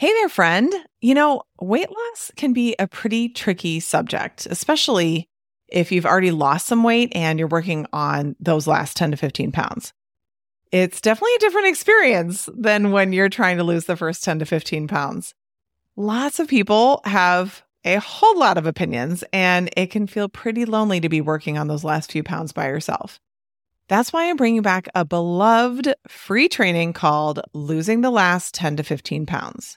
Hey 0.00 0.14
there, 0.14 0.30
friend. 0.30 0.72
You 1.02 1.12
know, 1.12 1.42
weight 1.60 1.90
loss 1.90 2.32
can 2.34 2.54
be 2.54 2.74
a 2.78 2.86
pretty 2.86 3.28
tricky 3.28 3.80
subject, 3.80 4.46
especially 4.46 5.28
if 5.68 5.92
you've 5.92 6.06
already 6.06 6.30
lost 6.30 6.68
some 6.68 6.82
weight 6.82 7.12
and 7.14 7.38
you're 7.38 7.46
working 7.46 7.86
on 7.92 8.34
those 8.40 8.66
last 8.66 8.96
10 8.96 9.10
to 9.10 9.18
15 9.18 9.52
pounds. 9.52 9.92
It's 10.72 11.02
definitely 11.02 11.34
a 11.34 11.40
different 11.40 11.66
experience 11.66 12.48
than 12.56 12.92
when 12.92 13.12
you're 13.12 13.28
trying 13.28 13.58
to 13.58 13.62
lose 13.62 13.84
the 13.84 13.94
first 13.94 14.24
10 14.24 14.38
to 14.38 14.46
15 14.46 14.88
pounds. 14.88 15.34
Lots 15.98 16.38
of 16.38 16.48
people 16.48 17.02
have 17.04 17.62
a 17.84 17.96
whole 17.96 18.38
lot 18.38 18.56
of 18.56 18.64
opinions, 18.64 19.22
and 19.34 19.68
it 19.76 19.90
can 19.90 20.06
feel 20.06 20.30
pretty 20.30 20.64
lonely 20.64 21.00
to 21.00 21.10
be 21.10 21.20
working 21.20 21.58
on 21.58 21.68
those 21.68 21.84
last 21.84 22.10
few 22.10 22.22
pounds 22.22 22.52
by 22.52 22.68
yourself. 22.68 23.20
That's 23.90 24.14
why 24.14 24.30
I'm 24.30 24.36
bringing 24.36 24.62
back 24.62 24.88
a 24.94 25.04
beloved 25.04 25.92
free 26.08 26.48
training 26.48 26.94
called 26.94 27.42
Losing 27.52 28.00
the 28.00 28.08
Last 28.08 28.54
10 28.54 28.78
to 28.78 28.82
15 28.82 29.26
Pounds. 29.26 29.76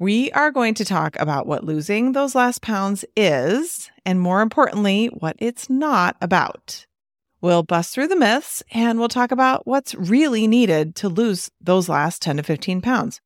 We 0.00 0.30
are 0.30 0.52
going 0.52 0.74
to 0.74 0.84
talk 0.84 1.18
about 1.18 1.48
what 1.48 1.64
losing 1.64 2.12
those 2.12 2.36
last 2.36 2.62
pounds 2.62 3.04
is, 3.16 3.90
and 4.06 4.20
more 4.20 4.42
importantly, 4.42 5.06
what 5.06 5.34
it's 5.40 5.68
not 5.68 6.16
about. 6.20 6.86
We'll 7.40 7.64
bust 7.64 7.94
through 7.94 8.06
the 8.06 8.14
myths 8.14 8.62
and 8.70 9.00
we'll 9.00 9.08
talk 9.08 9.32
about 9.32 9.66
what's 9.66 9.96
really 9.96 10.46
needed 10.46 10.94
to 10.96 11.08
lose 11.08 11.50
those 11.60 11.88
last 11.88 12.22
10 12.22 12.36
to 12.36 12.44
15 12.44 12.80
pounds. 12.80 13.20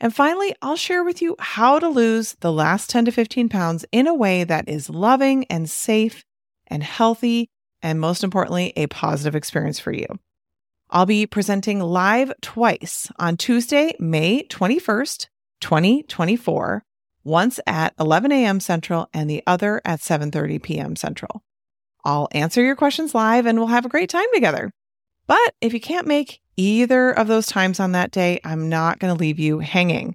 And 0.00 0.14
finally, 0.14 0.54
I'll 0.62 0.76
share 0.76 1.04
with 1.04 1.20
you 1.20 1.36
how 1.38 1.78
to 1.78 1.88
lose 1.88 2.34
the 2.40 2.52
last 2.52 2.88
10 2.88 3.04
to 3.06 3.12
15 3.12 3.50
pounds 3.50 3.84
in 3.92 4.06
a 4.06 4.14
way 4.14 4.42
that 4.42 4.70
is 4.70 4.88
loving 4.88 5.44
and 5.50 5.68
safe 5.68 6.24
and 6.66 6.82
healthy, 6.82 7.50
and 7.82 8.00
most 8.00 8.24
importantly, 8.24 8.72
a 8.74 8.86
positive 8.86 9.36
experience 9.36 9.78
for 9.78 9.92
you. 9.92 10.06
I'll 10.88 11.04
be 11.04 11.26
presenting 11.26 11.80
live 11.80 12.32
twice 12.40 13.10
on 13.18 13.36
Tuesday, 13.36 13.94
May 13.98 14.44
21st 14.44 15.26
2024, 15.66 16.84
once 17.24 17.58
at 17.66 17.92
11 17.98 18.30
a.m. 18.30 18.60
Central 18.60 19.08
and 19.12 19.28
the 19.28 19.42
other 19.48 19.82
at 19.84 19.98
7:30 19.98 20.62
p.m. 20.62 20.94
Central. 20.94 21.42
I'll 22.04 22.28
answer 22.30 22.62
your 22.62 22.76
questions 22.76 23.16
live 23.16 23.46
and 23.46 23.58
we'll 23.58 23.66
have 23.66 23.84
a 23.84 23.88
great 23.88 24.08
time 24.08 24.28
together. 24.32 24.70
But 25.26 25.56
if 25.60 25.74
you 25.74 25.80
can't 25.80 26.06
make 26.06 26.40
either 26.56 27.10
of 27.10 27.26
those 27.26 27.46
times 27.48 27.80
on 27.80 27.90
that 27.92 28.12
day, 28.12 28.38
I'm 28.44 28.68
not 28.68 29.00
going 29.00 29.12
to 29.12 29.18
leave 29.18 29.40
you 29.40 29.58
hanging. 29.58 30.14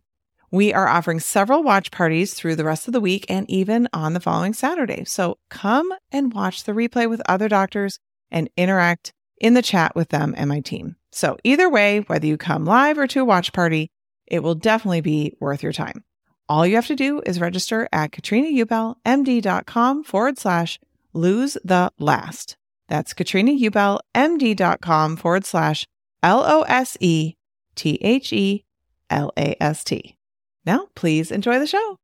We 0.51 0.73
are 0.73 0.87
offering 0.87 1.19
several 1.19 1.63
watch 1.63 1.91
parties 1.91 2.33
through 2.33 2.55
the 2.55 2.63
rest 2.63 2.87
of 2.87 2.93
the 2.93 3.01
week 3.01 3.25
and 3.27 3.49
even 3.51 3.89
on 3.91 4.13
the 4.13 4.21
following 4.21 4.53
Saturday. 4.53 5.03
So 5.03 5.37
come 5.49 5.93
and 6.13 6.33
watch 6.33 6.63
the 6.63 6.71
replay 6.71 7.09
with 7.09 7.21
other 7.27 7.49
doctors 7.49 7.99
and 8.31 8.49
interact 8.55 9.11
in 9.37 9.53
the 9.53 9.61
chat 9.61 9.97
with 9.97 10.09
them 10.09 10.33
and 10.37 10.47
my 10.47 10.61
team. 10.61 10.95
So 11.11 11.35
either 11.43 11.69
way, 11.69 11.99
whether 12.07 12.25
you 12.25 12.37
come 12.37 12.63
live 12.63 12.97
or 12.97 13.07
to 13.07 13.19
a 13.19 13.25
watch 13.25 13.51
party, 13.51 13.91
it 14.31 14.41
will 14.41 14.55
definitely 14.55 15.01
be 15.01 15.37
worth 15.39 15.61
your 15.61 15.73
time. 15.73 16.03
All 16.49 16.65
you 16.65 16.73
have 16.75 16.87
to 16.87 16.95
do 16.95 17.21
is 17.25 17.39
register 17.39 17.87
at 17.91 18.09
katrinaubellmd.com 18.11 20.03
forward 20.03 20.39
slash 20.39 20.79
lose 21.13 21.57
the 21.63 21.91
last. 21.99 22.57
That's 22.87 23.13
katrinaubellmd.com 23.13 25.17
forward 25.17 25.45
slash 25.45 25.85
L 26.23 26.43
O 26.45 26.63
S 26.63 26.97
E 26.99 27.35
T 27.75 27.99
H 28.01 28.33
E 28.33 28.65
L 29.09 29.31
A 29.37 29.55
S 29.61 29.83
T. 29.83 30.17
Now, 30.65 30.87
please 30.95 31.31
enjoy 31.31 31.59
the 31.59 31.67
show. 31.67 32.00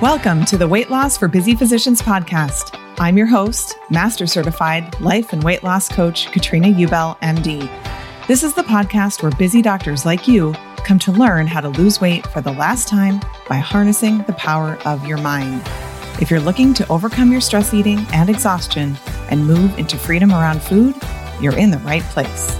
Welcome 0.00 0.46
to 0.46 0.56
the 0.56 0.66
Weight 0.66 0.88
Loss 0.88 1.18
for 1.18 1.28
Busy 1.28 1.54
Physicians 1.54 2.00
podcast. 2.00 2.80
I'm 2.98 3.18
your 3.18 3.26
host, 3.26 3.76
Master 3.90 4.26
Certified 4.26 4.98
Life 4.98 5.34
and 5.34 5.44
Weight 5.44 5.62
Loss 5.62 5.90
Coach, 5.90 6.32
Katrina 6.32 6.68
Ubell, 6.68 7.18
MD. 7.18 7.68
This 8.26 8.42
is 8.42 8.54
the 8.54 8.62
podcast 8.62 9.22
where 9.22 9.30
busy 9.32 9.60
doctors 9.60 10.06
like 10.06 10.26
you 10.26 10.54
come 10.86 10.98
to 11.00 11.12
learn 11.12 11.46
how 11.46 11.60
to 11.60 11.68
lose 11.68 12.00
weight 12.00 12.26
for 12.28 12.40
the 12.40 12.52
last 12.52 12.88
time 12.88 13.20
by 13.46 13.56
harnessing 13.56 14.22
the 14.22 14.32
power 14.32 14.78
of 14.86 15.06
your 15.06 15.18
mind. 15.18 15.60
If 16.18 16.30
you're 16.30 16.40
looking 16.40 16.72
to 16.74 16.88
overcome 16.88 17.30
your 17.30 17.42
stress 17.42 17.74
eating 17.74 17.98
and 18.14 18.30
exhaustion 18.30 18.96
and 19.28 19.46
move 19.46 19.78
into 19.78 19.98
freedom 19.98 20.30
around 20.30 20.62
food, 20.62 20.94
you're 21.42 21.58
in 21.58 21.70
the 21.70 21.78
right 21.80 22.04
place. 22.04 22.56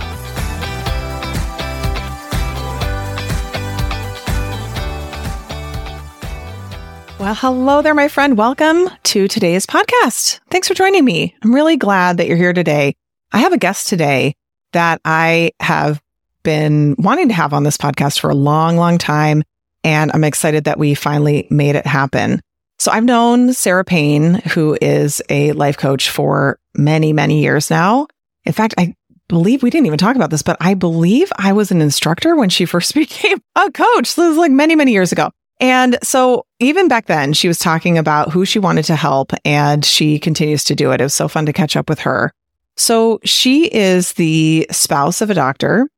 Well, 7.31 7.37
hello 7.37 7.81
there, 7.81 7.95
my 7.95 8.09
friend. 8.09 8.37
Welcome 8.37 8.91
to 9.05 9.29
today's 9.29 9.65
podcast. 9.65 10.41
Thanks 10.51 10.67
for 10.67 10.75
joining 10.75 11.05
me. 11.05 11.33
I'm 11.45 11.55
really 11.55 11.77
glad 11.77 12.17
that 12.17 12.27
you're 12.27 12.37
here 12.37 12.53
today. 12.53 12.97
I 13.31 13.39
have 13.39 13.53
a 13.53 13.57
guest 13.57 13.87
today 13.87 14.35
that 14.73 15.01
I 15.05 15.53
have 15.61 16.03
been 16.43 16.97
wanting 16.99 17.29
to 17.29 17.35
have 17.35 17.53
on 17.53 17.63
this 17.63 17.77
podcast 17.77 18.19
for 18.19 18.31
a 18.31 18.35
long, 18.35 18.77
long 18.77 18.99
time. 18.99 19.45
And 19.85 20.11
I'm 20.13 20.25
excited 20.25 20.65
that 20.65 20.77
we 20.77 20.97
finally 20.97 21.47
made 21.51 21.77
it 21.77 21.87
happen. 21.87 22.41
So 22.81 22.91
I've 22.91 23.05
known 23.05 23.53
Sara 23.53 23.85
Payne, 23.85 24.43
who 24.53 24.77
is 24.83 25.23
a 25.29 25.53
life 25.53 25.79
coach 25.79 26.11
for 26.11 26.59
many, 26.75 27.13
many 27.13 27.43
years 27.43 27.71
now. 27.71 28.09
In 28.45 28.53
fact, 28.53 28.75
I 28.77 28.97
believe 29.29 29.63
we 29.63 29.71
didn't 29.71 29.87
even 29.87 29.99
talk 29.99 30.17
about 30.17 30.31
this, 30.31 30.43
but 30.43 30.57
I 30.61 30.75
believe 30.75 31.31
I 31.37 31.53
was 31.53 31.71
an 31.71 31.81
instructor 31.81 32.35
when 32.35 32.49
she 32.49 32.65
first 32.65 32.93
became 32.97 33.41
a 33.55 33.71
coach. 33.71 34.09
So 34.09 34.23
this 34.23 34.31
was 34.31 34.39
like 34.39 34.51
many, 34.51 34.75
many 34.75 34.91
years 34.91 35.13
ago. 35.13 35.31
And 35.61 35.99
so 36.03 36.47
even 36.59 36.89
back 36.89 37.07
then, 37.07 37.35
she 37.35 37.47
was 37.47 37.59
talking 37.59 37.99
about 37.99 38.33
who 38.33 38.45
she 38.47 38.59
wanted 38.59 38.85
to 38.87 38.97
help 38.97 39.33
and 39.45 39.85
she 39.85 40.19
continues 40.19 40.65
to 40.65 40.75
do 40.75 40.91
it. 40.91 41.01
It 41.01 41.05
was 41.05 41.15
so 41.15 41.29
fun 41.29 41.47
to 41.47 41.53
catch 41.53 41.77
up 41.77 41.89
with 41.89 42.01
her. 42.01 42.33
So 42.77 43.21
she 43.25 43.67
is 43.67 44.15
the 44.15 44.67
spouse 44.71 45.21
of 45.21 45.29
a 45.29 45.35
doctor 45.35 45.89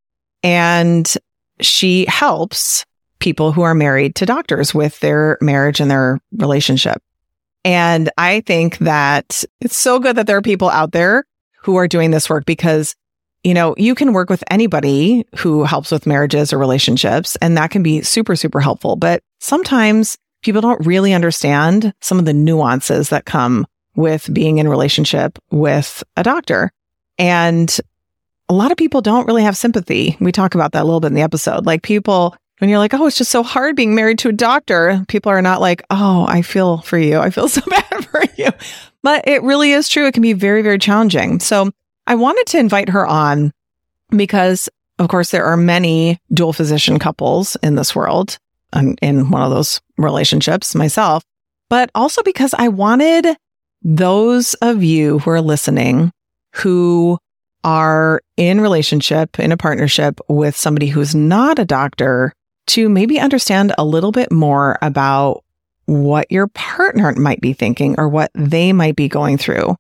and 0.43 1.13
she 1.61 2.07
helps 2.07 2.85
people 3.21 3.53
who 3.53 3.63
are 3.63 3.75
married 3.75 4.17
to 4.17 4.27
doctors 4.27 4.75
with 4.75 4.99
their 4.99 5.39
marriage 5.41 5.79
and 5.79 5.89
their 5.89 6.21
relationship. 6.33 7.01
And 7.65 8.11
I 8.19 8.41
think 8.41 8.79
that 8.79 9.45
it's 9.61 9.77
so 9.77 10.01
good 10.01 10.17
that 10.17 10.27
there 10.27 10.37
are 10.37 10.43
people 10.43 10.69
out 10.69 10.91
there 10.91 11.25
who 11.61 11.77
are 11.77 11.87
doing 11.87 12.11
this 12.11 12.29
work 12.29 12.45
because 12.45 12.97
you 13.45 13.55
know, 13.55 13.75
you 13.77 13.95
can 13.95 14.13
work 14.13 14.31
with 14.31 14.45
anybody 14.51 15.27
who 15.37 15.65
helps 15.65 15.91
with 15.91 16.07
marriages 16.07 16.53
or 16.53 16.59
relationships, 16.59 17.37
and 17.37 17.57
that 17.57 17.71
can 17.71 17.83
be 17.83 18.03
super, 18.03 18.37
super 18.37 18.61
helpful. 18.61 18.97
But 18.97 19.23
sometimes 19.41 20.17
people 20.43 20.61
don't 20.61 20.85
really 20.87 21.13
understand 21.13 21.93
some 22.01 22.19
of 22.19 22.25
the 22.25 22.33
nuances 22.33 23.09
that 23.09 23.25
come 23.25 23.67
with 23.97 24.33
being 24.33 24.59
in 24.59 24.69
relationship 24.69 25.39
with 25.51 26.03
a 26.17 26.23
doctor. 26.23 26.71
And 27.19 27.75
a 28.49 28.55
lot 28.55 28.71
of 28.71 28.79
people 28.79 29.01
don't 29.01 29.27
really 29.27 29.43
have 29.43 29.57
sympathy. 29.57 30.17
We 30.21 30.33
talk 30.33 30.55
about 30.55 30.73
that 30.73 30.83
a 30.83 30.85
little 30.85 31.01
bit 31.01 31.09
in 31.09 31.15
the 31.15 31.23
episode. 31.23 31.67
Like 31.67 31.83
people, 31.83 32.37
when 32.59 32.71
you're 32.71 32.79
like, 32.79 32.95
oh, 32.95 33.07
it's 33.07 33.19
just 33.19 33.31
so 33.31 33.43
hard 33.43 33.77
being 33.77 33.95
married 33.95 34.19
to 34.21 34.29
a 34.29 34.33
doctor, 34.33 35.05
people 35.09 35.31
are 35.31 35.43
not 35.43 35.61
like, 35.61 35.83
oh, 35.91 36.27
I 36.29 36.43
feel 36.43 36.79
for 36.79 36.99
you. 36.99 37.19
I 37.19 37.31
feel 37.31 37.49
so 37.49 37.63
bad 37.69 38.05
for 38.07 38.23
you. 38.37 38.51
But 39.03 39.27
it 39.27 39.43
really 39.43 39.73
is 39.73 39.89
true. 39.89 40.07
It 40.07 40.15
can 40.15 40.23
be 40.23 40.33
very, 40.33 40.63
very 40.63 40.79
challenging. 40.79 41.41
So 41.41 41.71
I 42.07 42.15
wanted 42.15 42.47
to 42.49 42.59
invite 42.59 42.89
her 42.91 43.07
on 43.07 43.53
because, 44.11 44.69
of 44.99 45.09
course, 45.09 45.31
there 45.31 45.45
are 45.45 45.57
many 45.57 46.21
dual 46.33 46.53
physician 46.53 46.99
couples 46.99 47.57
in 47.63 47.75
this 47.75 47.95
world. 47.95 48.39
I'm 48.73 48.97
in 49.03 49.31
one 49.31 49.43
of 49.43 49.51
those 49.51 49.81
relationships 49.99 50.75
myself, 50.75 51.25
but 51.69 51.91
also 51.95 52.23
because 52.23 52.55
I 52.55 52.69
wanted 52.69 53.27
those 53.83 54.55
of 54.55 54.83
you 54.83 55.19
who 55.21 55.31
are 55.31 55.41
listening 55.41 56.13
who 56.55 57.19
are 57.65 58.21
in 58.37 58.61
relationship, 58.61 59.39
in 59.39 59.53
a 59.53 59.57
partnership 59.57 60.21
with 60.29 60.57
somebody 60.57 60.89
who's 60.89 61.15
not 61.15 61.59
a 61.59 61.65
doctor 61.65 62.33
to 62.69 62.89
maybe 62.89 63.19
understand 63.19 63.73
a 63.79 63.85
little 63.85 64.13
bit 64.13 64.31
more 64.31 64.79
about 64.83 65.45
what 65.87 66.31
your 66.31 66.47
partner 66.49 67.13
might 67.15 67.41
be 67.41 67.53
thinking 67.53 67.95
or 67.99 68.09
what 68.09 68.31
they 68.35 68.73
might 68.73 68.97
be 68.97 69.09
going 69.09 69.37
through 69.37 69.77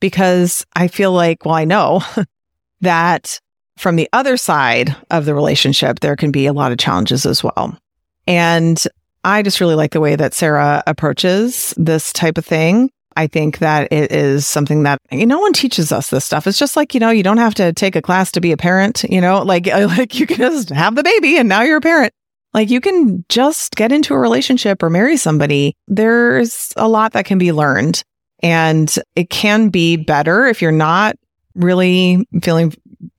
because 0.00 0.64
I 0.74 0.88
feel 0.88 1.12
like, 1.12 1.44
well, 1.44 1.54
I 1.54 1.64
know 1.64 2.02
that 2.80 3.40
from 3.76 3.96
the 3.96 4.08
other 4.12 4.36
side 4.36 4.94
of 5.10 5.24
the 5.24 5.34
relationship, 5.34 6.00
there 6.00 6.16
can 6.16 6.30
be 6.30 6.46
a 6.46 6.52
lot 6.52 6.72
of 6.72 6.78
challenges 6.78 7.26
as 7.26 7.44
well. 7.44 7.76
And 8.26 8.82
I 9.24 9.42
just 9.42 9.60
really 9.60 9.74
like 9.74 9.92
the 9.92 10.00
way 10.00 10.16
that 10.16 10.34
Sara 10.34 10.82
approaches 10.86 11.74
this 11.76 12.12
type 12.12 12.38
of 12.38 12.46
thing. 12.46 12.90
I 13.16 13.26
think 13.26 13.58
that 13.58 13.90
it 13.92 14.12
is 14.12 14.46
something 14.46 14.82
that 14.82 14.98
you 15.10 15.26
know, 15.26 15.36
no 15.36 15.40
one 15.40 15.54
teaches 15.54 15.90
us 15.90 16.10
this 16.10 16.24
stuff. 16.24 16.46
It's 16.46 16.58
just 16.58 16.76
like, 16.76 16.92
you 16.92 17.00
know, 17.00 17.10
you 17.10 17.22
don't 17.22 17.38
have 17.38 17.54
to 17.54 17.72
take 17.72 17.96
a 17.96 18.02
class 18.02 18.30
to 18.32 18.40
be 18.40 18.52
a 18.52 18.56
parent, 18.56 19.04
you 19.08 19.20
know, 19.20 19.42
like, 19.42 19.66
uh, 19.66 19.86
like 19.88 20.18
you 20.18 20.26
can 20.26 20.36
just 20.36 20.70
have 20.70 20.94
the 20.94 21.02
baby 21.02 21.38
and 21.38 21.48
now 21.48 21.62
you're 21.62 21.78
a 21.78 21.82
parent. 21.82 22.12
Like 22.54 22.70
you 22.70 22.80
can 22.80 23.24
just 23.28 23.74
get 23.74 23.92
into 23.92 24.14
a 24.14 24.18
relationship 24.18 24.82
or 24.82 24.90
marry 24.90 25.16
somebody. 25.16 25.74
There's 25.88 26.72
a 26.76 26.88
lot 26.88 27.12
that 27.12 27.26
can 27.26 27.38
be 27.38 27.52
learned. 27.52 28.02
And 28.42 28.94
it 29.14 29.30
can 29.30 29.70
be 29.70 29.96
better 29.96 30.46
if 30.46 30.60
you're 30.60 30.72
not 30.72 31.16
really 31.54 32.26
feeling 32.42 32.74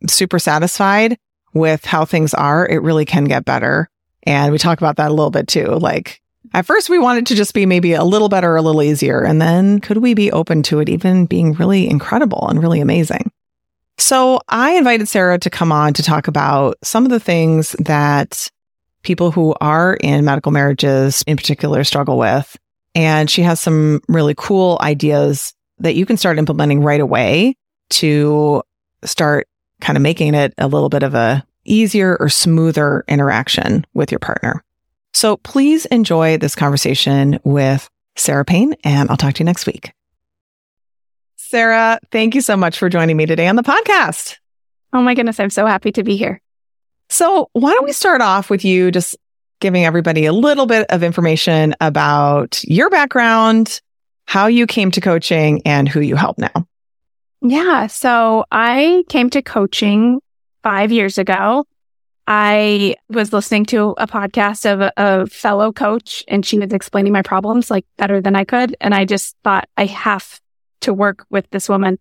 super 0.07 0.39
satisfied 0.39 1.17
with 1.53 1.85
how 1.85 2.05
things 2.05 2.33
are. 2.33 2.67
It 2.67 2.83
really 2.83 3.05
can 3.05 3.25
get 3.25 3.45
better. 3.45 3.89
And 4.23 4.51
we 4.51 4.57
talk 4.57 4.77
about 4.77 4.97
that 4.97 5.09
a 5.09 5.13
little 5.13 5.31
bit 5.31 5.47
too. 5.47 5.67
Like, 5.67 6.21
At 6.53 6.65
first, 6.65 6.89
we 6.89 6.99
wanted 6.99 7.25
to 7.27 7.35
just 7.35 7.53
be 7.53 7.65
maybe 7.65 7.93
a 7.93 8.03
little 8.03 8.29
better, 8.29 8.55
a 8.55 8.61
little 8.61 8.83
easier. 8.83 9.23
And 9.23 9.41
then 9.41 9.79
could 9.79 9.97
we 9.97 10.13
be 10.13 10.31
open 10.31 10.63
to 10.63 10.79
it 10.79 10.89
even 10.89 11.25
being 11.25 11.53
really 11.53 11.89
incredible 11.89 12.47
and 12.47 12.61
really 12.61 12.79
amazing? 12.79 13.31
So 13.97 14.39
I 14.47 14.73
invited 14.73 15.07
Sara 15.07 15.39
to 15.39 15.49
come 15.49 15.71
on 15.71 15.93
to 15.93 16.03
talk 16.03 16.27
about 16.27 16.77
some 16.83 17.03
of 17.03 17.11
the 17.11 17.19
things 17.19 17.71
that 17.79 18.49
people 19.03 19.31
who 19.31 19.55
are 19.59 19.95
in 19.95 20.25
medical 20.25 20.51
marriages 20.51 21.23
in 21.25 21.37
particular 21.37 21.83
struggle 21.83 22.17
with. 22.17 22.55
And 22.97 23.29
she 23.29 23.43
has 23.43 23.59
some 23.59 24.01
really 24.07 24.33
cool 24.35 24.79
ideas 24.81 25.53
that 25.77 25.93
you 25.93 26.07
can 26.07 26.17
start 26.17 26.39
implementing 26.39 26.81
right 26.81 26.99
away 26.99 27.55
to 27.91 28.63
start 29.05 29.47
kind 29.79 29.95
of 29.95 30.01
making 30.01 30.33
it 30.33 30.51
a 30.57 30.67
little 30.67 30.89
bit 30.89 31.03
of 31.03 31.13
a 31.13 31.45
easier 31.63 32.17
or 32.19 32.27
smoother 32.27 33.03
interaction 33.07 33.85
with 33.93 34.11
your 34.11 34.17
partner. 34.17 34.63
So 35.13 35.37
please 35.37 35.85
enjoy 35.85 36.37
this 36.37 36.55
conversation 36.55 37.39
with 37.43 37.87
Sara 38.15 38.43
Payne 38.43 38.73
and 38.83 39.11
I'll 39.11 39.17
talk 39.17 39.35
to 39.35 39.41
you 39.41 39.45
next 39.45 39.67
week. 39.67 39.93
Sara, 41.35 41.99
thank 42.11 42.33
you 42.33 42.41
so 42.41 42.57
much 42.57 42.79
for 42.79 42.89
joining 42.89 43.15
me 43.15 43.27
today 43.27 43.47
on 43.47 43.55
the 43.55 43.63
podcast. 43.63 44.37
Oh 44.91 45.03
my 45.03 45.13
goodness, 45.13 45.39
I'm 45.39 45.51
so 45.51 45.67
happy 45.67 45.91
to 45.91 46.03
be 46.03 46.17
here. 46.17 46.41
So, 47.09 47.49
why 47.53 47.73
don't 47.73 47.85
we 47.85 47.93
start 47.93 48.21
off 48.21 48.49
with 48.49 48.65
you 48.65 48.91
just 48.91 49.15
giving 49.59 49.85
everybody 49.85 50.25
a 50.25 50.33
little 50.33 50.65
bit 50.65 50.85
of 50.89 51.03
information 51.03 51.75
about 51.81 52.63
your 52.63 52.89
background, 52.89 53.81
how 54.25 54.47
you 54.47 54.67
came 54.67 54.91
to 54.91 55.01
coaching, 55.01 55.61
and 55.65 55.87
who 55.87 56.01
you 56.01 56.15
help 56.15 56.37
now? 56.37 56.67
Yeah. 57.41 57.87
So, 57.87 58.45
I 58.51 59.03
came 59.09 59.29
to 59.31 59.41
coaching 59.41 60.19
five 60.63 60.91
years 60.91 61.17
ago. 61.17 61.65
I 62.27 62.95
was 63.09 63.31
listening 63.31 63.65
to 63.67 63.95
a 63.97 64.05
podcast 64.05 64.69
of 64.69 64.81
a, 64.81 64.91
a, 64.97 65.27
fellow 65.27 65.71
coach 65.71 66.25
and 66.27 66.45
she 66.45 66.59
was 66.59 66.73
explaining 66.73 67.13
my 67.13 67.21
problems 67.21 67.71
like 67.71 67.85
better 67.97 68.19
than 68.19 68.35
I 68.35 68.43
could. 68.43 68.75
And 68.81 68.93
I 68.93 69.05
just 69.05 69.37
thought 69.45 69.69
I 69.77 69.85
have 69.85 70.41
to 70.81 70.93
work 70.93 71.25
with 71.29 71.49
this 71.51 71.69
woman. 71.69 71.99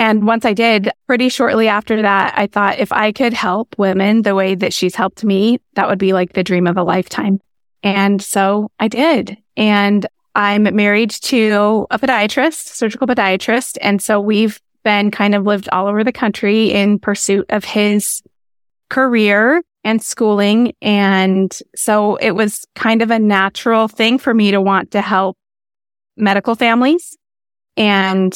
And 0.00 0.26
once 0.26 0.46
I 0.46 0.54
did, 0.54 0.90
pretty 1.06 1.28
shortly 1.28 1.68
after 1.68 2.00
that, 2.00 2.32
I 2.34 2.46
thought 2.46 2.78
if 2.78 2.90
I 2.90 3.12
could 3.12 3.34
help 3.34 3.74
women 3.76 4.22
the 4.22 4.34
way 4.34 4.54
that 4.54 4.72
she's 4.72 4.94
helped 4.94 5.24
me, 5.24 5.60
that 5.74 5.88
would 5.88 5.98
be 5.98 6.14
like 6.14 6.32
the 6.32 6.42
dream 6.42 6.66
of 6.66 6.78
a 6.78 6.82
lifetime. 6.82 7.38
And 7.82 8.22
so 8.22 8.70
I 8.80 8.88
did. 8.88 9.36
And 9.58 10.06
I'm 10.34 10.62
married 10.74 11.10
to 11.10 11.86
a 11.90 11.98
podiatrist, 11.98 12.68
surgical 12.74 13.06
podiatrist. 13.06 13.76
And 13.82 14.00
so 14.00 14.22
we've 14.22 14.58
been 14.84 15.10
kind 15.10 15.34
of 15.34 15.44
lived 15.44 15.68
all 15.70 15.86
over 15.86 16.02
the 16.02 16.12
country 16.12 16.72
in 16.72 16.98
pursuit 16.98 17.44
of 17.50 17.64
his 17.64 18.22
career 18.88 19.62
and 19.84 20.02
schooling. 20.02 20.72
And 20.80 21.54
so 21.76 22.16
it 22.16 22.30
was 22.30 22.64
kind 22.74 23.02
of 23.02 23.10
a 23.10 23.18
natural 23.18 23.86
thing 23.86 24.16
for 24.16 24.32
me 24.32 24.50
to 24.52 24.62
want 24.62 24.92
to 24.92 25.02
help 25.02 25.36
medical 26.16 26.54
families 26.54 27.18
and 27.76 28.34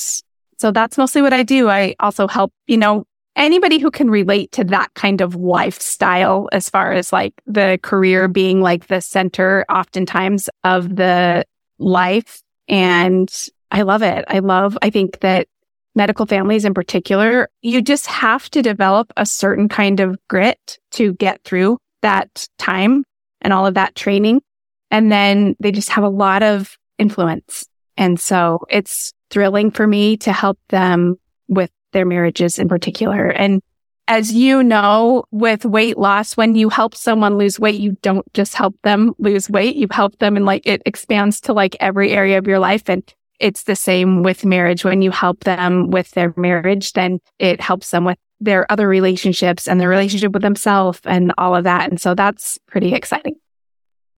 so 0.59 0.71
that's 0.71 0.99
mostly 0.99 1.23
what 1.23 1.33
I 1.33 1.43
do. 1.43 1.69
I 1.69 1.95
also 2.01 2.29
help, 2.29 2.53
you 2.67 2.77
know, 2.77 3.05
anybody 3.37 3.79
who 3.79 3.91
can 3.91 4.11
relate 4.11 4.53
to 4.53 4.65
that 4.65 4.93
kind 4.95 5.21
of 5.21 5.35
lifestyle 5.35 6.49
as 6.53 6.69
far 6.69 6.93
as 6.93 7.13
like 7.13 7.35
the 7.47 7.79
career 7.83 8.29
being 8.29 8.61
like 8.61 8.87
the 8.87 9.01
center 9.01 9.65
oftentimes 9.69 10.49
of 10.63 10.97
the 10.97 11.45
life. 11.79 12.43
And 12.69 13.33
I 13.71 13.83
love 13.83 14.03
it. 14.03 14.25
I 14.29 14.39
love, 14.39 14.79
I 14.83 14.91
think 14.91 15.21
that 15.21 15.49
medical 15.95 16.27
families 16.27 16.65
in 16.65 16.75
particular, 16.75 17.49
you 17.63 17.83
just 17.83 18.07
have 18.07 18.51
to 18.51 18.63
develop 18.63 19.13
a 19.17 19.27
certain 19.27 19.69
kind 19.69 20.01
of 20.01 20.19
grit 20.29 20.79
to 20.93 21.15
get 21.15 21.43
through 21.45 21.79
that 22.03 22.49
time 22.59 23.05
and 23.41 23.53
all 23.53 23.67
of 23.67 23.75
that 23.75 23.95
training. 23.95 24.43
And 24.91 25.11
then 25.11 25.57
they 25.61 25.73
just 25.73 25.91
have 25.91 26.05
a 26.05 26.09
lot 26.09 26.43
of 26.43 26.77
influence. 26.99 27.67
And 27.97 28.19
so 28.19 28.61
it's 28.69 29.13
thrilling 29.35 29.73
for 29.73 29.87
me 29.87 30.17
to 30.17 30.33
help 30.33 30.59
them 30.69 31.17
with 31.49 31.71
their 31.93 32.07
marriages 32.07 32.59
in 32.59 32.69
particular. 32.69 33.29
And 33.29 33.61
as 34.07 34.33
you 34.33 34.63
know, 34.63 35.25
with 35.33 35.65
weight 35.65 35.99
loss, 35.99 36.37
when 36.37 36.55
you 36.55 36.69
help 36.69 36.95
someone 36.95 37.37
lose 37.37 37.59
weight, 37.59 37.81
you 37.81 37.97
don't 38.01 38.25
just 38.33 38.55
help 38.55 38.77
them 38.85 39.13
lose 39.19 39.51
weight. 39.51 39.75
You 39.75 39.89
help 39.91 40.17
them 40.19 40.37
and 40.37 40.47
like 40.47 40.65
it 40.67 40.83
expands 40.87 41.41
to 41.43 41.53
like 41.53 41.77
every 41.81 42.13
area 42.13 42.39
of 42.39 42.47
your 42.47 42.61
life. 42.61 42.89
And 42.89 43.03
it's 43.41 43.65
the 43.65 43.75
same 43.75 44.23
with 44.23 44.45
marriage. 44.45 44.85
When 44.85 45.03
you 45.03 45.11
help 45.11 45.41
them 45.41 45.91
with 45.91 46.13
their 46.13 46.33
marriage, 46.37 46.93
then 46.93 47.19
it 47.41 47.61
helps 47.61 47.91
them 47.91 48.05
with 48.05 48.19
their 48.41 48.71
other 48.71 48.87
relationships 48.87 49.67
and 49.67 49.81
their 49.81 49.89
relationship 49.89 50.31
with 50.33 50.43
themselves 50.43 51.01
and 51.05 51.33
all 51.39 51.57
of 51.57 51.65
that. 51.65 51.91
And 51.91 52.01
so 52.01 52.15
that's 52.15 52.57
pretty 52.69 52.95
exciting. 52.95 53.35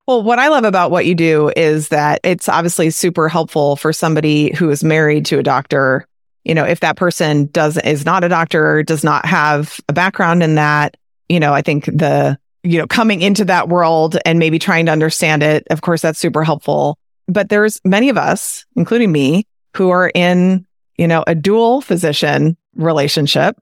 Well, 0.07 0.23
what 0.23 0.39
I 0.39 0.49
love 0.49 0.65
about 0.65 0.91
what 0.91 1.07
you 1.07 1.15
do 1.15 1.51
is 1.57 1.89
that 1.89 2.21
it's 2.25 2.49
obviously 2.49 2.91
super 2.91 3.29
helpful 3.29 3.77
for 3.77 3.93
somebody 3.93 4.55
who 4.55 4.69
is 4.71 4.85
married 4.85 5.25
to 5.27 5.39
a 5.39 5.43
doctor. 5.43 6.07
You 6.45 6.55
know, 6.55 6.65
if 6.65 6.81
that 6.81 6.97
person 6.97 7.47
does 7.47 7.79
is 7.79 8.05
not 8.05 8.23
a 8.23 8.29
doctor, 8.29 8.83
does 8.83 9.03
not 9.03 9.25
have 9.25 9.81
a 9.89 9.95
background 9.95 10.43
in 10.43 10.57
that, 10.57 10.99
you 11.31 11.41
know, 11.41 11.55
I 11.55 11.63
think 11.63 11.87
the, 11.87 12.39
you 12.63 12.79
know, 12.79 12.87
coming 12.87 13.23
into 13.23 13.47
that 13.47 13.71
world 13.71 14.19
and 14.27 14.39
maybe 14.39 14.59
trying 14.59 14.87
to 14.87 14.93
understand 14.93 15.43
it, 15.43 15.67
of 15.71 15.81
course, 15.81 16.03
that's 16.03 16.19
super 16.19 16.45
helpful. 16.45 16.99
But 17.27 17.49
there's 17.49 17.81
many 17.83 18.11
of 18.11 18.19
us, 18.19 18.67
including 18.77 19.11
me, 19.11 19.47
who 19.75 19.89
are 19.89 20.11
in, 20.15 20.67
you 20.99 21.09
know, 21.09 21.25
a 21.27 21.35
dual 21.35 21.81
physician 21.81 22.59
relationship, 22.75 23.57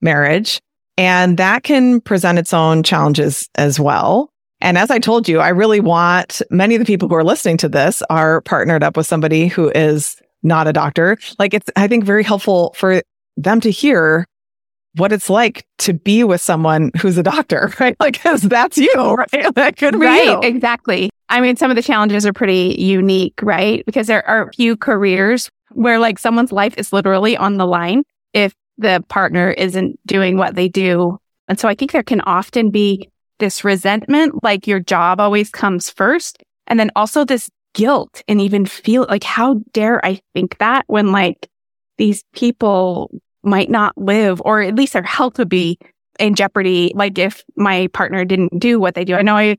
marriage, 0.00 0.60
and 0.96 1.36
that 1.38 1.64
can 1.64 2.00
present 2.00 2.38
its 2.38 2.52
own 2.52 2.84
challenges 2.84 3.48
as 3.56 3.80
well. 3.80 4.30
And 4.60 4.76
as 4.76 4.90
I 4.90 4.98
told 4.98 5.28
you, 5.28 5.40
I 5.40 5.48
really 5.48 5.80
want 5.80 6.42
many 6.50 6.74
of 6.74 6.80
the 6.80 6.84
people 6.84 7.08
who 7.08 7.14
are 7.14 7.24
listening 7.24 7.56
to 7.58 7.68
this 7.68 8.02
are 8.10 8.40
partnered 8.42 8.82
up 8.82 8.96
with 8.96 9.06
somebody 9.06 9.48
who 9.48 9.70
is 9.70 10.20
not 10.42 10.66
a 10.66 10.72
doctor. 10.72 11.18
Like 11.38 11.54
it's, 11.54 11.70
I 11.76 11.88
think, 11.88 12.04
very 12.04 12.22
helpful 12.22 12.74
for 12.76 13.02
them 13.36 13.60
to 13.62 13.70
hear 13.70 14.26
what 14.96 15.12
it's 15.12 15.30
like 15.30 15.66
to 15.78 15.92
be 15.92 16.24
with 16.24 16.40
someone 16.40 16.90
who's 17.00 17.16
a 17.16 17.22
doctor, 17.22 17.72
right? 17.80 17.96
Like, 18.00 18.20
cause 18.22 18.42
that's 18.42 18.76
you, 18.76 18.92
right? 19.32 19.54
That 19.54 19.76
could 19.76 19.98
be 19.98 20.06
right, 20.06 20.24
you. 20.24 20.40
exactly. 20.42 21.10
I 21.28 21.40
mean, 21.40 21.56
some 21.56 21.70
of 21.70 21.76
the 21.76 21.82
challenges 21.82 22.26
are 22.26 22.32
pretty 22.32 22.74
unique, 22.78 23.40
right? 23.42 23.84
Because 23.86 24.08
there 24.08 24.26
are 24.26 24.52
few 24.52 24.76
careers 24.76 25.48
where 25.72 25.98
like 25.98 26.18
someone's 26.18 26.52
life 26.52 26.74
is 26.76 26.92
literally 26.92 27.36
on 27.36 27.56
the 27.56 27.66
line 27.66 28.02
if 28.34 28.52
the 28.78 29.04
partner 29.08 29.50
isn't 29.50 29.98
doing 30.06 30.36
what 30.36 30.54
they 30.54 30.68
do. 30.68 31.18
And 31.46 31.58
so 31.58 31.68
I 31.68 31.74
think 31.74 31.92
there 31.92 32.02
can 32.02 32.20
often 32.22 32.70
be 32.70 33.08
this 33.40 33.64
resentment, 33.64 34.42
like 34.42 34.66
your 34.66 34.80
job 34.80 35.20
always 35.20 35.50
comes 35.50 35.90
first. 35.90 36.42
And 36.66 36.78
then 36.78 36.90
also 36.94 37.24
this 37.24 37.50
guilt 37.74 38.22
and 38.28 38.40
even 38.40 38.64
feel 38.64 39.06
like, 39.08 39.24
how 39.24 39.60
dare 39.72 40.04
I 40.04 40.20
think 40.34 40.58
that 40.58 40.84
when 40.86 41.12
like 41.12 41.48
these 41.98 42.24
people 42.32 43.10
might 43.42 43.70
not 43.70 43.96
live 43.96 44.40
or 44.44 44.60
at 44.60 44.74
least 44.74 44.92
their 44.92 45.02
health 45.02 45.38
would 45.38 45.48
be 45.48 45.78
in 46.18 46.34
jeopardy. 46.34 46.92
Like 46.94 47.18
if 47.18 47.42
my 47.56 47.88
partner 47.88 48.24
didn't 48.24 48.58
do 48.58 48.78
what 48.78 48.94
they 48.94 49.04
do. 49.04 49.14
I 49.16 49.22
know 49.22 49.36
I, 49.36 49.56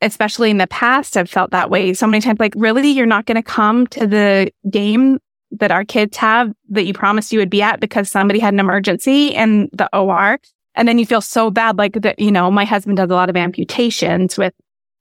especially 0.00 0.50
in 0.50 0.58
the 0.58 0.66
past, 0.66 1.16
I've 1.16 1.28
felt 1.28 1.50
that 1.50 1.70
way 1.70 1.92
so 1.92 2.06
many 2.06 2.20
times. 2.20 2.40
Like, 2.40 2.54
really, 2.56 2.88
you're 2.88 3.06
not 3.06 3.26
going 3.26 3.36
to 3.36 3.42
come 3.42 3.86
to 3.88 4.06
the 4.06 4.50
game 4.70 5.18
that 5.50 5.70
our 5.72 5.84
kids 5.84 6.16
have 6.18 6.52
that 6.68 6.84
you 6.84 6.92
promised 6.92 7.32
you 7.32 7.38
would 7.38 7.50
be 7.50 7.62
at 7.62 7.80
because 7.80 8.10
somebody 8.10 8.38
had 8.38 8.54
an 8.54 8.60
emergency 8.60 9.28
in 9.28 9.68
the 9.72 9.88
OR. 9.96 10.38
And 10.78 10.86
then 10.86 10.98
you 10.98 11.04
feel 11.04 11.20
so 11.20 11.50
bad, 11.50 11.76
like 11.76 11.94
that, 11.94 12.18
you 12.18 12.30
know, 12.30 12.50
my 12.50 12.64
husband 12.64 12.96
does 12.96 13.10
a 13.10 13.14
lot 13.14 13.28
of 13.28 13.36
amputations 13.36 14.38
with 14.38 14.54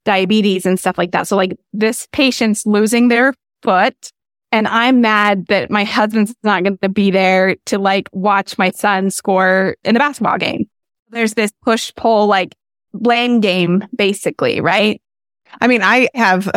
diabetes 0.06 0.66
and 0.66 0.80
stuff 0.80 0.98
like 0.98 1.12
that. 1.12 1.28
So 1.28 1.38
like 1.38 1.56
this 1.72 2.08
patient's 2.12 2.66
losing 2.66 3.10
their 3.10 3.34
foot 3.62 4.12
and 4.52 4.68
I'm 4.68 5.02
mad 5.02 5.48
that 5.48 5.70
my 5.70 5.84
husband's 5.84 6.34
not 6.44 6.64
going 6.64 6.78
to 6.80 6.90
be 6.90 7.12
there 7.12 7.58
to 7.66 7.78
like 7.78 8.10
watch 8.12 8.58
my 8.58 8.72
son 8.72 9.12
score 9.12 9.76
in 9.84 9.94
the 9.94 10.00
basketball 10.00 10.38
game. 10.38 10.68
There's 11.10 11.36
this 11.36 11.52
push 11.62 11.94
pull, 11.96 12.28
like 12.28 12.56
blame 12.94 13.40
game, 13.40 13.86
basically, 13.96 14.62
right? 14.62 15.02
I 15.62 15.68
mean, 15.68 15.82
I 15.84 16.10
have 16.16 16.50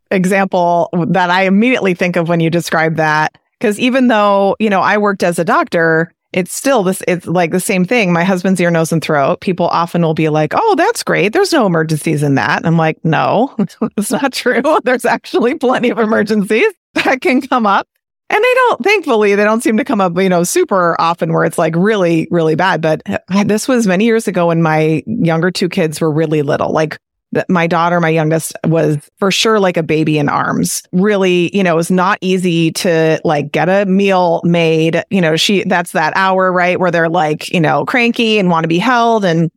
example 0.10 0.88
that 1.08 1.28
I 1.30 1.42
immediately 1.42 1.94
think 1.94 2.16
of 2.16 2.28
when 2.28 2.40
you 2.40 2.48
describe 2.48 2.96
that. 2.96 3.36
Cause 3.60 3.78
even 3.78 4.08
though, 4.08 4.56
you 4.58 4.70
know, 4.70 4.80
I 4.80 4.98
worked 4.98 5.22
as 5.22 5.38
a 5.38 5.44
doctor, 5.44 6.12
it's 6.32 6.54
still 6.54 6.82
this, 6.82 7.02
it's 7.06 7.26
like 7.26 7.50
the 7.50 7.60
same 7.60 7.84
thing. 7.84 8.12
My 8.12 8.24
husband's 8.24 8.60
ear, 8.60 8.70
nose, 8.70 8.92
and 8.92 9.02
throat. 9.02 9.40
People 9.40 9.66
often 9.68 10.02
will 10.02 10.14
be 10.14 10.28
like, 10.28 10.52
Oh, 10.54 10.74
that's 10.76 11.02
great. 11.02 11.32
There's 11.32 11.52
no 11.52 11.66
emergencies 11.66 12.22
in 12.22 12.34
that. 12.36 12.64
I'm 12.64 12.76
like, 12.76 12.98
no, 13.04 13.54
it's 13.96 14.10
not 14.10 14.32
true. 14.32 14.62
There's 14.84 15.04
actually 15.04 15.56
plenty 15.56 15.90
of 15.90 15.98
emergencies 15.98 16.72
that 16.94 17.20
can 17.20 17.40
come 17.40 17.66
up. 17.66 17.86
And 18.30 18.42
they 18.42 18.54
don't, 18.54 18.82
thankfully, 18.82 19.34
they 19.34 19.44
don't 19.44 19.62
seem 19.62 19.76
to 19.76 19.84
come 19.84 20.00
up, 20.00 20.16
you 20.16 20.28
know, 20.30 20.42
super 20.42 20.98
often 20.98 21.34
where 21.34 21.44
it's 21.44 21.58
like 21.58 21.74
really, 21.76 22.28
really 22.30 22.54
bad. 22.54 22.80
But 22.80 23.02
uh, 23.06 23.44
this 23.44 23.68
was 23.68 23.86
many 23.86 24.06
years 24.06 24.26
ago 24.26 24.46
when 24.46 24.62
my 24.62 25.02
younger 25.06 25.50
two 25.50 25.68
kids 25.68 26.00
were 26.00 26.10
really 26.10 26.40
little. 26.40 26.72
Like 26.72 26.98
my 27.48 27.66
daughter, 27.66 28.00
my 28.00 28.08
youngest, 28.08 28.52
was 28.66 28.98
for 29.18 29.30
sure 29.30 29.58
like 29.58 29.76
a 29.76 29.82
baby 29.82 30.18
in 30.18 30.28
arms. 30.28 30.82
Really, 30.92 31.54
you 31.56 31.62
know, 31.62 31.72
it 31.72 31.76
was 31.76 31.90
not 31.90 32.18
easy 32.20 32.72
to 32.72 33.20
like 33.24 33.52
get 33.52 33.68
a 33.68 33.86
meal 33.86 34.40
made. 34.44 35.02
You 35.10 35.20
know, 35.20 35.36
she, 35.36 35.64
that's 35.64 35.92
that 35.92 36.12
hour, 36.16 36.52
right? 36.52 36.78
Where 36.78 36.90
they're 36.90 37.08
like, 37.08 37.48
you 37.50 37.60
know, 37.60 37.84
cranky 37.86 38.38
and 38.38 38.50
want 38.50 38.64
to 38.64 38.68
be 38.68 38.78
held 38.78 39.24
and 39.24 39.50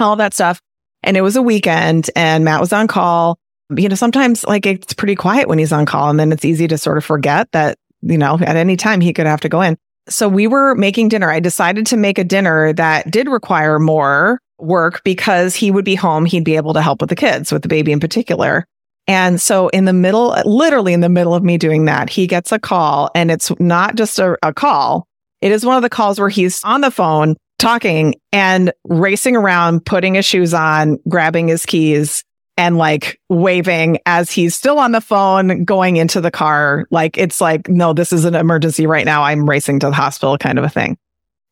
all 0.00 0.16
that 0.16 0.34
stuff. 0.34 0.60
And 1.02 1.16
it 1.16 1.22
was 1.22 1.36
a 1.36 1.42
weekend 1.42 2.10
and 2.16 2.44
Matt 2.44 2.60
was 2.60 2.72
on 2.72 2.86
call. 2.86 3.38
you 3.76 3.88
know, 3.88 3.94
sometimes 3.94 4.44
like 4.44 4.66
it's 4.66 4.94
pretty 4.94 5.14
quiet 5.14 5.48
when 5.48 5.58
he's 5.58 5.72
on 5.72 5.86
call 5.86 6.10
and 6.10 6.18
then 6.18 6.32
it's 6.32 6.44
easy 6.44 6.68
to 6.68 6.78
sort 6.78 6.98
of 6.98 7.04
forget 7.04 7.50
that, 7.52 7.78
you 8.02 8.18
know, 8.18 8.38
at 8.40 8.56
any 8.56 8.76
time 8.76 9.00
he 9.00 9.12
could 9.12 9.26
have 9.26 9.40
to 9.40 9.48
go 9.48 9.60
in. 9.60 9.76
So 10.08 10.28
we 10.28 10.48
were 10.48 10.74
making 10.74 11.08
dinner. 11.08 11.30
I 11.30 11.38
decided 11.38 11.86
to 11.86 11.96
make 11.96 12.18
a 12.18 12.24
dinner 12.24 12.72
that 12.72 13.10
did 13.10 13.28
require 13.28 13.78
more 13.78 14.40
work 14.62 15.02
because 15.04 15.54
he 15.54 15.70
would 15.70 15.84
be 15.84 15.94
home. 15.94 16.24
He'd 16.24 16.44
be 16.44 16.56
able 16.56 16.74
to 16.74 16.82
help 16.82 17.00
with 17.00 17.10
the 17.10 17.16
kids, 17.16 17.52
with 17.52 17.62
the 17.62 17.68
baby 17.68 17.92
in 17.92 18.00
particular. 18.00 18.66
And 19.06 19.40
so 19.40 19.68
in 19.68 19.84
the 19.84 19.92
middle, 19.92 20.36
literally 20.44 20.92
in 20.92 21.00
the 21.00 21.08
middle 21.08 21.34
of 21.34 21.42
me 21.42 21.58
doing 21.58 21.86
that, 21.86 22.08
he 22.08 22.26
gets 22.26 22.52
a 22.52 22.58
call 22.58 23.10
and 23.14 23.30
it's 23.30 23.52
not 23.58 23.96
just 23.96 24.18
a, 24.18 24.38
a 24.42 24.54
call. 24.54 25.06
It 25.40 25.50
is 25.50 25.66
one 25.66 25.76
of 25.76 25.82
the 25.82 25.90
calls 25.90 26.20
where 26.20 26.28
he's 26.28 26.62
on 26.62 26.82
the 26.82 26.90
phone 26.90 27.36
talking 27.58 28.14
and 28.32 28.72
racing 28.84 29.36
around, 29.36 29.84
putting 29.84 30.14
his 30.14 30.24
shoes 30.24 30.54
on, 30.54 30.98
grabbing 31.08 31.48
his 31.48 31.66
keys 31.66 32.24
and 32.56 32.76
like 32.76 33.20
waving 33.28 33.98
as 34.06 34.30
he's 34.30 34.54
still 34.54 34.78
on 34.78 34.92
the 34.92 35.00
phone 35.00 35.64
going 35.64 35.96
into 35.96 36.20
the 36.20 36.30
car. 36.30 36.86
Like 36.90 37.18
it's 37.18 37.40
like, 37.40 37.68
no, 37.68 37.92
this 37.92 38.12
is 38.12 38.24
an 38.24 38.34
emergency 38.34 38.86
right 38.86 39.04
now. 39.04 39.22
I'm 39.22 39.48
racing 39.48 39.80
to 39.80 39.86
the 39.86 39.94
hospital 39.94 40.38
kind 40.38 40.58
of 40.58 40.64
a 40.64 40.68
thing. 40.68 40.96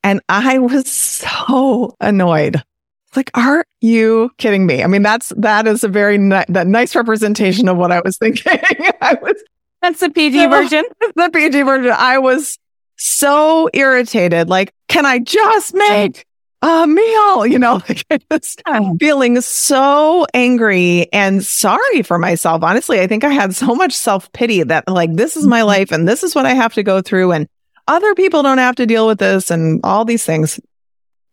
And 0.02 0.20
I 0.28 0.58
was 0.58 0.90
so 0.90 1.94
annoyed. 2.00 2.62
Like, 3.16 3.30
are 3.34 3.64
you 3.80 4.30
kidding 4.38 4.66
me? 4.66 4.84
I 4.84 4.86
mean, 4.86 5.02
that's, 5.02 5.32
that 5.36 5.66
is 5.66 5.82
a 5.82 5.88
very 5.88 6.16
ni- 6.16 6.44
that 6.48 6.66
nice 6.66 6.94
representation 6.94 7.68
of 7.68 7.76
what 7.76 7.90
I 7.90 8.00
was 8.04 8.16
thinking. 8.18 8.58
I 9.00 9.18
was, 9.20 9.42
that's 9.82 10.00
the 10.00 10.10
PG 10.10 10.46
version. 10.50 10.84
The 11.16 11.30
PG 11.32 11.62
version. 11.62 11.92
I 11.96 12.18
was 12.18 12.58
so 12.96 13.68
irritated. 13.72 14.48
Like, 14.48 14.72
can 14.88 15.06
I 15.06 15.18
just 15.18 15.74
make 15.74 16.26
a 16.62 16.86
meal? 16.86 17.46
You 17.46 17.58
know, 17.58 17.74
like 17.88 18.04
just 18.30 18.62
feeling 18.98 19.40
so 19.40 20.26
angry 20.34 21.12
and 21.12 21.44
sorry 21.44 22.02
for 22.02 22.18
myself. 22.18 22.62
Honestly, 22.62 23.00
I 23.00 23.06
think 23.06 23.24
I 23.24 23.30
had 23.30 23.54
so 23.54 23.74
much 23.74 23.92
self 23.92 24.30
pity 24.32 24.62
that 24.62 24.86
like, 24.86 25.14
this 25.14 25.36
is 25.36 25.46
my 25.46 25.60
mm-hmm. 25.60 25.68
life 25.68 25.92
and 25.92 26.06
this 26.06 26.22
is 26.22 26.34
what 26.34 26.46
I 26.46 26.54
have 26.54 26.74
to 26.74 26.82
go 26.82 27.00
through. 27.00 27.32
And 27.32 27.48
other 27.88 28.14
people 28.14 28.42
don't 28.42 28.58
have 28.58 28.76
to 28.76 28.86
deal 28.86 29.06
with 29.06 29.18
this 29.18 29.50
and 29.50 29.80
all 29.82 30.04
these 30.04 30.24
things. 30.24 30.60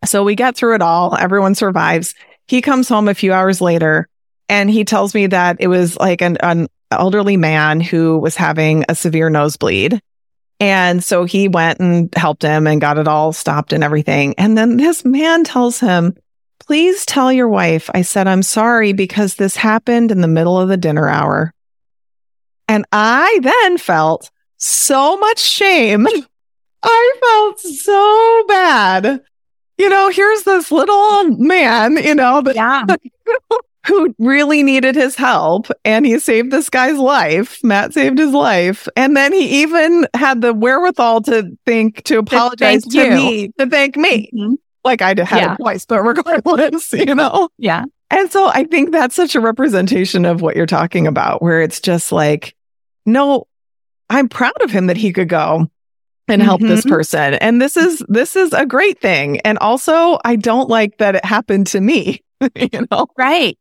So 0.05 0.23
we 0.23 0.35
get 0.35 0.55
through 0.55 0.75
it 0.75 0.81
all. 0.81 1.15
Everyone 1.15 1.55
survives. 1.55 2.13
He 2.47 2.61
comes 2.61 2.87
home 2.87 3.07
a 3.07 3.13
few 3.13 3.33
hours 3.33 3.61
later 3.61 4.07
and 4.49 4.69
he 4.69 4.85
tells 4.85 5.13
me 5.13 5.27
that 5.27 5.57
it 5.59 5.67
was 5.67 5.97
like 5.97 6.21
an, 6.21 6.37
an 6.37 6.67
elderly 6.91 7.37
man 7.37 7.81
who 7.81 8.17
was 8.17 8.35
having 8.35 8.85
a 8.87 8.95
severe 8.95 9.29
nosebleed. 9.29 10.01
And 10.59 11.03
so 11.03 11.25
he 11.25 11.47
went 11.47 11.79
and 11.79 12.13
helped 12.15 12.41
him 12.41 12.65
and 12.65 12.81
got 12.81 12.97
it 12.97 13.07
all 13.07 13.33
stopped 13.33 13.73
and 13.73 13.83
everything. 13.83 14.35
And 14.37 14.57
then 14.57 14.77
this 14.77 15.05
man 15.05 15.43
tells 15.43 15.79
him, 15.79 16.15
please 16.59 17.05
tell 17.05 17.31
your 17.31 17.47
wife 17.49 17.89
I 17.93 18.01
said, 18.01 18.27
I'm 18.27 18.43
sorry 18.43 18.93
because 18.93 19.35
this 19.35 19.55
happened 19.55 20.11
in 20.11 20.21
the 20.21 20.27
middle 20.27 20.59
of 20.59 20.69
the 20.69 20.77
dinner 20.77 21.07
hour. 21.07 21.53
And 22.67 22.85
I 22.91 23.39
then 23.41 23.77
felt 23.77 24.31
so 24.57 25.17
much 25.17 25.39
shame. 25.39 26.07
I 26.83 27.13
felt 27.19 27.59
so 27.59 28.43
bad 28.47 29.21
you 29.77 29.89
know, 29.89 30.09
here's 30.09 30.43
this 30.43 30.71
little 30.71 31.23
man, 31.37 31.97
you 31.97 32.15
know, 32.15 32.41
but 32.41 32.55
yeah. 32.55 32.85
who 33.87 34.13
really 34.19 34.63
needed 34.63 34.95
his 34.95 35.15
help 35.15 35.67
and 35.85 36.05
he 36.05 36.19
saved 36.19 36.51
this 36.51 36.69
guy's 36.69 36.97
life. 36.97 37.63
Matt 37.63 37.93
saved 37.93 38.17
his 38.17 38.33
life. 38.33 38.87
And 38.97 39.15
then 39.15 39.31
he 39.31 39.61
even 39.61 40.07
had 40.13 40.41
the 40.41 40.53
wherewithal 40.53 41.21
to 41.23 41.57
think 41.65 42.03
to 42.03 42.19
apologize 42.19 42.83
to, 42.83 42.89
to 42.89 43.15
me, 43.15 43.47
to 43.57 43.65
thank 43.67 43.95
me. 43.95 44.29
Mm-hmm. 44.33 44.55
Like 44.83 45.01
I 45.01 45.09
had 45.09 45.17
yeah. 45.19 45.53
it 45.53 45.57
twice, 45.57 45.85
but 45.85 46.01
regardless, 46.01 46.91
you 46.93 47.15
know? 47.15 47.49
Yeah. 47.57 47.85
And 48.09 48.31
so 48.31 48.47
I 48.47 48.65
think 48.65 48.91
that's 48.91 49.15
such 49.15 49.35
a 49.35 49.39
representation 49.39 50.25
of 50.25 50.41
what 50.41 50.55
you're 50.55 50.65
talking 50.65 51.07
about, 51.07 51.41
where 51.41 51.61
it's 51.61 51.79
just 51.79 52.11
like, 52.11 52.55
no, 53.05 53.47
I'm 54.09 54.27
proud 54.27 54.61
of 54.61 54.71
him 54.71 54.87
that 54.87 54.97
he 54.97 55.13
could 55.13 55.29
go 55.29 55.69
and 56.27 56.41
help 56.41 56.61
mm-hmm. 56.61 56.69
this 56.69 56.85
person. 56.85 57.35
And 57.35 57.61
this 57.61 57.77
is 57.77 58.03
this 58.07 58.35
is 58.35 58.53
a 58.53 58.65
great 58.65 58.99
thing. 58.99 59.39
And 59.41 59.57
also 59.59 60.19
I 60.25 60.35
don't 60.35 60.69
like 60.69 60.97
that 60.97 61.15
it 61.15 61.25
happened 61.25 61.67
to 61.67 61.81
me, 61.81 62.21
you 62.55 62.87
know. 62.91 63.07
Right. 63.17 63.57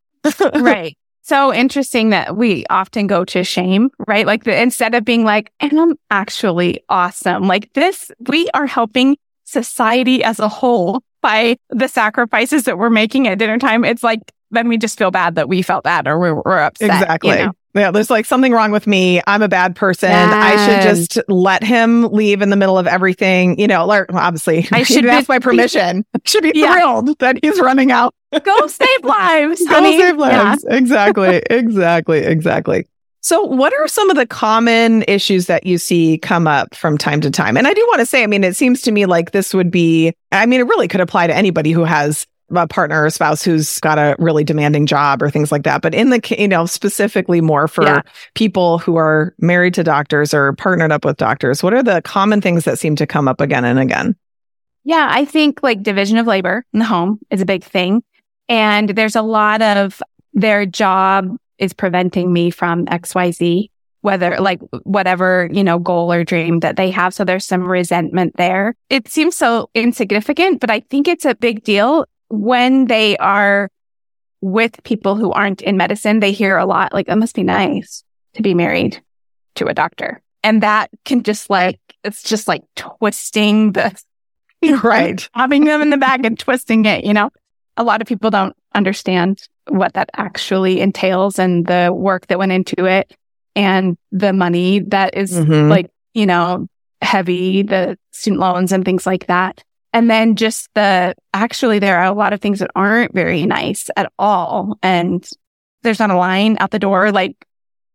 right. 0.54 0.96
So 1.23 1.52
interesting 1.52 2.11
that 2.11 2.37
we 2.37 2.64
often 2.70 3.08
go 3.08 3.25
to 3.25 3.42
shame, 3.42 3.90
right? 4.06 4.25
Like 4.25 4.44
the, 4.44 4.61
instead 4.61 4.94
of 4.94 5.04
being 5.04 5.25
like, 5.25 5.52
and 5.58 5.78
I'm 5.78 5.96
actually 6.08 6.85
awesome. 6.88 7.49
Like 7.49 7.73
this, 7.73 8.12
we 8.28 8.49
are 8.54 8.66
helping 8.66 9.16
society 9.42 10.23
as 10.23 10.38
a 10.38 10.49
whole 10.49 11.02
by 11.23 11.56
the 11.70 11.88
sacrifices 11.88 12.62
that 12.64 12.78
we're 12.78 12.90
making 12.90 13.26
at 13.26 13.38
dinner 13.38 13.58
time. 13.58 13.85
It's 13.85 14.04
like, 14.04 14.20
then 14.52 14.68
we 14.68 14.78
just 14.78 14.96
feel 14.96 15.11
bad 15.11 15.35
that 15.35 15.49
we 15.49 15.62
felt 15.62 15.82
bad 15.82 16.06
or 16.06 16.16
we're, 16.16 16.40
we're 16.44 16.61
upset. 16.61 16.90
Exactly. 16.90 17.30
You 17.30 17.46
know? 17.46 17.52
Yeah, 17.76 17.90
there's 17.90 18.11
like 18.11 18.25
something 18.25 18.52
wrong 18.52 18.71
with 18.71 18.87
me. 18.87 19.21
I'm 19.26 19.42
a 19.42 19.49
bad 19.49 19.76
person. 19.76 20.09
Yes. 20.11 20.33
I 20.33 20.66
should 20.66 20.97
just 20.97 21.28
let 21.28 21.62
him 21.62 22.04
leave 22.04 22.40
in 22.40 22.49
the 22.49 22.56
middle 22.56 22.78
of 22.78 22.87
everything. 22.87 23.61
You 23.61 23.66
know, 23.66 23.85
like, 23.87 24.12
obviously, 24.12 24.66
I 24.73 24.83
should 24.85 25.04
ask 25.04 25.28
my 25.28 25.38
permission. 25.38 26.04
Be, 26.14 26.21
should 26.25 26.42
be 26.42 26.52
yeah. 26.54 26.73
thrilled 26.73 27.18
that 27.18 27.38
he's 27.42 27.61
running 27.61 27.92
out. 27.92 28.14
Go 28.42 28.66
save 28.66 29.04
lives. 29.04 29.61
Go 29.68 29.75
honey. 29.75 29.99
save 29.99 30.16
lives. 30.16 30.64
Yeah. 30.68 30.76
Exactly. 30.76 31.42
exactly. 31.50 32.18
Exactly. 32.18 32.87
So, 33.21 33.42
what 33.42 33.73
are 33.75 33.88
some 33.88 34.09
of 34.09 34.16
the 34.16 34.26
common 34.26 35.02
issues 35.09 35.47
that 35.47 35.66
you 35.66 35.78
see 35.78 36.18
come 36.18 36.47
up 36.47 36.75
from 36.75 36.97
time 36.97 37.21
to 37.23 37.30
time? 37.30 37.56
And 37.56 37.66
I 37.66 37.75
do 37.75 37.85
want 37.88 37.99
to 37.99 38.06
say, 38.06 38.23
I 38.23 38.26
mean, 38.26 38.45
it 38.45 38.56
seems 38.56 38.83
to 38.83 38.92
me 38.92 39.04
like 39.04 39.33
this 39.33 39.52
would 39.52 39.71
be, 39.71 40.14
I 40.33 40.47
mean, 40.47 40.61
it 40.61 40.66
really 40.66 40.87
could 40.88 41.00
apply 41.00 41.26
to 41.26 41.35
anybody 41.35 41.73
who 41.73 41.85
has 41.85 42.26
a 42.54 42.66
partner 42.66 43.04
or 43.04 43.10
spouse 43.10 43.42
who's 43.42 43.80
got 43.80 43.98
a 43.98 44.14
really 44.18 44.44
demanding 44.44 44.86
job 44.86 45.22
or 45.22 45.30
things 45.30 45.50
like 45.50 45.64
that. 45.64 45.82
But 45.82 45.94
in 45.94 46.10
the, 46.10 46.20
you 46.38 46.48
know, 46.48 46.66
specifically 46.66 47.40
more 47.40 47.66
for 47.66 47.84
yeah. 47.84 48.02
people 48.34 48.78
who 48.78 48.96
are 48.96 49.34
married 49.38 49.74
to 49.74 49.84
doctors 49.84 50.32
or 50.32 50.52
partnered 50.52 50.92
up 50.92 51.04
with 51.04 51.16
doctors, 51.16 51.62
what 51.62 51.74
are 51.74 51.82
the 51.82 52.02
common 52.02 52.40
things 52.40 52.64
that 52.64 52.78
seem 52.78 52.96
to 52.96 53.06
come 53.06 53.28
up 53.28 53.40
again 53.40 53.64
and 53.64 53.78
again? 53.78 54.14
Yeah, 54.84 55.08
I 55.10 55.24
think 55.24 55.62
like 55.62 55.82
division 55.82 56.16
of 56.18 56.26
labor 56.26 56.64
in 56.72 56.78
the 56.78 56.84
home 56.84 57.18
is 57.30 57.40
a 57.40 57.46
big 57.46 57.64
thing. 57.64 58.04
And 58.48 58.90
there's 58.90 59.16
a 59.16 59.22
lot 59.22 59.60
of 59.60 60.00
their 60.32 60.64
job 60.66 61.36
is 61.58 61.72
preventing 61.72 62.32
me 62.32 62.50
from 62.50 62.86
XYZ, 62.86 63.70
whether 64.02 64.38
like 64.38 64.60
whatever, 64.84 65.48
you 65.52 65.64
know, 65.64 65.80
goal 65.80 66.12
or 66.12 66.22
dream 66.22 66.60
that 66.60 66.76
they 66.76 66.92
have. 66.92 67.12
So 67.14 67.24
there's 67.24 67.44
some 67.44 67.64
resentment 67.64 68.36
there. 68.36 68.76
It 68.88 69.08
seems 69.08 69.34
so 69.34 69.70
insignificant, 69.74 70.60
but 70.60 70.70
I 70.70 70.80
think 70.80 71.08
it's 71.08 71.24
a 71.24 71.34
big 71.34 71.64
deal 71.64 72.04
when 72.28 72.87
they 72.87 73.16
are 73.18 73.71
with 74.40 74.83
people 74.85 75.16
who 75.16 75.33
aren't 75.33 75.62
in 75.62 75.76
medicine, 75.76 76.21
they 76.21 76.33
hear 76.33 76.56
a 76.56 76.66
lot 76.66 76.92
like, 76.92 77.09
it 77.09 77.16
must 77.16 77.35
be 77.35 77.42
nice 77.42 78.04
to 78.35 78.42
be 78.42 78.54
married 78.54 79.02
to 79.56 79.66
a 79.66 79.75
doctor. 79.75 80.23
And 80.42 80.62
that 80.62 80.90
can 81.04 81.23
just 81.23 81.50
like, 81.50 81.80
it's 82.04 82.23
just 82.23 82.47
like 82.47 82.62
twisting 82.76 83.73
the, 83.73 83.99
right. 84.83 85.28
Having 85.35 85.64
them 85.64 85.83
in 85.83 85.90
the 85.90 85.97
back 85.97 86.25
and 86.25 86.38
twisting 86.38 86.85
it, 86.85 87.04
you 87.04 87.12
know? 87.12 87.30
A 87.76 87.85
lot 87.85 88.00
of 88.00 88.09
people 88.09 88.30
don't 88.30 88.56
understand 88.75 89.42
what 89.68 89.95
that 89.95 90.11
actually 90.14 90.80
entails 90.80 91.38
and 91.38 91.66
the 91.66 91.90
work 91.92 92.28
that 92.28 92.38
went 92.38 92.52
into 92.52 92.85
it 92.87 93.14
and 93.54 93.99
the 94.12 94.33
money 94.33 94.80
that 94.80 95.16
is 95.16 95.33
mm-hmm. 95.33 95.68
like, 95.68 95.90
you 96.14 96.26
know, 96.26 96.68
heavy, 97.02 97.62
the 97.62 97.99
student 98.12 98.40
loans 98.40 98.73
and 98.73 98.85
things 98.85 99.06
like 99.06 99.26
that. 99.26 99.62
And 99.96 100.10
then 100.10 100.36
just 100.36 100.68
the, 100.74 101.14
actually, 101.32 101.78
there 101.78 101.96
are 101.96 102.04
a 102.04 102.12
lot 102.12 102.34
of 102.34 102.40
things 102.42 102.58
that 102.58 102.70
aren't 102.76 103.14
very 103.14 103.46
nice 103.46 103.88
at 103.96 104.12
all. 104.18 104.76
And 104.82 105.26
there's 105.84 105.98
not 105.98 106.10
a 106.10 106.18
line 106.18 106.58
out 106.60 106.70
the 106.70 106.78
door, 106.78 107.10
like 107.12 107.46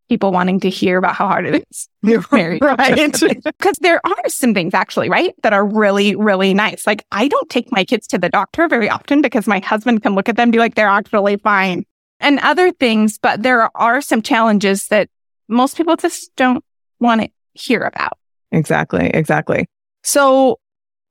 people 0.10 0.31
wanting 0.31 0.62
to 0.62 0.70
hear 0.72 0.98
about 0.98 1.13
how 1.13 1.27
hard 1.27 1.46
it 1.46 1.63
is. 1.70 1.88
You're 2.01 2.25
married. 2.31 2.63
right. 2.63 2.98
Because 3.43 3.75
there 3.81 4.01
are 4.03 4.29
some 4.29 4.55
things 4.55 4.74
actually, 4.74 5.10
right, 5.10 5.36
that 5.43 5.53
are 5.53 5.63
really, 5.63 6.15
really 6.15 6.55
nice. 6.55 6.88
Like 6.88 7.05
I 7.12 7.27
don't 7.27 7.48
take 7.51 7.72
my 7.72 7.86
kids 7.86 8.08
to 8.08 8.17
the 8.17 8.29
doctor 8.29 8.67
very 8.67 8.89
often 8.89 9.22
because 9.22 9.46
my 9.46 9.60
husband 9.60 10.01
can 10.01 10.15
look 10.15 10.27
at 10.27 10.38
them 10.38 10.46
and 10.46 10.51
be 10.51 10.58
like, 10.58 10.74
they're 10.74 10.88
actually 10.88 11.38
fine 11.38 11.86
and 12.20 12.39
other 12.39 12.72
things. 12.72 13.20
But 13.20 13.43
there 13.43 13.70
are 13.77 14.01
some 14.01 14.24
challenges 14.24 14.88
that 14.88 15.08
most 15.48 15.77
people 15.77 15.96
just 15.98 16.36
don't 16.36 16.65
want 17.00 17.22
to 17.22 17.29
hear 17.53 17.84
about. 17.84 18.17
Exactly. 18.51 19.12
Exactly. 19.13 19.67
So 20.01 20.58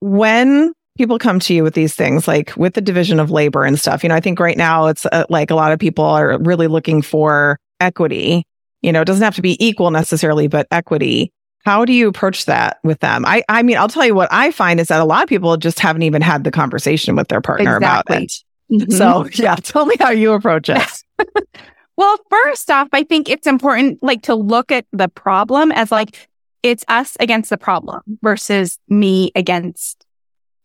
when 0.00 0.73
people 1.00 1.19
come 1.19 1.40
to 1.40 1.54
you 1.54 1.62
with 1.62 1.73
these 1.73 1.95
things, 1.95 2.28
like 2.28 2.54
with 2.59 2.75
the 2.75 2.80
division 2.83 3.19
of 3.19 3.30
labor 3.30 3.64
and 3.64 3.80
stuff. 3.80 4.02
You 4.02 4.11
know, 4.11 4.14
I 4.14 4.21
think 4.21 4.38
right 4.38 4.57
now 4.57 4.85
it's 4.85 5.07
uh, 5.07 5.25
like 5.30 5.50
a 5.50 5.54
lot 5.54 5.73
of 5.73 5.78
people 5.78 6.04
are 6.04 6.38
really 6.42 6.66
looking 6.66 7.00
for 7.00 7.59
equity. 7.80 8.45
You 8.83 8.92
know, 8.92 9.00
it 9.00 9.07
doesn't 9.07 9.25
have 9.25 9.35
to 9.37 9.40
be 9.40 9.57
equal 9.66 9.90
necessarily, 9.90 10.47
but 10.47 10.66
equity. 10.71 11.33
How 11.64 11.87
do 11.87 11.95
you 11.95 12.07
approach 12.07 12.45
that 12.45 12.80
with 12.85 13.00
them? 13.00 13.25
I, 13.25 13.42
I 13.49 13.62
mean, 13.62 13.78
I'll 13.78 13.88
tell 13.88 14.04
you 14.04 14.14
what 14.14 14.28
I 14.30 14.50
find 14.50 14.78
is 14.78 14.88
that 14.88 15.00
a 15.00 15.04
lot 15.07 15.23
of 15.23 15.28
people 15.30 15.57
just 15.57 15.80
haven't 15.80 16.02
even 16.02 16.21
had 16.21 16.45
the 16.45 16.50
conversation 16.50 17.16
with 17.16 17.28
their 17.28 17.40
partner 17.40 17.78
exactly. 17.78 18.16
about 18.16 18.23
it. 18.23 18.33
Mm-hmm. 18.71 18.92
So, 18.92 19.26
yeah, 19.42 19.54
tell 19.54 19.87
me 19.87 19.97
how 19.99 20.11
you 20.11 20.35
approach 20.35 20.69
it. 20.69 21.02
well, 21.97 22.19
first 22.28 22.71
off, 22.71 22.88
I 22.92 23.04
think 23.04 23.30
it's 23.30 23.47
important 23.47 24.02
like 24.02 24.21
to 24.25 24.35
look 24.35 24.71
at 24.71 24.85
the 24.92 25.09
problem 25.09 25.73
as 25.73 25.90
like 25.90 26.28
it's 26.62 26.85
us 26.88 27.16
against 27.21 27.49
the 27.49 27.57
problem 27.57 28.02
versus 28.21 28.78
me 28.87 29.33
against 29.35 30.04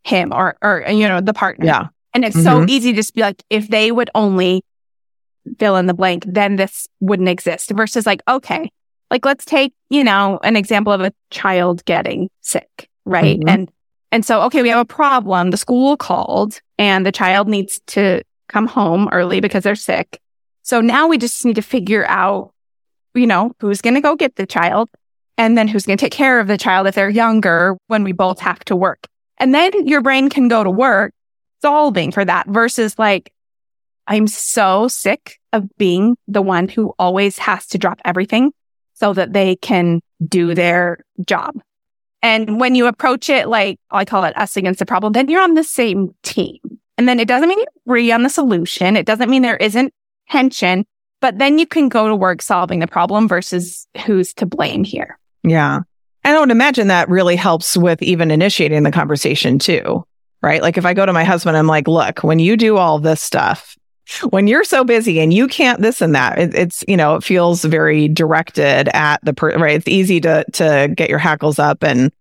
him 0.05 0.31
or, 0.31 0.55
or, 0.61 0.85
you 0.87 1.07
know, 1.07 1.19
the 1.19 1.33
partner. 1.33 1.65
Yeah. 1.65 1.87
And 2.13 2.23
it's 2.23 2.35
mm-hmm. 2.37 2.65
so 2.65 2.65
easy 2.67 2.91
to 2.91 2.95
just 2.95 3.13
be 3.13 3.21
like, 3.21 3.43
if 3.49 3.67
they 3.67 3.91
would 3.91 4.09
only 4.15 4.63
fill 5.59 5.75
in 5.75 5.85
the 5.85 5.93
blank, 5.93 6.23
then 6.27 6.55
this 6.55 6.87
wouldn't 6.99 7.29
exist 7.29 7.71
versus 7.71 8.05
like, 8.05 8.21
okay, 8.27 8.69
like 9.11 9.25
let's 9.25 9.45
take, 9.45 9.73
you 9.89 10.03
know, 10.03 10.39
an 10.43 10.55
example 10.55 10.93
of 10.93 11.01
a 11.01 11.11
child 11.29 11.83
getting 11.85 12.29
sick, 12.41 12.89
right? 13.03 13.39
Mm-hmm. 13.39 13.49
And, 13.49 13.71
and 14.11 14.25
so, 14.25 14.43
okay, 14.43 14.61
we 14.61 14.69
have 14.69 14.79
a 14.79 14.85
problem. 14.85 15.51
The 15.51 15.57
school 15.57 15.97
called 15.97 16.61
and 16.77 17.05
the 17.05 17.11
child 17.11 17.47
needs 17.47 17.81
to 17.87 18.23
come 18.47 18.67
home 18.67 19.09
early 19.11 19.41
because 19.41 19.63
they're 19.63 19.75
sick. 19.75 20.19
So 20.63 20.81
now 20.81 21.07
we 21.07 21.17
just 21.17 21.43
need 21.45 21.55
to 21.55 21.61
figure 21.61 22.05
out, 22.07 22.53
you 23.13 23.27
know, 23.27 23.51
who's 23.59 23.81
going 23.81 23.95
to 23.95 24.01
go 24.01 24.15
get 24.15 24.35
the 24.35 24.45
child 24.45 24.89
and 25.37 25.57
then 25.57 25.67
who's 25.67 25.85
going 25.85 25.97
to 25.97 26.05
take 26.05 26.13
care 26.13 26.39
of 26.39 26.47
the 26.47 26.57
child 26.57 26.87
if 26.87 26.95
they're 26.95 27.09
younger 27.09 27.77
when 27.87 28.03
we 28.03 28.13
both 28.13 28.39
have 28.39 28.63
to 28.65 28.75
work. 28.75 29.07
And 29.37 29.53
then 29.53 29.87
your 29.87 30.01
brain 30.01 30.29
can 30.29 30.47
go 30.47 30.63
to 30.63 30.69
work 30.69 31.13
solving 31.61 32.11
for 32.11 32.23
that 32.23 32.47
versus 32.47 32.97
like, 32.97 33.31
I'm 34.07 34.27
so 34.27 34.87
sick 34.87 35.39
of 35.51 35.67
being 35.77 36.15
the 36.27 36.41
one 36.41 36.67
who 36.67 36.93
always 36.99 37.37
has 37.39 37.65
to 37.67 37.77
drop 37.77 37.99
everything 38.05 38.51
so 38.93 39.13
that 39.13 39.33
they 39.33 39.55
can 39.55 40.01
do 40.25 40.53
their 40.53 40.99
job. 41.25 41.55
And 42.21 42.59
when 42.59 42.75
you 42.75 42.87
approach 42.87 43.29
it 43.29 43.47
like 43.47 43.79
I 43.91 44.05
call 44.05 44.23
it 44.23 44.37
us 44.37 44.57
against 44.57 44.79
the 44.79 44.85
problem, 44.85 45.13
then 45.13 45.29
you're 45.29 45.43
on 45.43 45.53
the 45.53 45.63
same 45.63 46.15
team. 46.23 46.59
And 46.97 47.07
then 47.07 47.19
it 47.19 47.27
doesn't 47.27 47.49
mean 47.49 47.59
you 47.59 47.65
agree 47.85 48.11
on 48.11 48.23
the 48.23 48.29
solution. 48.29 48.95
It 48.95 49.05
doesn't 49.05 49.29
mean 49.29 49.41
there 49.41 49.57
isn't 49.57 49.93
tension, 50.29 50.85
but 51.19 51.37
then 51.37 51.59
you 51.59 51.67
can 51.67 51.89
go 51.89 52.07
to 52.07 52.15
work 52.15 52.41
solving 52.41 52.79
the 52.79 52.87
problem 52.87 53.27
versus 53.27 53.87
who's 54.05 54.33
to 54.35 54.45
blame 54.45 54.83
here. 54.83 55.19
Yeah. 55.43 55.81
And 56.25 56.35
I 56.35 56.39
would 56.39 56.49
imagine 56.49 56.87
that 56.87 57.07
really 57.07 57.35
helps 57.35 57.77
with 57.77 58.01
even 58.01 58.31
initiating 58.31 58.81
the 58.81 58.91
conversation 58.91 59.59
too, 59.59 60.03
right? 60.41 60.59
Like 60.59 60.75
if 60.75 60.83
I 60.83 60.95
go 60.95 61.05
to 61.05 61.13
my 61.13 61.23
husband, 61.23 61.55
I'm 61.55 61.67
like, 61.67 61.87
look, 61.87 62.23
when 62.23 62.39
you 62.39 62.57
do 62.57 62.77
all 62.77 62.97
this 62.97 63.21
stuff, 63.21 63.77
when 64.31 64.47
you're 64.47 64.63
so 64.63 64.83
busy 64.83 65.19
and 65.19 65.31
you 65.31 65.47
can't 65.47 65.83
this 65.83 66.01
and 66.01 66.15
that, 66.15 66.39
it, 66.39 66.55
it's, 66.55 66.83
you 66.87 66.97
know, 66.97 67.13
it 67.15 67.23
feels 67.23 67.63
very 67.63 68.07
directed 68.07 68.89
at 68.95 69.23
the 69.23 69.35
per, 69.35 69.55
right? 69.55 69.75
It's 69.75 69.87
easy 69.87 70.19
to, 70.21 70.43
to 70.53 70.91
get 70.97 71.11
your 71.11 71.19
hackles 71.19 71.59
up 71.59 71.83
and 71.83 72.11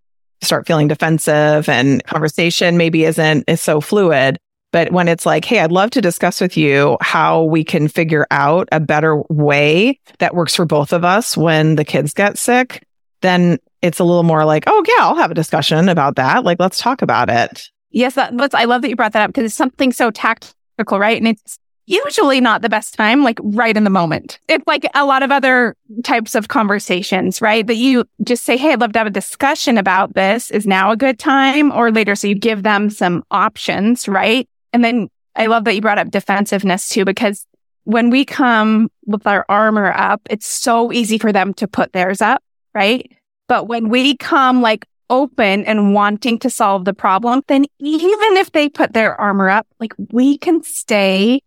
start 0.43 0.67
feeling 0.67 0.89
defensive 0.89 1.67
and 1.71 2.05
conversation 2.05 2.77
maybe 2.77 3.05
isn't, 3.05 3.45
is 3.49 3.63
so 3.63 3.81
fluid. 3.81 4.37
But 4.71 4.93
when 4.93 5.09
it's 5.09 5.25
like, 5.25 5.47
hey, 5.47 5.61
I'd 5.61 5.73
love 5.73 5.93
to 5.93 6.03
discuss 6.03 6.43
with 6.43 6.59
you 6.59 6.99
how 7.01 7.45
we 7.45 7.65
can 7.65 7.89
figure 7.89 8.27
out 8.31 8.69
a 8.71 8.81
better 8.81 9.23
way 9.31 9.99
that 10.19 10.35
works 10.35 10.55
for 10.55 10.67
both 10.67 10.93
of 10.93 11.07
us 11.07 11.39
when 11.39 11.77
the 11.77 11.87
kids 11.87 12.13
get 12.13 12.37
sick, 12.37 12.85
then 13.25 13.59
it's 13.83 13.99
a 13.99 14.05
little 14.05 14.23
more 14.23 14.45
like, 14.45 14.65
oh, 14.67 14.85
yeah, 14.87 15.05
I'll 15.05 15.17
have 15.17 15.31
a 15.31 15.35
discussion 15.35 15.89
about 15.89 16.17
that. 16.17 16.45
Like, 16.45 16.61
let's 16.61 16.79
talk 16.79 17.03
about 17.03 17.29
it. 17.31 17.69
Yes, 17.91 18.15
that, 18.15 18.33
I 18.55 18.65
love 18.65 18.83
that 18.83 18.89
you 18.89 18.97
brought 18.97 19.13
that 19.13 19.23
up 19.23 19.29
because 19.29 19.45
it's 19.45 19.55
something 19.55 19.93
so 19.93 20.11
tactical, 20.11 20.99
right? 20.99 21.17
And 21.17 21.29
it's 21.29 21.59
usually 21.87 22.41
not 22.41 22.63
the 22.63 22.69
best 22.69 22.95
time, 22.95 23.23
like 23.23 23.39
right 23.43 23.77
in 23.77 23.85
the 23.85 23.91
moment. 23.91 24.39
It's 24.49 24.67
like 24.67 24.87
a 24.95 25.05
lot 25.05 25.23
of 25.23 25.31
other 25.31 25.77
types 26.03 26.35
of 26.35 26.49
conversations, 26.49 27.41
right? 27.41 27.67
That 27.67 27.77
you 27.77 28.05
just 28.23 28.45
say, 28.45 28.57
Hey, 28.57 28.73
I'd 28.73 28.81
love 28.81 28.93
to 28.93 28.99
have 28.99 29.07
a 29.07 29.11
discussion 29.11 29.79
about 29.79 30.15
this. 30.15 30.51
Is 30.51 30.67
now 30.67 30.91
a 30.91 30.97
good 30.97 31.19
time 31.19 31.71
or 31.73 31.91
later? 31.91 32.15
So 32.15 32.27
you 32.27 32.35
give 32.35 32.63
them 32.63 32.91
some 32.91 33.23
options, 33.31 34.09
right? 34.09 34.49
And 34.73 34.83
then 34.85 35.09
I 35.37 35.47
love 35.47 35.65
that 35.65 35.75
you 35.75 35.81
brought 35.81 35.99
up 35.99 36.11
defensiveness 36.11 36.89
too, 36.89 37.05
because 37.05 37.47
when 37.85 38.11
we 38.11 38.25
come 38.25 38.91
with 39.07 39.27
our 39.27 39.45
armor 39.49 39.93
up, 39.93 40.23
it's 40.31 40.47
so 40.47 40.91
easy 40.93 41.19
for 41.19 41.33
them 41.33 41.53
to 41.55 41.69
put 41.69 41.93
theirs 41.93 42.23
up, 42.23 42.43
right? 42.75 43.11
But 43.49 43.69
when 43.69 43.89
we 43.89 44.17
come 44.17 44.63
like 44.63 44.87
open 45.11 45.65
and 45.65 45.95
wanting 45.95 46.39
to 46.41 46.51
solve 46.51 46.85
the 46.85 46.95
problem, 46.95 47.43
then 47.49 47.67
even 47.79 48.37
if 48.37 48.53
they 48.53 48.69
put 48.69 48.93
their 48.93 49.19
armor 49.21 49.49
up, 49.49 49.67
like 49.79 49.93
we 50.11 50.39
can 50.39 50.63
stay 50.63 51.41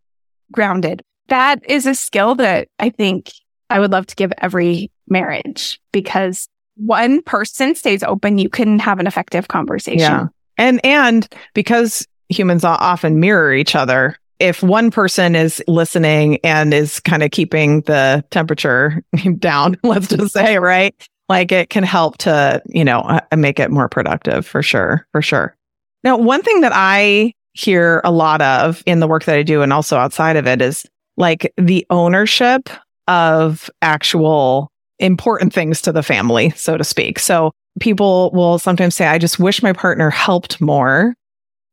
grounded. 0.52 1.02
That 1.28 1.60
is 1.70 1.86
a 1.86 1.96
skill 1.96 2.36
that 2.36 2.68
I 2.80 2.90
think 2.90 3.32
I 3.70 3.80
would 3.80 3.92
love 3.92 4.06
to 4.08 4.16
give 4.16 4.32
every 4.38 4.92
marriage 5.08 5.80
because 5.92 6.48
one 6.76 7.22
person 7.24 7.76
stays 7.76 8.04
open, 8.04 8.38
you 8.38 8.50
can 8.50 8.80
have 8.80 9.00
an 9.00 9.08
effective 9.08 9.48
conversation. 9.48 10.00
Yeah. 10.00 10.28
And, 10.58 10.80
and 10.86 11.28
because 11.54 12.08
humans 12.30 12.64
often 12.64 13.20
mirror 13.20 13.54
each 13.54 13.76
other. 13.76 14.18
If 14.40 14.62
one 14.62 14.92
person 14.92 15.36
is 15.36 15.64
listening 15.68 16.38
and 16.44 16.74
is 16.74 17.00
kind 17.00 17.24
of 17.24 17.32
keeping 17.32 17.82
the 17.82 18.24
temperature 18.30 19.04
down, 19.40 19.78
let's 19.84 20.08
just 20.08 20.34
say, 20.34 20.60
right? 20.60 20.96
Like 21.30 21.52
it 21.52 21.70
can 21.70 21.84
help 21.84 22.18
to, 22.20 22.62
you 22.68 22.86
know, 22.86 23.00
uh, 23.02 23.20
make 23.36 23.60
it 23.60 23.72
more 23.72 23.90
productive 23.90 24.46
for 24.46 24.64
sure, 24.64 25.06
for 25.12 25.22
sure. 25.22 25.56
Now, 26.04 26.18
one 26.18 26.42
thing 26.42 26.62
that 26.62 26.72
I 26.74 27.34
hear 27.54 28.02
a 28.04 28.12
lot 28.12 28.42
of 28.42 28.84
in 28.86 29.00
the 29.00 29.08
work 29.08 29.26
that 29.26 29.38
I 29.38 29.44
do 29.44 29.62
and 29.62 29.74
also 29.74 29.98
outside 29.98 30.38
of 30.38 30.48
it 30.48 30.62
is 30.62 30.86
like 31.18 31.52
the 31.58 31.86
ownership 31.90 32.70
of 33.08 33.70
actual 33.82 34.70
important 35.00 35.54
things 35.54 35.82
to 35.82 35.92
the 35.92 36.04
family, 36.04 36.52
so 36.52 36.78
to 36.78 36.84
speak. 36.84 37.20
So 37.20 37.52
people 37.80 38.32
will 38.32 38.60
sometimes 38.60 38.96
say, 38.96 39.08
I 39.08 39.18
just 39.18 39.40
wish 39.40 39.64
my 39.64 39.74
partner 39.74 40.10
helped 40.10 40.62
more 40.62 41.16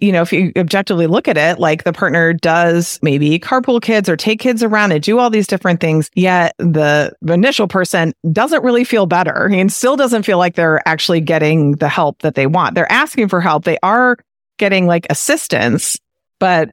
you 0.01 0.11
know, 0.11 0.23
if 0.23 0.33
you 0.33 0.53
objectively 0.57 1.07
look 1.07 1.29
at 1.29 1.37
it, 1.37 1.59
like 1.59 1.85
the 1.85 1.93
partner 1.93 2.33
does 2.33 2.99
maybe 3.01 3.39
carpool 3.39 3.81
kids 3.81 4.09
or 4.09 4.17
take 4.17 4.41
kids 4.41 4.63
around 4.63 4.93
and 4.93 5.03
do 5.03 5.19
all 5.19 5.31
these 5.31 5.47
different 5.47 5.81
things, 5.81 6.11
yet 6.15 6.55
the 6.59 7.13
initial 7.29 7.69
person 7.69 8.13
doesn't 8.33 8.65
really 8.65 8.85
feel 8.85 9.07
better 9.07 9.49
and 9.53 9.73
still 9.73 9.97
doesn't 9.97 10.25
feel 10.25 10.39
like 10.39 10.57
they're 10.57 10.87
actually 10.87 11.21
getting 11.21 11.73
the 11.77 11.89
help 11.89 12.21
that 12.23 12.35
they 12.35 12.47
want. 12.47 12.75
They're 12.75 12.91
asking 12.91 13.29
for 13.29 13.41
help. 13.41 13.65
They 13.65 13.79
are 13.83 14.19
getting 14.59 14.87
like 14.87 15.07
assistance, 15.11 15.97
but 16.41 16.71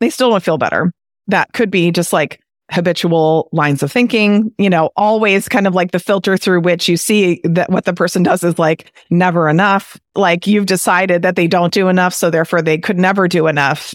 they 0.00 0.10
still 0.10 0.30
don't 0.30 0.42
feel 0.42 0.58
better. 0.58 0.92
That 1.28 1.52
could 1.54 1.70
be 1.70 1.90
just 1.90 2.12
like 2.12 2.41
habitual 2.72 3.48
lines 3.52 3.82
of 3.82 3.92
thinking, 3.92 4.52
you 4.58 4.70
know, 4.70 4.90
always 4.96 5.48
kind 5.48 5.66
of 5.66 5.74
like 5.74 5.90
the 5.90 5.98
filter 5.98 6.36
through 6.36 6.60
which 6.60 6.88
you 6.88 6.96
see 6.96 7.40
that 7.44 7.70
what 7.70 7.84
the 7.84 7.92
person 7.92 8.22
does 8.22 8.42
is 8.42 8.58
like 8.58 8.92
never 9.10 9.48
enough. 9.48 9.98
Like 10.14 10.46
you've 10.46 10.66
decided 10.66 11.22
that 11.22 11.36
they 11.36 11.46
don't 11.46 11.72
do 11.72 11.88
enough. 11.88 12.14
So 12.14 12.30
therefore 12.30 12.62
they 12.62 12.78
could 12.78 12.98
never 12.98 13.28
do 13.28 13.46
enough 13.46 13.94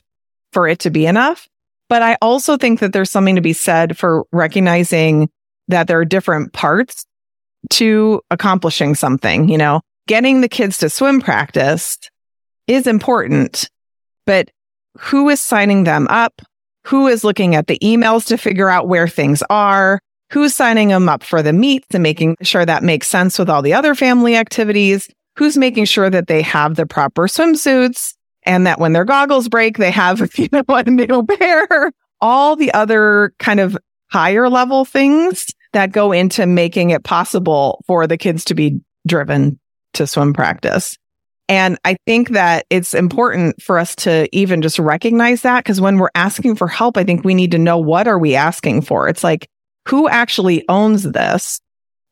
for 0.54 0.68
it 0.68 0.80
to 0.80 0.90
be 0.90 1.06
enough. 1.06 1.48
But 1.90 2.02
I 2.02 2.18
also 2.22 2.58
think 2.58 2.80
that 2.80 2.94
there's 2.94 3.12
something 3.12 3.36
to 3.36 3.42
be 3.42 3.54
said 3.54 3.98
for 3.98 4.26
recognizing 4.32 5.30
that 5.68 5.88
there 5.88 6.00
are 6.00 6.06
different 6.06 6.54
parts 6.54 7.06
to 7.72 8.22
accomplishing 8.30 8.96
something, 8.96 9.50
you 9.50 9.58
know, 9.58 9.82
getting 10.08 10.42
the 10.42 10.50
kids 10.50 10.78
to 10.80 10.90
swim 10.90 11.22
practice 11.22 11.98
is 12.68 12.88
important, 12.88 13.70
but 14.26 14.50
who 15.00 15.30
is 15.30 15.42
signing 15.42 15.84
them 15.84 16.08
up? 16.10 16.42
Who 16.88 17.08
is 17.08 17.26
looking 17.26 17.54
at 17.54 17.68
the 17.68 17.78
emails 17.80 18.26
to 18.26 18.38
figure 18.38 18.70
out 18.70 18.88
where 18.88 19.10
things 19.10 19.44
are, 19.50 20.00
who's 20.32 20.56
signing 20.56 20.88
them 20.88 21.10
up 21.10 21.22
for 21.22 21.42
the 21.42 21.52
meets 21.52 21.88
and 21.94 22.02
making 22.02 22.38
sure 22.42 22.66
that 22.66 22.82
makes 22.82 23.10
sense 23.10 23.38
with 23.38 23.50
all 23.50 23.62
the 23.62 23.74
other 23.74 23.94
family 23.94 24.38
activities, 24.38 25.10
who's 25.36 25.58
making 25.58 25.84
sure 25.84 26.10
that 26.10 26.28
they 26.28 26.42
have 26.42 26.76
the 26.76 26.86
proper 26.86 27.28
swimsuits 27.28 28.14
and 28.44 28.66
that 28.66 28.80
when 28.80 28.94
their 28.94 29.04
goggles 29.04 29.50
break, 29.50 29.78
they 29.78 29.92
have, 29.92 30.22
you 30.38 30.48
know, 30.54 30.64
a 30.70 30.84
new 30.84 31.26
pair, 31.26 31.92
all 32.22 32.56
the 32.56 32.74
other 32.74 33.34
kind 33.38 33.60
of 33.60 33.78
higher 34.10 34.50
level 34.50 34.86
things 34.86 35.48
that 35.74 35.92
go 35.92 36.14
into 36.14 36.46
making 36.46 36.92
it 36.92 37.04
possible 37.04 37.84
for 37.86 38.08
the 38.08 38.18
kids 38.18 38.46
to 38.46 38.56
be 38.56 38.80
driven 39.06 39.60
to 39.94 40.08
swim 40.08 40.34
practice. 40.34 40.98
And 41.50 41.78
I 41.86 41.98
think 42.06 42.30
that 42.30 42.66
it's 42.70 42.94
important 42.94 43.62
for 43.62 43.80
us 43.80 43.96
to 43.98 44.28
even 44.36 44.62
just 44.62 44.80
recognize 44.80 45.44
that 45.44 45.64
because 45.64 45.80
when 45.80 45.98
we're 45.98 46.10
asking 46.14 46.56
for 46.56 46.68
help, 46.68 46.98
I 46.98 47.04
think 47.04 47.24
we 47.24 47.34
need 47.34 47.52
to 47.52 47.58
know 47.58 47.78
what 47.78 48.08
are 48.08 48.20
we 48.20 48.36
asking 48.36 48.82
for? 48.82 49.08
It's 49.08 49.24
like, 49.24 49.48
who 49.88 50.10
actually 50.10 50.68
owns 50.68 51.04
this? 51.04 51.62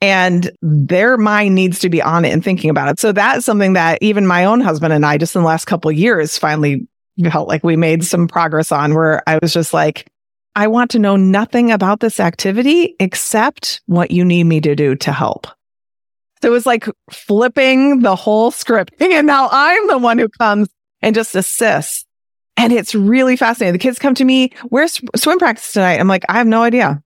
And 0.02 0.52
their 0.62 1.18
mind 1.18 1.56
needs 1.56 1.80
to 1.80 1.90
be 1.90 2.02
on 2.02 2.26
it 2.26 2.32
and 2.32 2.44
thinking 2.44 2.70
about 2.70 2.90
it. 2.90 3.00
So 3.00 3.12
that's 3.12 3.46
something 3.46 3.74
that 3.74 3.98
even 4.02 4.28
my 4.28 4.46
own 4.46 4.62
husband 4.62 4.94
and 4.94 5.06
I 5.06 5.18
just 5.18 5.36
in 5.36 5.42
the 5.42 5.48
last 5.48 5.66
couple 5.66 5.92
years 5.92 6.38
finally 6.38 6.88
felt 7.32 7.48
like 7.48 7.64
we 7.64 7.76
made 7.76 8.04
some 8.04 8.28
progress 8.28 8.72
on 8.72 8.94
where 8.94 9.24
I 9.28 9.40
was 9.42 9.54
just 9.54 9.74
like, 9.74 10.08
I 10.56 10.68
want 10.68 10.92
to 10.92 11.00
know 11.00 11.16
nothing 11.18 11.72
about 11.72 12.00
this 12.00 12.20
activity 12.20 12.96
except 13.00 13.82
what 13.88 14.12
you 14.12 14.24
need 14.24 14.46
me 14.46 14.62
to 14.62 14.76
do 14.76 14.96
to 14.96 15.12
help. 15.12 15.48
So 16.42 16.50
it 16.50 16.52
was 16.52 16.66
like 16.66 16.88
flipping 17.12 18.02
the 18.02 18.16
whole 18.16 18.52
script. 18.52 18.94
And 19.02 19.28
now 19.28 19.50
I'm 19.52 19.88
the 19.88 19.98
one 19.98 20.18
who 20.18 20.28
comes 20.30 20.68
and 21.02 21.16
just 21.16 21.36
assists. 21.36 22.06
And 22.58 22.72
it's 22.72 22.96
really 22.96 23.36
fascinating. 23.36 23.74
The 23.74 23.80
kids 23.80 24.00
come 24.00 24.16
to 24.16 24.26
me, 24.26 24.52
where's 24.70 25.02
swim 25.16 25.40
practice 25.40 25.74
tonight? 25.74 26.00
I'm 26.00 26.08
like, 26.08 26.24
I 26.30 26.34
have 26.34 26.48
no 26.48 26.64
idea. 26.64 27.02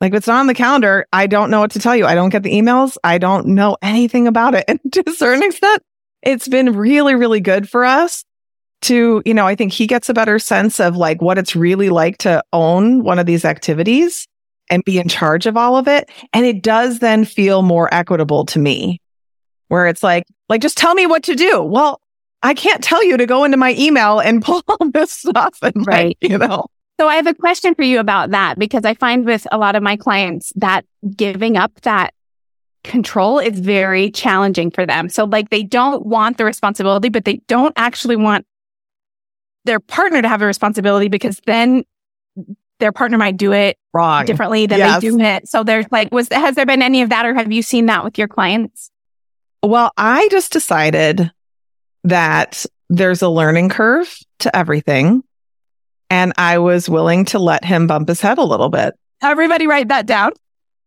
Like, 0.00 0.12
if 0.12 0.18
it's 0.18 0.26
not 0.26 0.40
on 0.40 0.48
the 0.48 0.54
calendar, 0.54 1.06
I 1.12 1.28
don't 1.28 1.50
know 1.50 1.60
what 1.60 1.70
to 1.72 1.78
tell 1.78 1.94
you. 1.94 2.06
I 2.06 2.16
don't 2.16 2.30
get 2.30 2.42
the 2.42 2.52
emails. 2.52 2.96
I 3.04 3.18
don't 3.18 3.46
know 3.48 3.76
anything 3.82 4.26
about 4.26 4.54
it. 4.54 4.64
And 4.68 4.80
to 4.92 5.04
a 5.06 5.12
certain 5.12 5.44
extent, 5.44 5.82
it's 6.22 6.48
been 6.48 6.76
really, 6.76 7.14
really 7.14 7.40
good 7.40 7.68
for 7.68 7.84
us 7.84 8.24
to, 8.82 9.22
you 9.24 9.34
know, 9.34 9.46
I 9.46 9.54
think 9.54 9.72
he 9.72 9.86
gets 9.86 10.08
a 10.08 10.14
better 10.14 10.38
sense 10.38 10.80
of 10.80 10.96
like 10.96 11.22
what 11.22 11.38
it's 11.38 11.54
really 11.54 11.88
like 11.88 12.18
to 12.18 12.42
own 12.52 13.04
one 13.04 13.18
of 13.18 13.26
these 13.26 13.44
activities 13.44 14.26
and 14.72 14.82
be 14.86 14.98
in 14.98 15.06
charge 15.06 15.44
of 15.44 15.54
all 15.54 15.76
of 15.76 15.86
it. 15.86 16.08
And 16.32 16.46
it 16.46 16.62
does 16.62 17.00
then 17.00 17.26
feel 17.26 17.60
more 17.60 17.92
equitable 17.92 18.46
to 18.46 18.58
me 18.58 19.02
where 19.68 19.86
it's 19.86 20.02
like, 20.02 20.24
like, 20.48 20.62
just 20.62 20.78
tell 20.78 20.94
me 20.94 21.06
what 21.06 21.24
to 21.24 21.34
do. 21.34 21.62
Well, 21.62 22.00
I 22.42 22.54
can't 22.54 22.82
tell 22.82 23.04
you 23.04 23.18
to 23.18 23.26
go 23.26 23.44
into 23.44 23.58
my 23.58 23.74
email 23.78 24.18
and 24.18 24.42
pull 24.44 24.62
all 24.66 24.90
this 24.90 25.12
stuff 25.12 25.58
and 25.62 25.86
right, 25.86 26.16
you 26.22 26.38
know, 26.38 26.66
So 26.98 27.06
I 27.06 27.16
have 27.16 27.26
a 27.26 27.34
question 27.34 27.74
for 27.74 27.82
you 27.82 28.00
about 28.00 28.30
that 28.30 28.58
because 28.58 28.86
I 28.86 28.94
find 28.94 29.26
with 29.26 29.46
a 29.52 29.58
lot 29.58 29.76
of 29.76 29.82
my 29.82 29.96
clients 29.96 30.54
that 30.56 30.86
giving 31.14 31.58
up 31.58 31.78
that 31.82 32.14
control 32.82 33.38
is 33.38 33.60
very 33.60 34.10
challenging 34.10 34.70
for 34.70 34.86
them. 34.86 35.10
So 35.10 35.24
like 35.24 35.50
they 35.50 35.62
don't 35.62 36.06
want 36.06 36.38
the 36.38 36.46
responsibility, 36.46 37.10
but 37.10 37.26
they 37.26 37.42
don't 37.46 37.74
actually 37.76 38.16
want 38.16 38.46
their 39.66 39.80
partner 39.80 40.22
to 40.22 40.28
have 40.28 40.40
a 40.40 40.46
responsibility 40.46 41.08
because 41.08 41.40
then 41.46 41.84
their 42.80 42.90
partner 42.90 43.18
might 43.18 43.36
do 43.36 43.52
it 43.52 43.76
Wrong. 43.94 44.24
differently 44.24 44.66
than 44.66 44.78
Yes. 44.78 45.02
they 45.02 45.08
do 45.10 45.20
it. 45.20 45.48
So 45.48 45.64
there's 45.64 45.86
like, 45.90 46.10
was, 46.12 46.28
has 46.30 46.54
there 46.54 46.66
been 46.66 46.82
any 46.82 47.02
of 47.02 47.10
that 47.10 47.26
or 47.26 47.34
have 47.34 47.52
you 47.52 47.62
seen 47.62 47.86
that 47.86 48.04
with 48.04 48.16
your 48.18 48.28
clients? 48.28 48.90
Well, 49.62 49.92
I 49.96 50.28
just 50.30 50.52
decided 50.52 51.30
that 52.04 52.64
there's 52.88 53.22
a 53.22 53.28
learning 53.28 53.68
curve 53.68 54.14
to 54.40 54.54
everything. 54.56 55.22
And 56.10 56.32
I 56.36 56.58
was 56.58 56.88
willing 56.88 57.24
to 57.26 57.38
let 57.38 57.64
him 57.64 57.86
bump 57.86 58.08
his 58.08 58.20
head 58.20 58.38
a 58.38 58.44
little 58.44 58.68
bit. 58.68 58.94
Everybody 59.22 59.66
write 59.66 59.88
that 59.88 60.04
down. 60.06 60.32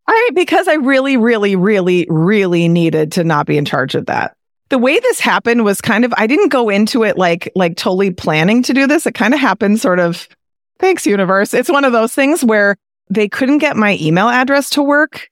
I 0.07 0.29
because 0.35 0.67
I 0.67 0.75
really, 0.75 1.17
really, 1.17 1.55
really, 1.55 2.05
really 2.09 2.67
needed 2.67 3.13
to 3.13 3.23
not 3.23 3.47
be 3.47 3.57
in 3.57 3.65
charge 3.65 3.95
of 3.95 4.05
that. 4.05 4.35
The 4.69 4.77
way 4.77 4.99
this 4.99 5.19
happened 5.19 5.63
was 5.63 5.81
kind 5.81 6.05
of 6.05 6.13
I 6.17 6.27
didn't 6.27 6.49
go 6.49 6.69
into 6.69 7.03
it 7.03 7.17
like 7.17 7.51
like 7.55 7.75
totally 7.75 8.11
planning 8.11 8.61
to 8.63 8.73
do 8.73 8.85
this. 8.85 9.07
It 9.07 9.13
kind 9.15 9.33
of 9.33 9.39
happened 9.39 9.79
sort 9.79 9.99
of 9.99 10.27
thanks 10.79 11.07
universe. 11.07 11.53
It's 11.55 11.69
one 11.69 11.85
of 11.85 11.91
those 11.91 12.13
things 12.13 12.43
where 12.43 12.75
they 13.09 13.27
couldn't 13.29 13.59
get 13.59 13.77
my 13.77 13.97
email 14.01 14.27
address 14.29 14.69
to 14.71 14.83
work. 14.83 15.29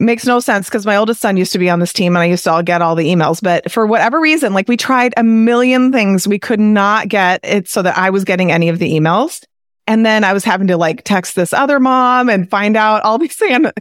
Makes 0.00 0.26
no 0.26 0.40
sense 0.40 0.68
because 0.68 0.84
my 0.84 0.96
oldest 0.96 1.20
son 1.20 1.36
used 1.36 1.52
to 1.52 1.58
be 1.60 1.70
on 1.70 1.78
this 1.78 1.92
team 1.92 2.16
and 2.16 2.22
I 2.22 2.26
used 2.26 2.42
to 2.44 2.50
all 2.50 2.62
get 2.62 2.82
all 2.82 2.96
the 2.96 3.06
emails. 3.06 3.40
But 3.40 3.70
for 3.70 3.86
whatever 3.86 4.20
reason, 4.20 4.52
like 4.52 4.66
we 4.68 4.76
tried 4.76 5.14
a 5.16 5.22
million 5.22 5.92
things, 5.92 6.26
we 6.26 6.40
could 6.40 6.58
not 6.58 7.08
get 7.08 7.38
it 7.44 7.68
so 7.68 7.82
that 7.82 7.96
I 7.96 8.10
was 8.10 8.24
getting 8.24 8.50
any 8.50 8.68
of 8.68 8.80
the 8.80 8.90
emails. 8.92 9.44
And 9.86 10.04
then 10.04 10.24
I 10.24 10.32
was 10.32 10.42
having 10.44 10.66
to 10.68 10.76
like 10.76 11.04
text 11.04 11.36
this 11.36 11.52
other 11.52 11.78
mom 11.78 12.28
and 12.28 12.50
find 12.50 12.76
out 12.76 13.02
all 13.02 13.18
these 13.18 13.36
things. 13.36 13.52
And 13.54 13.72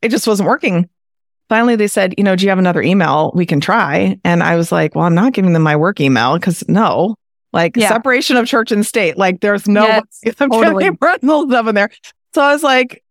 it 0.00 0.08
just 0.10 0.26
wasn't 0.26 0.48
working. 0.48 0.88
Finally, 1.50 1.76
they 1.76 1.88
said, 1.88 2.14
you 2.16 2.24
know, 2.24 2.34
do 2.36 2.44
you 2.44 2.48
have 2.48 2.58
another 2.58 2.82
email 2.82 3.30
we 3.34 3.44
can 3.46 3.60
try? 3.60 4.18
And 4.24 4.42
I 4.42 4.56
was 4.56 4.72
like, 4.72 4.94
well, 4.94 5.04
I'm 5.04 5.14
not 5.14 5.32
giving 5.34 5.52
them 5.52 5.62
my 5.62 5.76
work 5.76 6.00
email 6.00 6.38
because 6.38 6.66
no, 6.68 7.16
like 7.52 7.76
Yeah. 7.76 7.88
separation 7.88 8.36
of 8.36 8.46
church 8.46 8.72
and 8.72 8.84
state. 8.84 9.16
Like 9.18 9.40
there's 9.42 9.68
no, 9.68 9.86
Yes, 9.86 10.02
I'm 10.40 10.50
totally. 10.50 10.84
trying 10.84 10.92
to 10.96 10.98
run 11.00 11.18
those 11.22 11.48
stuff 11.50 11.66
in 11.68 11.74
there. 11.74 11.90
So 12.36 12.42
I 12.42 12.52
was 12.52 12.62
like, 12.62 13.02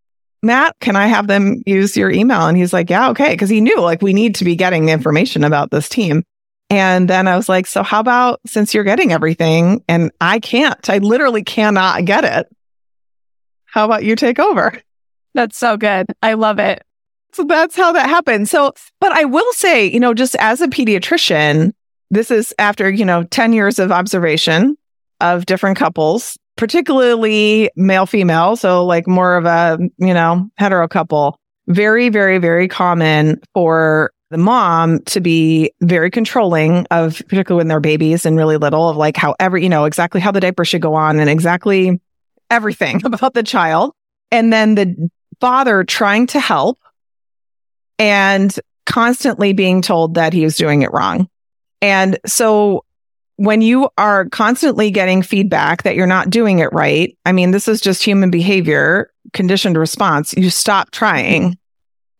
Matt, 0.43 0.75
can 0.81 0.95
I 0.95 1.07
have 1.07 1.25
them 1.25 1.63
use 1.65 1.97
your 1.97 2.11
email? 2.11 2.45
And 2.45 2.55
he's 2.55 2.73
like, 2.73 2.91
yeah, 2.91 3.09
okay. 3.09 3.35
Cause 3.35 3.49
he 3.49 3.59
knew 3.59 3.81
like 3.81 4.03
we 4.03 4.13
need 4.13 4.35
to 4.35 4.45
be 4.45 4.55
getting 4.55 4.89
information 4.89 5.43
about 5.43 5.71
this 5.71 5.89
team. 5.89 6.21
And 6.69 7.09
then 7.09 7.27
I 7.27 7.35
was 7.35 7.49
like, 7.49 7.65
so 7.65 7.81
how 7.81 7.99
about 7.99 8.39
since 8.45 8.71
you're 8.71 8.83
getting 8.83 9.11
everything 9.11 9.83
and 9.87 10.11
I 10.21 10.37
can't, 10.37 10.91
I 10.91 10.99
literally 10.99 11.43
cannot 11.43 12.05
get 12.05 12.23
it. 12.23 12.55
How 13.65 13.85
about 13.85 14.03
you 14.03 14.15
take 14.15 14.37
over? 14.37 14.79
That's 15.33 15.57
so 15.57 15.75
good. 15.75 16.05
I 16.21 16.35
love 16.35 16.59
it. 16.59 16.83
So 17.33 17.45
that's 17.45 17.75
how 17.75 17.93
that 17.93 18.07
happened. 18.07 18.47
So, 18.47 18.73
but 18.99 19.11
I 19.11 19.25
will 19.25 19.53
say, 19.53 19.87
you 19.87 19.99
know, 19.99 20.13
just 20.13 20.35
as 20.35 20.61
a 20.61 20.67
pediatrician, 20.67 21.71
this 22.11 22.29
is 22.29 22.53
after, 22.59 22.91
you 22.91 23.05
know, 23.05 23.23
10 23.23 23.53
years 23.53 23.79
of 23.79 23.91
observation 23.91 24.77
of 25.19 25.47
different 25.47 25.79
couples, 25.79 26.37
particularly 26.55 27.69
male 27.75 28.05
female. 28.05 28.55
So, 28.55 28.85
like 28.85 29.07
more 29.07 29.35
of 29.35 29.45
a, 29.45 29.77
you 29.97 30.13
know, 30.13 30.49
hetero 30.57 30.87
couple. 30.87 31.39
Very, 31.67 32.09
very, 32.09 32.37
very 32.37 32.67
common 32.67 33.41
for 33.53 34.11
the 34.29 34.37
mom 34.37 35.01
to 35.05 35.19
be 35.19 35.71
very 35.81 36.11
controlling 36.11 36.85
of, 36.91 37.21
particularly 37.27 37.61
when 37.61 37.67
they're 37.67 37.79
babies 37.79 38.25
and 38.25 38.37
really 38.37 38.57
little, 38.57 38.89
of 38.89 38.97
like 38.97 39.17
how 39.17 39.35
every, 39.39 39.63
you 39.63 39.69
know, 39.69 39.85
exactly 39.85 40.21
how 40.21 40.31
the 40.31 40.39
diaper 40.39 40.65
should 40.65 40.81
go 40.81 40.93
on 40.93 41.19
and 41.19 41.29
exactly 41.29 41.99
everything 42.49 43.01
about 43.05 43.33
the 43.33 43.43
child. 43.43 43.93
And 44.31 44.51
then 44.51 44.75
the 44.75 45.09
father 45.39 45.83
trying 45.83 46.27
to 46.27 46.39
help 46.39 46.79
and 47.97 48.57
constantly 48.85 49.53
being 49.53 49.81
told 49.81 50.15
that 50.15 50.33
he 50.33 50.43
was 50.43 50.55
doing 50.55 50.81
it 50.81 50.91
wrong. 50.91 51.27
And 51.81 52.19
so 52.25 52.83
when 53.37 53.61
you 53.61 53.89
are 53.97 54.25
constantly 54.29 54.91
getting 54.91 55.21
feedback 55.21 55.83
that 55.83 55.95
you're 55.95 56.07
not 56.07 56.29
doing 56.29 56.59
it 56.59 56.71
right, 56.71 57.17
I 57.25 57.31
mean, 57.31 57.51
this 57.51 57.67
is 57.67 57.81
just 57.81 58.03
human 58.03 58.31
behavior, 58.31 59.11
conditioned 59.33 59.77
response. 59.77 60.33
You 60.33 60.49
stop 60.49 60.91
trying. 60.91 61.57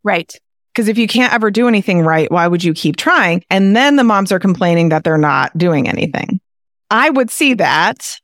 Right. 0.04 0.34
Because 0.74 0.90
if 0.90 0.98
you 0.98 1.08
can't 1.08 1.34
ever 1.34 1.52
do 1.52 1.70
anything 1.70 2.02
right, 2.02 2.30
why 2.30 2.48
would 2.48 2.64
you 2.64 2.74
keep 2.74 2.98
trying? 2.98 3.44
And 3.50 3.76
then 3.76 3.96
the 3.96 4.04
moms 4.04 4.32
are 4.34 4.40
complaining 4.40 4.90
that 4.90 5.06
they're 5.06 5.18
not 5.18 5.58
doing 5.58 5.88
anything. 5.88 6.42
I 6.92 7.10
would 7.10 7.30
see 7.32 7.54
that. 7.56 8.20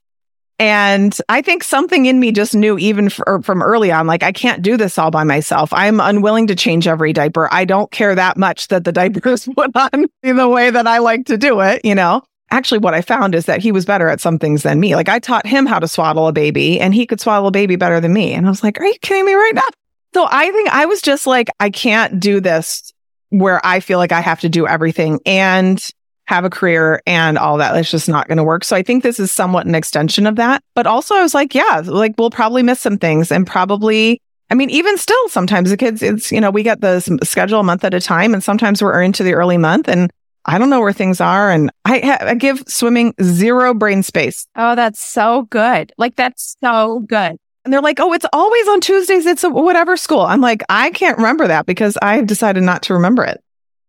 And 0.59 1.17
I 1.27 1.41
think 1.41 1.63
something 1.63 2.05
in 2.05 2.19
me 2.19 2.31
just 2.31 2.53
knew, 2.53 2.77
even 2.77 3.09
for, 3.09 3.25
er, 3.27 3.41
from 3.41 3.63
early 3.63 3.91
on, 3.91 4.05
like, 4.05 4.21
I 4.21 4.31
can't 4.31 4.61
do 4.61 4.77
this 4.77 4.97
all 4.99 5.09
by 5.09 5.23
myself. 5.23 5.73
I'm 5.73 5.99
unwilling 5.99 6.45
to 6.47 6.55
change 6.55 6.87
every 6.87 7.13
diaper. 7.13 7.51
I 7.51 7.65
don't 7.65 7.89
care 7.89 8.13
that 8.13 8.37
much 8.37 8.67
that 8.67 8.83
the 8.83 8.91
diaper 8.91 9.27
is 9.29 9.49
put 9.55 9.75
on 9.75 10.05
in 10.23 10.35
the 10.35 10.47
way 10.47 10.69
that 10.69 10.85
I 10.85 10.99
like 10.99 11.25
to 11.27 11.37
do 11.37 11.61
it, 11.61 11.83
you 11.83 11.95
know? 11.95 12.21
Actually, 12.51 12.79
what 12.79 12.93
I 12.93 13.01
found 13.01 13.33
is 13.33 13.45
that 13.45 13.61
he 13.61 13.71
was 13.71 13.85
better 13.85 14.09
at 14.09 14.19
some 14.21 14.37
things 14.37 14.63
than 14.63 14.79
me. 14.79 14.95
Like, 14.95 15.09
I 15.09 15.19
taught 15.19 15.47
him 15.47 15.65
how 15.65 15.79
to 15.79 15.87
swaddle 15.87 16.27
a 16.27 16.33
baby, 16.33 16.79
and 16.79 16.93
he 16.93 17.05
could 17.05 17.21
swaddle 17.21 17.47
a 17.47 17.51
baby 17.51 17.77
better 17.77 17.99
than 17.99 18.13
me. 18.13 18.33
And 18.33 18.45
I 18.45 18.49
was 18.49 18.63
like, 18.63 18.79
Are 18.79 18.85
you 18.85 18.95
kidding 19.01 19.25
me 19.25 19.33
right 19.33 19.55
now? 19.55 19.67
So 20.13 20.27
I 20.29 20.51
think 20.51 20.69
I 20.69 20.85
was 20.85 21.01
just 21.01 21.25
like, 21.25 21.49
I 21.59 21.69
can't 21.69 22.19
do 22.19 22.41
this 22.41 22.91
where 23.29 23.65
I 23.65 23.79
feel 23.79 23.97
like 23.97 24.11
I 24.11 24.19
have 24.19 24.41
to 24.41 24.49
do 24.49 24.67
everything 24.67 25.21
and 25.25 25.81
have 26.25 26.43
a 26.45 26.49
career 26.49 27.01
and 27.07 27.37
all 27.37 27.57
that. 27.57 27.75
It's 27.77 27.89
just 27.89 28.09
not 28.09 28.27
going 28.27 28.37
to 28.37 28.43
work. 28.43 28.63
So 28.63 28.75
I 28.75 28.83
think 28.83 29.03
this 29.03 29.19
is 29.19 29.31
somewhat 29.31 29.65
an 29.65 29.75
extension 29.75 30.27
of 30.27 30.35
that. 30.35 30.63
But 30.75 30.87
also, 30.87 31.15
I 31.15 31.21
was 31.21 31.33
like, 31.33 31.55
yeah, 31.55 31.81
like 31.85 32.15
we'll 32.17 32.29
probably 32.29 32.63
miss 32.63 32.81
some 32.81 32.97
things 32.97 33.31
and 33.31 33.47
probably. 33.47 34.21
I 34.49 34.53
mean, 34.53 34.69
even 34.69 34.97
still, 34.97 35.29
sometimes 35.29 35.69
the 35.69 35.77
kids, 35.77 36.03
it's, 36.03 36.29
you 36.29 36.41
know, 36.41 36.51
we 36.51 36.61
get 36.61 36.81
the 36.81 36.99
schedule 37.23 37.61
a 37.61 37.63
month 37.63 37.85
at 37.85 37.93
a 37.93 38.01
time 38.01 38.33
and 38.33 38.43
sometimes 38.43 38.83
we're 38.83 39.01
into 39.01 39.23
the 39.23 39.33
early 39.33 39.57
month 39.57 39.87
and 39.87 40.11
I 40.45 40.57
don't 40.57 40.69
know 40.69 40.81
where 40.81 40.93
things 40.93 41.21
are. 41.21 41.51
And 41.51 41.71
I, 41.85 42.17
I 42.21 42.33
give 42.35 42.63
swimming 42.67 43.13
zero 43.21 43.73
brain 43.73 44.03
space. 44.03 44.47
Oh, 44.55 44.75
that's 44.75 44.99
so 44.99 45.43
good. 45.43 45.93
Like, 45.97 46.15
that's 46.15 46.55
so 46.63 46.99
good. 47.01 47.37
And 47.63 47.71
they're 47.71 47.81
like, 47.81 47.99
oh, 47.99 48.11
it's 48.13 48.25
always 48.33 48.67
on 48.69 48.81
Tuesdays. 48.81 49.25
It's 49.25 49.43
a 49.43 49.49
whatever 49.49 49.95
school. 49.95 50.21
I'm 50.21 50.41
like, 50.41 50.63
I 50.69 50.89
can't 50.91 51.17
remember 51.17 51.47
that 51.47 51.65
because 51.65 51.97
I've 52.01 52.25
decided 52.25 52.63
not 52.63 52.81
to 52.83 52.93
remember 52.93 53.23
it. 53.23 53.43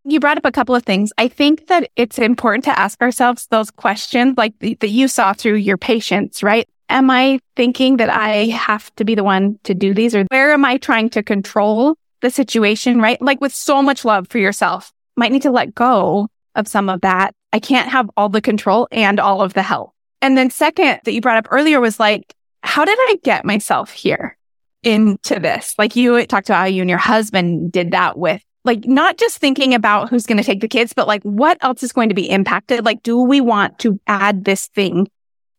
You 0.04 0.20
brought 0.20 0.36
up 0.36 0.44
a 0.44 0.52
couple 0.52 0.74
of 0.74 0.82
things. 0.82 1.12
I 1.16 1.28
think 1.28 1.68
that 1.68 1.88
it's 1.96 2.18
important 2.18 2.64
to 2.64 2.78
ask 2.78 3.00
ourselves 3.00 3.46
those 3.46 3.70
questions 3.70 4.36
like 4.36 4.58
th- 4.58 4.80
that 4.80 4.88
you 4.88 5.08
saw 5.08 5.32
through 5.32 5.54
your 5.54 5.78
patients, 5.78 6.42
right? 6.42 6.68
Am 6.88 7.08
I 7.08 7.38
thinking 7.56 7.96
that 7.96 8.10
I 8.10 8.46
have 8.46 8.94
to 8.96 9.04
be 9.04 9.14
the 9.14 9.24
one 9.24 9.58
to 9.62 9.74
do 9.74 9.94
these 9.94 10.14
or 10.14 10.24
where 10.24 10.52
am 10.52 10.64
I 10.64 10.76
trying 10.76 11.08
to 11.10 11.22
control 11.22 11.96
the 12.20 12.30
situation, 12.30 13.00
right? 13.00 13.20
Like 13.22 13.40
with 13.40 13.54
so 13.54 13.80
much 13.80 14.04
love 14.04 14.26
for 14.28 14.38
yourself, 14.38 14.92
might 15.16 15.32
need 15.32 15.42
to 15.42 15.50
let 15.50 15.74
go 15.74 16.28
of 16.54 16.68
some 16.68 16.88
of 16.88 17.00
that. 17.02 17.34
I 17.52 17.58
can't 17.58 17.88
have 17.88 18.10
all 18.16 18.28
the 18.28 18.40
control 18.40 18.88
and 18.90 19.20
all 19.20 19.42
of 19.42 19.54
the 19.54 19.62
help. 19.62 19.92
And 20.20 20.36
then 20.36 20.50
second 20.50 21.00
that 21.04 21.12
you 21.12 21.20
brought 21.20 21.38
up 21.38 21.48
earlier 21.50 21.80
was 21.80 21.98
like, 22.00 22.34
how 22.62 22.84
did 22.84 22.98
I 23.00 23.18
get 23.22 23.44
myself 23.44 23.90
here 23.90 24.36
into 24.82 25.40
this? 25.40 25.74
Like 25.78 25.96
you 25.96 26.24
talked 26.26 26.48
about 26.48 26.60
how 26.60 26.64
you 26.66 26.82
and 26.82 26.90
your 26.90 26.98
husband 26.98 27.72
did 27.72 27.90
that 27.92 28.16
with 28.18 28.42
like 28.64 28.86
not 28.86 29.18
just 29.18 29.38
thinking 29.38 29.74
about 29.74 30.08
who's 30.08 30.26
going 30.26 30.38
to 30.38 30.44
take 30.44 30.60
the 30.60 30.68
kids, 30.68 30.92
but 30.92 31.08
like 31.08 31.22
what 31.22 31.58
else 31.62 31.82
is 31.82 31.92
going 31.92 32.08
to 32.08 32.14
be 32.14 32.30
impacted? 32.30 32.84
Like, 32.84 33.02
do 33.02 33.20
we 33.20 33.40
want 33.40 33.78
to 33.80 34.00
add 34.06 34.44
this 34.44 34.68
thing 34.68 35.08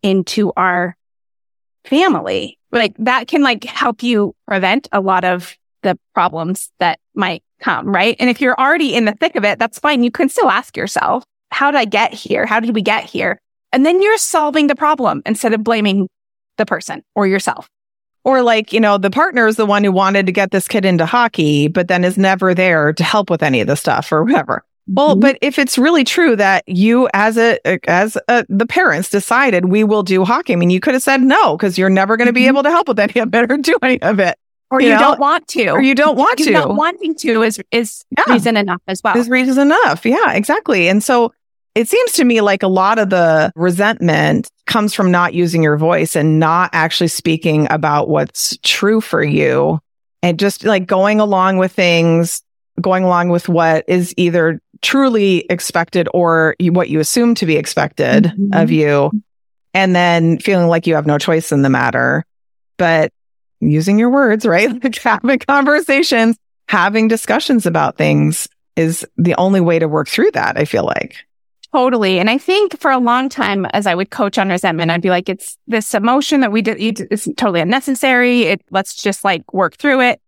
into 0.02 0.54
our 0.56 0.96
family? 1.86 2.58
Like 2.72 2.96
that 3.00 3.28
can 3.28 3.42
like 3.44 3.66
help 3.66 4.04
you 4.04 4.36
prevent 4.48 4.88
a 4.92 5.02
lot 5.02 5.26
of 5.26 5.58
the 5.82 6.00
problems 6.14 6.72
that 6.80 7.00
might 7.14 7.44
come, 7.64 7.88
right? 7.88 8.16
And 8.20 8.30
if 8.30 8.42
you're 8.42 8.60
already 8.60 8.94
in 8.94 9.06
the 9.06 9.14
thick 9.14 9.36
of 9.36 9.44
it, 9.46 9.58
that's 9.60 9.80
fine. 9.80 10.04
You 10.04 10.12
can 10.12 10.30
still 10.30 10.50
ask 10.50 10.76
yourself, 10.78 11.24
how 11.52 11.72
did 11.72 11.78
I 11.80 11.86
get 11.86 12.14
here? 12.14 12.46
How 12.46 12.60
did 12.60 12.76
we 12.76 12.82
get 12.82 13.04
here? 13.06 13.40
And 13.72 13.86
then 13.86 14.02
you're 14.02 14.18
solving 14.18 14.68
the 14.68 14.76
problem 14.76 15.22
instead 15.26 15.54
of 15.54 15.64
blaming 15.64 16.08
the 16.58 16.66
person 16.66 17.04
or 17.16 17.26
yourself. 17.26 17.68
Or 18.24 18.42
like, 18.42 18.72
you 18.72 18.80
know, 18.80 18.98
the 18.98 19.10
partner 19.10 19.48
is 19.48 19.56
the 19.58 19.66
one 19.66 19.84
who 19.84 19.92
wanted 19.92 20.26
to 20.28 20.32
get 20.32 20.52
this 20.52 20.68
kid 20.68 20.86
into 20.86 21.06
hockey, 21.06 21.68
but 21.68 21.88
then 21.88 22.04
is 22.04 22.18
never 22.18 22.54
there 22.54 22.94
to 22.94 23.04
help 23.04 23.30
with 23.30 23.44
any 23.44 23.60
of 23.62 23.68
the 23.68 23.76
stuff 23.76 24.12
or 24.12 24.24
whatever. 24.24 24.64
Well, 24.88 25.16
Mhm. 25.16 25.22
but 25.22 25.38
if 25.42 25.58
it's 25.58 25.78
really 25.78 26.04
true 26.04 26.36
that 26.36 26.64
you 26.68 27.10
as 27.14 27.38
a, 27.38 27.58
as 27.90 28.18
a, 28.28 28.46
the 28.50 28.66
parents 28.66 29.10
decided 29.10 29.66
we 29.66 29.84
will 29.84 30.04
do 30.04 30.24
hockey, 30.26 30.54
I 30.54 30.56
mean, 30.58 30.70
you 30.70 30.80
could 30.80 30.94
have 30.94 31.04
said 31.04 31.22
no, 31.22 31.58
because 31.58 31.78
you're 31.78 31.90
never 31.90 32.18
going 32.18 32.28
to 32.28 32.34
be 32.34 32.44
Mhm. 32.44 32.48
able 32.50 32.64
to 32.64 32.70
help 32.70 32.88
with 32.90 33.00
any 33.00 33.20
of 33.22 33.34
it 33.34 33.52
or 33.52 33.58
do 33.58 33.78
any 33.82 34.02
of 34.02 34.20
it. 34.20 34.38
Or 34.74 34.82
You 34.82 34.88
you, 34.90 34.94
know? 34.96 35.00
don't 35.00 35.20
want 35.20 35.48
to. 35.50 35.70
Or 35.70 35.82
you 35.84 35.94
don't 35.94 36.18
want 36.18 36.40
You 36.40 36.46
to. 36.48 36.52
not 36.52 36.76
wanting 36.76 37.14
to 37.16 37.44
is 37.44 37.62
is 37.72 38.04
Yeah. 38.18 38.34
reason 38.34 38.58
enough 38.58 38.82
as 38.88 39.02
well. 39.04 39.16
is 39.16 39.30
reason 39.30 39.60
enough. 39.72 40.04
Yeah, 40.04 40.34
exactly. 40.34 40.88
And 40.90 41.04
so 41.04 41.32
it 41.76 41.88
seems 41.88 42.14
to 42.14 42.24
me 42.24 42.42
like 42.42 42.64
a 42.64 42.68
lot 42.68 42.98
of 42.98 43.12
the 43.12 43.52
resentment 43.56 44.50
comes 44.66 44.94
from 44.96 45.12
not 45.12 45.36
using 45.36 45.62
your 45.62 45.78
voice 45.78 46.16
and 46.16 46.40
not 46.40 46.72
actually 46.74 47.08
speaking 47.10 47.68
about 47.70 48.10
what's 48.10 48.58
true 48.64 49.00
for 49.00 49.24
you 49.24 49.80
and 50.24 50.40
just 50.40 50.64
like 50.66 50.88
going 50.88 51.20
along 51.20 51.58
with 51.58 51.72
things, 51.72 52.42
going 52.82 53.04
along 53.04 53.30
with 53.30 53.48
what 53.50 53.84
is 53.88 54.12
either 54.18 54.60
truly 54.82 55.46
expected 55.52 56.08
or 56.16 56.56
what 56.62 56.90
you 56.90 57.00
assume 57.00 57.36
to 57.36 57.46
be 57.46 57.58
expected 57.58 58.34
Mhm. 58.38 58.62
of 58.64 58.72
you. 58.72 59.12
And 59.76 59.96
then 59.96 60.40
feeling 60.40 60.68
like 60.68 60.86
you 60.88 60.96
have 60.96 61.06
no 61.08 61.18
choice 61.20 61.52
in 61.52 61.62
the 61.62 61.70
matter. 61.70 62.26
but 62.80 63.12
using 63.70 64.00
your 64.00 64.10
words, 64.10 64.46
right? 64.46 64.70
Like 64.84 65.00
having 65.02 65.40
conversations, 65.40 66.38
having 66.68 67.08
discussions 67.08 67.66
about 67.66 67.98
things 67.98 68.48
is 68.76 69.06
the 69.18 69.36
only 69.36 69.62
way 69.62 69.80
to 69.80 69.88
work 69.88 70.08
through 70.08 70.32
that. 70.32 70.58
I 70.58 70.66
feel 70.66 70.86
like. 70.86 71.18
Totally. 71.74 72.20
And 72.20 72.30
I 72.30 72.38
think 72.38 72.80
for 72.80 72.92
a 72.92 73.00
long 73.00 73.30
time, 73.30 73.66
as 73.74 73.88
I 73.88 73.96
would 73.96 74.12
coach 74.12 74.38
on 74.38 74.50
resentment, 74.50 74.92
I'd 74.92 75.02
be 75.02 75.10
like, 75.10 75.28
it's 75.28 75.58
this 75.66 75.96
emotion 75.96 76.42
that 76.42 76.52
we 76.52 76.62
did, 76.62 76.78
it's 76.80 77.28
totally 77.36 77.62
unnecessary. 77.62 78.44
It, 78.44 78.62
let's 78.70 79.02
just 79.02 79.24
like 79.24 79.52
work 79.52 79.76
through 79.78 80.02
it. 80.02 80.22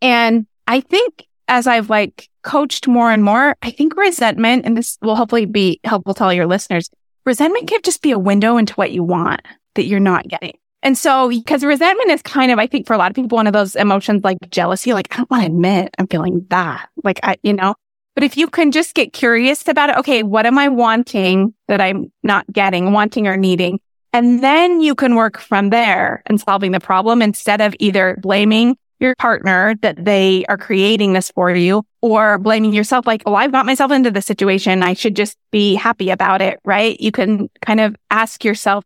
And 0.00 0.46
I 0.68 0.80
think 0.80 1.26
as 1.48 1.66
I've 1.66 1.90
like 1.90 2.28
coached 2.42 2.86
more 2.86 3.10
and 3.10 3.24
more, 3.24 3.56
I 3.62 3.72
think 3.72 3.96
resentment, 3.96 4.64
and 4.64 4.76
this 4.76 4.96
will 5.02 5.16
hopefully 5.16 5.44
be 5.44 5.80
helpful 5.82 6.14
to 6.14 6.24
all 6.24 6.32
your 6.32 6.46
listeners, 6.46 6.88
resentment 7.26 7.66
can 7.66 7.80
just 7.82 8.00
be 8.00 8.12
a 8.12 8.18
window 8.18 8.56
into 8.56 8.74
what 8.74 8.92
you 8.92 9.02
want 9.02 9.40
that 9.74 9.86
you're 9.86 9.98
not 9.98 10.28
getting. 10.28 10.56
And 10.82 10.98
so, 10.98 11.28
because 11.28 11.62
resentment 11.62 12.10
is 12.10 12.22
kind 12.22 12.50
of, 12.50 12.58
I 12.58 12.66
think 12.66 12.86
for 12.86 12.94
a 12.94 12.98
lot 12.98 13.10
of 13.10 13.14
people, 13.14 13.36
one 13.36 13.46
of 13.46 13.52
those 13.52 13.76
emotions 13.76 14.24
like 14.24 14.38
jealousy, 14.50 14.92
like, 14.92 15.12
I 15.12 15.18
don't 15.18 15.30
want 15.30 15.42
to 15.42 15.46
admit 15.46 15.94
I'm 15.98 16.08
feeling 16.08 16.44
that. 16.50 16.88
Like, 17.04 17.20
I, 17.22 17.36
you 17.42 17.52
know, 17.52 17.74
but 18.14 18.24
if 18.24 18.36
you 18.36 18.48
can 18.48 18.72
just 18.72 18.94
get 18.94 19.12
curious 19.12 19.66
about 19.68 19.90
it, 19.90 19.96
okay, 19.98 20.22
what 20.22 20.44
am 20.44 20.58
I 20.58 20.68
wanting 20.68 21.54
that 21.68 21.80
I'm 21.80 22.12
not 22.22 22.50
getting, 22.52 22.92
wanting 22.92 23.26
or 23.26 23.36
needing? 23.36 23.80
And 24.12 24.42
then 24.42 24.80
you 24.80 24.94
can 24.94 25.14
work 25.14 25.38
from 25.38 25.70
there 25.70 26.22
and 26.26 26.40
solving 26.40 26.72
the 26.72 26.80
problem 26.80 27.22
instead 27.22 27.60
of 27.60 27.74
either 27.78 28.18
blaming 28.20 28.76
your 29.00 29.14
partner 29.16 29.74
that 29.82 30.04
they 30.04 30.44
are 30.48 30.58
creating 30.58 31.12
this 31.12 31.30
for 31.30 31.50
you 31.50 31.84
or 32.02 32.38
blaming 32.38 32.72
yourself 32.72 33.06
like, 33.06 33.22
oh, 33.26 33.34
I've 33.34 33.52
got 33.52 33.66
myself 33.66 33.90
into 33.90 34.10
the 34.10 34.22
situation. 34.22 34.82
I 34.82 34.92
should 34.92 35.16
just 35.16 35.36
be 35.50 35.74
happy 35.74 36.10
about 36.10 36.42
it, 36.42 36.60
right? 36.64 37.00
You 37.00 37.10
can 37.10 37.48
kind 37.64 37.80
of 37.80 37.96
ask 38.10 38.44
yourself, 38.44 38.84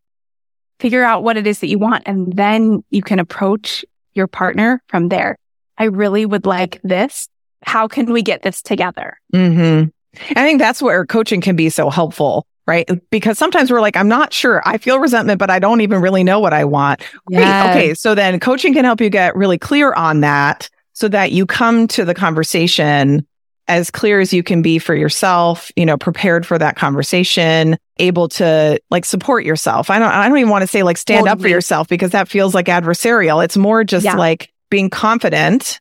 figure 0.78 1.02
out 1.02 1.22
what 1.22 1.36
it 1.36 1.46
is 1.46 1.60
that 1.60 1.68
you 1.68 1.78
want, 1.78 2.02
and 2.06 2.32
then 2.34 2.84
you 2.90 3.02
can 3.02 3.18
approach 3.18 3.84
your 4.14 4.26
partner 4.26 4.82
from 4.88 5.08
there. 5.08 5.36
I 5.78 5.84
really 5.84 6.24
would 6.24 6.46
like 6.46 6.80
this 6.82 7.28
how 7.66 7.88
can 7.88 8.12
we 8.12 8.22
get 8.22 8.42
this 8.42 8.62
together? 8.62 9.18
Mm-hmm. 9.34 9.88
I 10.30 10.44
think 10.44 10.60
that's 10.60 10.80
where 10.80 11.04
coaching 11.04 11.40
can 11.40 11.56
be 11.56 11.68
so 11.68 11.90
helpful, 11.90 12.46
right? 12.66 12.88
Because 13.10 13.38
sometimes 13.38 13.70
we're 13.70 13.80
like, 13.80 13.96
I'm 13.96 14.08
not 14.08 14.32
sure. 14.32 14.62
I 14.64 14.78
feel 14.78 14.98
resentment, 14.98 15.38
but 15.38 15.50
I 15.50 15.58
don't 15.58 15.80
even 15.80 16.00
really 16.00 16.24
know 16.24 16.40
what 16.40 16.52
I 16.52 16.64
want. 16.64 17.02
Yes. 17.28 17.76
Okay. 17.76 17.94
So 17.94 18.14
then 18.14 18.40
coaching 18.40 18.72
can 18.72 18.84
help 18.84 19.00
you 19.00 19.10
get 19.10 19.36
really 19.36 19.58
clear 19.58 19.92
on 19.92 20.20
that 20.20 20.70
so 20.92 21.08
that 21.08 21.32
you 21.32 21.44
come 21.44 21.86
to 21.88 22.04
the 22.04 22.14
conversation 22.14 23.26
as 23.68 23.90
clear 23.90 24.20
as 24.20 24.32
you 24.32 24.42
can 24.42 24.62
be 24.62 24.78
for 24.78 24.94
yourself, 24.94 25.72
you 25.76 25.84
know, 25.84 25.96
prepared 25.96 26.46
for 26.46 26.58
that 26.58 26.76
conversation, 26.76 27.76
able 27.98 28.28
to 28.28 28.80
like 28.90 29.04
support 29.04 29.44
yourself. 29.44 29.90
I 29.90 29.98
don't, 29.98 30.10
I 30.10 30.28
don't 30.28 30.38
even 30.38 30.50
want 30.50 30.62
to 30.62 30.68
say 30.68 30.82
like 30.82 30.96
stand 30.96 31.26
up 31.26 31.40
for 31.40 31.48
yourself 31.48 31.88
because 31.88 32.12
that 32.12 32.28
feels 32.28 32.54
like 32.54 32.66
adversarial. 32.66 33.44
It's 33.44 33.56
more 33.56 33.82
just 33.82 34.04
yeah. 34.04 34.14
like 34.14 34.52
being 34.70 34.90
confident 34.90 35.80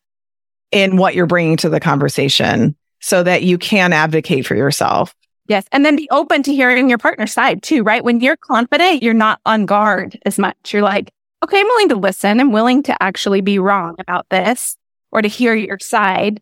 in 0.72 0.98
what 0.98 1.16
you're 1.16 1.28
bringing 1.28 1.58
to 1.58 1.70
the 1.70 1.80
conversation 1.80 2.76
so 3.02 3.22
that 3.22 3.44
you 3.44 3.58
can 3.58 3.94
advocate 3.94 4.46
for 4.46 4.56
yourself. 4.56 5.14
Yes. 5.48 5.66
And 5.72 5.86
then 5.86 5.96
be 5.96 6.10
open 6.10 6.42
to 6.44 6.54
hearing 6.54 6.90
your 6.90 6.98
partner's 6.98 7.34
side 7.34 7.62
too, 7.62 7.84
right? 7.84 8.04
When 8.04 8.20
you're 8.20 8.38
confident, 8.38 9.04
you're 9.04 9.14
not 9.14 9.40
on 9.46 9.68
guard 9.68 10.18
as 10.26 10.40
much. 10.40 10.74
You're 10.74 10.82
like, 10.82 11.12
okay, 11.44 11.60
I'm 11.60 11.68
willing 11.68 11.90
to 11.90 11.98
listen. 11.98 12.40
I'm 12.40 12.52
willing 12.52 12.82
to 12.84 13.04
actually 13.04 13.42
be 13.42 13.60
wrong 13.60 13.96
about 14.00 14.28
this 14.30 14.76
or 15.12 15.22
to 15.22 15.28
hear 15.28 15.54
your 15.54 15.78
side. 15.80 16.42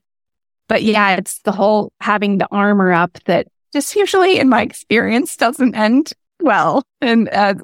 But 0.67 0.83
yeah, 0.83 1.15
it's 1.15 1.39
the 1.39 1.51
whole 1.51 1.91
having 1.99 2.37
the 2.37 2.47
armor 2.51 2.91
up 2.91 3.17
that 3.25 3.47
just 3.73 3.95
usually 3.95 4.39
in 4.39 4.49
my 4.49 4.61
experience 4.61 5.35
doesn't 5.35 5.75
end 5.75 6.13
well 6.41 6.83
in 7.01 7.27
uh, 7.29 7.55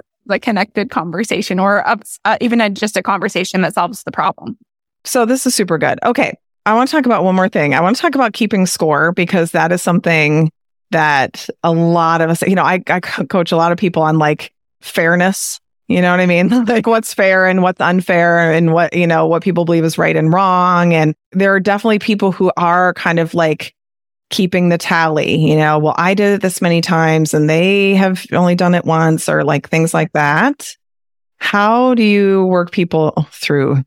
connected 0.42 0.90
conversation 0.90 1.58
or 1.58 1.86
uh, 1.86 2.36
even 2.40 2.60
a, 2.60 2.70
just 2.70 2.96
a 2.96 3.02
conversation 3.02 3.62
that 3.62 3.74
solves 3.74 4.02
the 4.04 4.12
problem. 4.12 4.56
So 5.04 5.24
this 5.24 5.46
is 5.46 5.54
super 5.54 5.78
good. 5.78 5.98
Okay. 6.04 6.36
I 6.66 6.74
want 6.74 6.90
to 6.90 6.96
talk 6.96 7.06
about 7.06 7.24
one 7.24 7.34
more 7.34 7.48
thing. 7.48 7.74
I 7.74 7.80
want 7.80 7.96
to 7.96 8.02
talk 8.02 8.14
about 8.14 8.32
keeping 8.32 8.66
score 8.66 9.12
because 9.12 9.52
that 9.52 9.72
is 9.72 9.82
something 9.82 10.50
that 10.90 11.48
a 11.62 11.72
lot 11.72 12.20
of 12.20 12.30
us, 12.30 12.42
you 12.42 12.54
know, 12.54 12.64
I, 12.64 12.82
I 12.88 13.00
coach 13.00 13.50
a 13.50 13.56
lot 13.56 13.72
of 13.72 13.78
people 13.78 14.02
on 14.02 14.18
like 14.18 14.52
fairness. 14.80 15.60
You 15.90 16.00
know 16.00 16.12
what 16.12 16.20
I 16.20 16.26
mean? 16.26 16.48
like 16.66 16.86
what's 16.86 17.12
fair 17.12 17.46
and 17.46 17.62
what's 17.62 17.80
unfair 17.80 18.52
and 18.52 18.72
what, 18.72 18.94
you 18.94 19.08
know, 19.08 19.26
what 19.26 19.42
people 19.42 19.64
believe 19.64 19.84
is 19.84 19.98
right 19.98 20.14
and 20.14 20.32
wrong. 20.32 20.94
And 20.94 21.16
there 21.32 21.52
are 21.52 21.58
definitely 21.58 21.98
people 21.98 22.30
who 22.30 22.52
are 22.56 22.94
kind 22.94 23.18
of 23.18 23.34
like 23.34 23.74
keeping 24.30 24.68
the 24.68 24.78
tally, 24.78 25.36
you 25.36 25.56
know, 25.56 25.80
well, 25.80 25.96
I 25.98 26.14
did 26.14 26.34
it 26.34 26.42
this 26.42 26.62
many 26.62 26.80
times 26.80 27.34
and 27.34 27.50
they 27.50 27.96
have 27.96 28.24
only 28.32 28.54
done 28.54 28.76
it 28.76 28.84
once 28.84 29.28
or 29.28 29.42
like 29.42 29.68
things 29.68 29.92
like 29.92 30.12
that. 30.12 30.76
How 31.38 31.94
do 31.94 32.04
you 32.04 32.46
work 32.46 32.70
people 32.70 33.26
through 33.32 33.82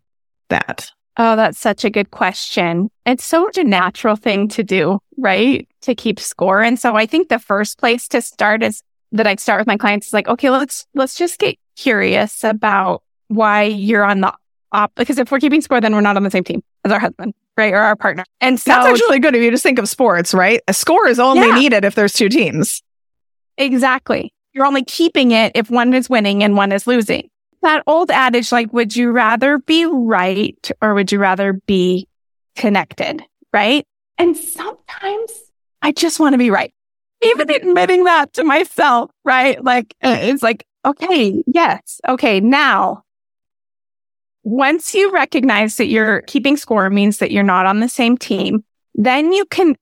that? 0.49 0.91
Oh, 1.15 1.37
that's 1.37 1.59
such 1.59 1.85
a 1.85 1.89
good 1.89 2.11
question. 2.11 2.89
It's 3.05 3.23
such 3.23 3.57
a 3.57 3.63
natural 3.63 4.17
thing 4.17 4.49
to 4.49 4.63
do, 4.63 4.99
right? 5.15 5.65
To 5.83 5.95
keep 5.95 6.19
score. 6.19 6.61
And 6.61 6.77
so 6.77 6.97
I 6.97 7.05
think 7.05 7.29
the 7.29 7.39
first 7.39 7.77
place 7.77 8.09
to 8.09 8.21
start 8.21 8.61
is 8.61 8.83
that 9.13 9.25
I 9.27 9.35
start 9.35 9.61
with 9.61 9.67
my 9.67 9.77
clients 9.77 10.07
is 10.07 10.13
like, 10.13 10.27
okay, 10.27 10.49
let's, 10.49 10.85
let's 10.95 11.15
just 11.15 11.39
get 11.39 11.57
curious 11.75 12.43
about 12.43 13.03
why 13.27 13.63
you're 13.63 14.03
on 14.03 14.21
the 14.21 14.33
op. 14.71 14.93
Because 14.95 15.17
if 15.17 15.31
we're 15.31 15.39
keeping 15.39 15.61
score, 15.61 15.81
then 15.81 15.93
we're 15.93 16.01
not 16.01 16.17
on 16.17 16.23
the 16.23 16.31
same 16.31 16.43
team 16.43 16.63
as 16.85 16.91
our 16.91 16.99
husband, 16.99 17.33
right? 17.57 17.73
Or 17.73 17.79
our 17.79 17.95
partner. 17.95 18.25
And 18.41 18.59
so 18.59 18.71
that's 18.71 18.87
actually 18.87 19.19
good 19.19 19.35
if 19.35 19.41
you 19.41 19.51
just 19.51 19.63
think 19.63 19.79
of 19.79 19.89
sports, 19.89 20.33
right? 20.33 20.61
A 20.67 20.73
score 20.73 21.07
is 21.07 21.19
only 21.19 21.47
yeah. 21.47 21.55
needed 21.55 21.85
if 21.85 21.95
there's 21.95 22.13
two 22.13 22.29
teams. 22.29 22.81
Exactly. 23.57 24.33
You're 24.53 24.65
only 24.65 24.83
keeping 24.83 25.31
it 25.31 25.51
if 25.55 25.69
one 25.69 25.93
is 25.93 26.09
winning 26.09 26.43
and 26.43 26.55
one 26.55 26.71
is 26.71 26.85
losing 26.85 27.29
that 27.63 27.83
old 27.87 28.11
adage, 28.11 28.51
like, 28.51 28.71
would 28.71 28.95
you 28.95 29.11
rather 29.11 29.57
be 29.57 29.85
right 29.85 30.71
or 30.81 30.93
would 30.93 31.11
you 31.11 31.17
rather 31.17 31.53
be 31.53 32.07
connected? 32.55 33.23
Right. 33.51 33.87
And 34.17 34.37
sometimes 34.37 35.31
I 35.81 35.91
just 35.91 36.19
want 36.19 36.33
to 36.33 36.37
be 36.37 36.51
right. 36.51 36.73
Even 37.23 37.49
admitting 37.49 38.03
that 38.03 38.33
to 38.33 38.43
myself, 38.43 39.09
right? 39.23 39.61
Like, 39.63 39.95
uh, 40.03 40.17
it's 40.19 40.43
like, 40.43 40.65
okay, 40.85 41.43
yes. 41.47 42.01
Okay. 42.07 42.39
Now, 42.39 43.03
once 44.43 44.93
you 44.93 45.11
recognize 45.11 45.77
that 45.77 45.87
you're 45.87 46.21
keeping 46.23 46.57
score 46.57 46.89
means 46.89 47.17
that 47.17 47.31
you're 47.31 47.43
not 47.43 47.65
on 47.65 47.79
the 47.79 47.89
same 47.89 48.17
team, 48.17 48.63
then 48.95 49.31
you 49.31 49.45
can 49.45 49.75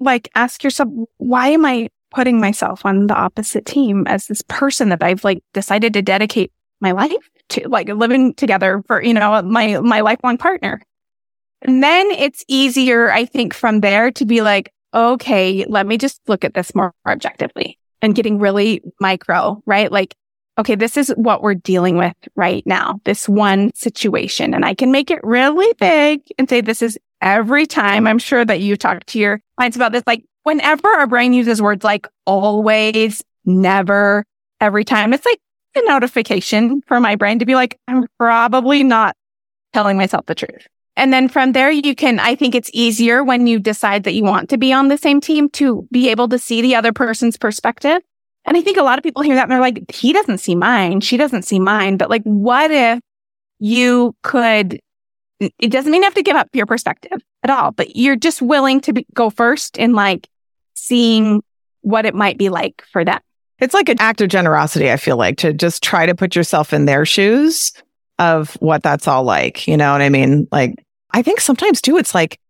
like 0.00 0.28
ask 0.34 0.62
yourself, 0.62 0.88
why 1.18 1.48
am 1.48 1.64
I 1.64 1.88
putting 2.10 2.40
myself 2.40 2.84
on 2.84 3.06
the 3.06 3.14
opposite 3.14 3.64
team 3.64 4.06
as 4.06 4.26
this 4.26 4.42
person 4.48 4.90
that 4.90 5.02
I've 5.02 5.24
like 5.24 5.42
decided 5.54 5.94
to 5.94 6.02
dedicate 6.02 6.52
my 6.80 6.92
life 6.92 7.30
to 7.50 7.68
like 7.68 7.88
living 7.88 8.34
together 8.34 8.82
for, 8.86 9.02
you 9.02 9.14
know, 9.14 9.40
my, 9.42 9.80
my 9.80 10.00
lifelong 10.00 10.36
partner. 10.36 10.82
And 11.62 11.82
then 11.82 12.10
it's 12.10 12.44
easier, 12.48 13.10
I 13.10 13.24
think, 13.24 13.54
from 13.54 13.80
there 13.80 14.10
to 14.12 14.26
be 14.26 14.42
like, 14.42 14.72
okay, 14.92 15.64
let 15.68 15.86
me 15.86 15.96
just 15.96 16.20
look 16.26 16.44
at 16.44 16.54
this 16.54 16.74
more 16.74 16.92
objectively 17.06 17.78
and 18.02 18.14
getting 18.14 18.38
really 18.38 18.82
micro, 19.00 19.62
right? 19.64 19.90
Like, 19.90 20.14
okay, 20.58 20.74
this 20.74 20.96
is 20.96 21.08
what 21.16 21.42
we're 21.42 21.54
dealing 21.54 21.96
with 21.96 22.14
right 22.36 22.62
now, 22.66 23.00
this 23.04 23.28
one 23.28 23.72
situation. 23.74 24.54
And 24.54 24.64
I 24.64 24.74
can 24.74 24.92
make 24.92 25.10
it 25.10 25.20
really 25.22 25.72
big 25.78 26.20
and 26.38 26.48
say, 26.48 26.60
this 26.60 26.82
is 26.82 26.98
every 27.20 27.66
time. 27.66 28.06
I'm 28.06 28.18
sure 28.18 28.44
that 28.44 28.60
you 28.60 28.76
talk 28.76 29.04
to 29.06 29.18
your 29.18 29.40
clients 29.56 29.76
about 29.76 29.92
this. 29.92 30.02
Like, 30.06 30.24
whenever 30.42 30.88
our 30.88 31.06
brain 31.06 31.32
uses 31.32 31.62
words 31.62 31.84
like 31.84 32.06
always, 32.26 33.22
never, 33.44 34.24
every 34.60 34.84
time, 34.84 35.12
it's 35.12 35.26
like, 35.26 35.40
a 35.74 35.80
notification 35.86 36.82
for 36.86 37.00
my 37.00 37.16
brain 37.16 37.38
to 37.38 37.46
be 37.46 37.54
like, 37.54 37.78
I'm 37.88 38.06
probably 38.18 38.84
not 38.84 39.16
telling 39.72 39.96
myself 39.96 40.26
the 40.26 40.34
truth. 40.34 40.66
And 40.96 41.14
then 41.14 41.28
from 41.28 41.52
there, 41.52 41.70
you 41.70 41.94
can, 41.94 42.18
I 42.18 42.34
think 42.34 42.54
it's 42.54 42.70
easier 42.74 43.24
when 43.24 43.46
you 43.46 43.58
decide 43.58 44.04
that 44.04 44.12
you 44.12 44.22
want 44.22 44.50
to 44.50 44.58
be 44.58 44.70
on 44.70 44.88
the 44.88 44.98
same 44.98 45.18
team 45.18 45.48
to 45.50 45.88
be 45.90 46.10
able 46.10 46.28
to 46.28 46.38
see 46.38 46.60
the 46.60 46.74
other 46.74 46.92
person's 46.92 47.38
perspective. 47.38 48.02
And 48.44 48.56
I 48.56 48.62
think 48.62 48.76
a 48.76 48.82
lot 48.82 48.98
of 48.98 49.04
people 49.04 49.22
hear 49.22 49.34
that 49.36 49.44
and 49.44 49.52
they're 49.52 49.60
like, 49.60 49.90
he 49.90 50.12
doesn't 50.12 50.38
see 50.38 50.54
mine. 50.54 51.00
She 51.00 51.16
doesn't 51.16 51.42
see 51.42 51.58
mine. 51.58 51.96
But 51.96 52.10
like, 52.10 52.22
what 52.24 52.70
if 52.70 53.00
you 53.60 54.16
could, 54.22 54.80
it 55.38 55.70
doesn't 55.70 55.92
mean 55.92 56.02
you 56.02 56.06
have 56.06 56.14
to 56.14 56.22
give 56.22 56.36
up 56.36 56.48
your 56.52 56.66
perspective 56.66 57.22
at 57.44 57.50
all, 57.50 57.70
but 57.70 57.94
you're 57.94 58.16
just 58.16 58.42
willing 58.42 58.80
to 58.80 58.92
be, 58.92 59.06
go 59.14 59.30
first 59.30 59.78
in 59.78 59.92
like 59.92 60.28
seeing 60.74 61.42
what 61.82 62.04
it 62.04 62.14
might 62.14 62.38
be 62.38 62.48
like 62.48 62.82
for 62.90 63.04
them. 63.04 63.20
It's 63.60 63.74
like 63.74 63.88
an 63.88 64.00
act 64.00 64.20
of 64.20 64.28
generosity, 64.28 64.90
I 64.90 64.96
feel 64.96 65.16
like, 65.16 65.36
to 65.38 65.52
just 65.52 65.82
try 65.82 66.06
to 66.06 66.14
put 66.14 66.34
yourself 66.34 66.72
in 66.72 66.84
their 66.84 67.06
shoes 67.06 67.72
of 68.18 68.54
what 68.54 68.82
that's 68.82 69.06
all 69.06 69.22
like. 69.22 69.68
You 69.68 69.76
know 69.76 69.92
what 69.92 70.02
I 70.02 70.08
mean? 70.08 70.48
Like, 70.50 70.84
I 71.12 71.22
think 71.22 71.40
sometimes 71.40 71.80
too, 71.80 71.96
it's 71.96 72.14
like 72.14 72.40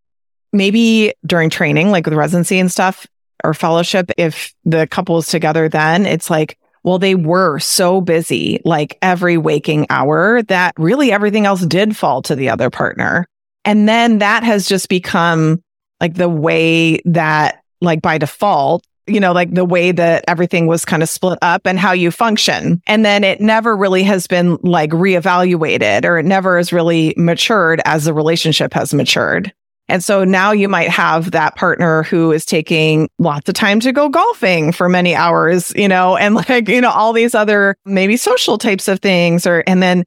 maybe 0.52 1.12
during 1.26 1.50
training, 1.50 1.90
like 1.90 2.06
with 2.06 2.14
residency 2.14 2.58
and 2.58 2.72
stuff 2.72 3.06
or 3.44 3.54
fellowship, 3.54 4.10
if 4.16 4.54
the 4.64 4.86
couple 4.86 5.18
is 5.18 5.26
together, 5.26 5.68
then 5.68 6.06
it's 6.06 6.30
like, 6.30 6.58
well, 6.84 6.98
they 6.98 7.14
were 7.14 7.58
so 7.58 8.00
busy, 8.00 8.60
like 8.64 8.98
every 9.02 9.38
waking 9.38 9.86
hour 9.88 10.42
that 10.42 10.74
really 10.76 11.12
everything 11.12 11.46
else 11.46 11.64
did 11.64 11.96
fall 11.96 12.22
to 12.22 12.34
the 12.34 12.50
other 12.50 12.70
partner. 12.70 13.26
And 13.64 13.88
then 13.88 14.18
that 14.18 14.42
has 14.42 14.66
just 14.66 14.88
become 14.88 15.62
like 16.00 16.14
the 16.14 16.28
way 16.28 17.00
that, 17.04 17.62
like 17.80 18.02
by 18.02 18.18
default, 18.18 18.84
you 19.06 19.20
know, 19.20 19.32
like 19.32 19.52
the 19.52 19.64
way 19.64 19.92
that 19.92 20.24
everything 20.28 20.66
was 20.66 20.84
kind 20.84 21.02
of 21.02 21.08
split 21.08 21.38
up 21.42 21.66
and 21.66 21.78
how 21.78 21.92
you 21.92 22.10
function. 22.10 22.82
And 22.86 23.04
then 23.04 23.24
it 23.24 23.40
never 23.40 23.76
really 23.76 24.02
has 24.04 24.26
been 24.26 24.58
like 24.62 24.90
reevaluated 24.90 26.04
or 26.04 26.18
it 26.18 26.24
never 26.24 26.56
has 26.56 26.72
really 26.72 27.14
matured 27.16 27.80
as 27.84 28.04
the 28.04 28.14
relationship 28.14 28.72
has 28.74 28.94
matured. 28.94 29.52
And 29.92 30.02
so 30.02 30.24
now 30.24 30.52
you 30.52 30.70
might 30.70 30.88
have 30.88 31.32
that 31.32 31.54
partner 31.54 32.02
who 32.04 32.32
is 32.32 32.46
taking 32.46 33.10
lots 33.18 33.46
of 33.50 33.54
time 33.54 33.78
to 33.80 33.92
go 33.92 34.08
golfing 34.08 34.72
for 34.72 34.88
many 34.88 35.14
hours, 35.14 35.70
you 35.76 35.86
know, 35.86 36.16
and 36.16 36.34
like, 36.48 36.66
you 36.66 36.80
know, 36.80 36.90
all 36.90 37.12
these 37.12 37.34
other 37.34 37.76
maybe 37.84 38.16
social 38.16 38.56
types 38.56 38.88
of 38.88 39.00
things 39.00 39.46
or, 39.46 39.62
and 39.66 39.82
then 39.82 40.04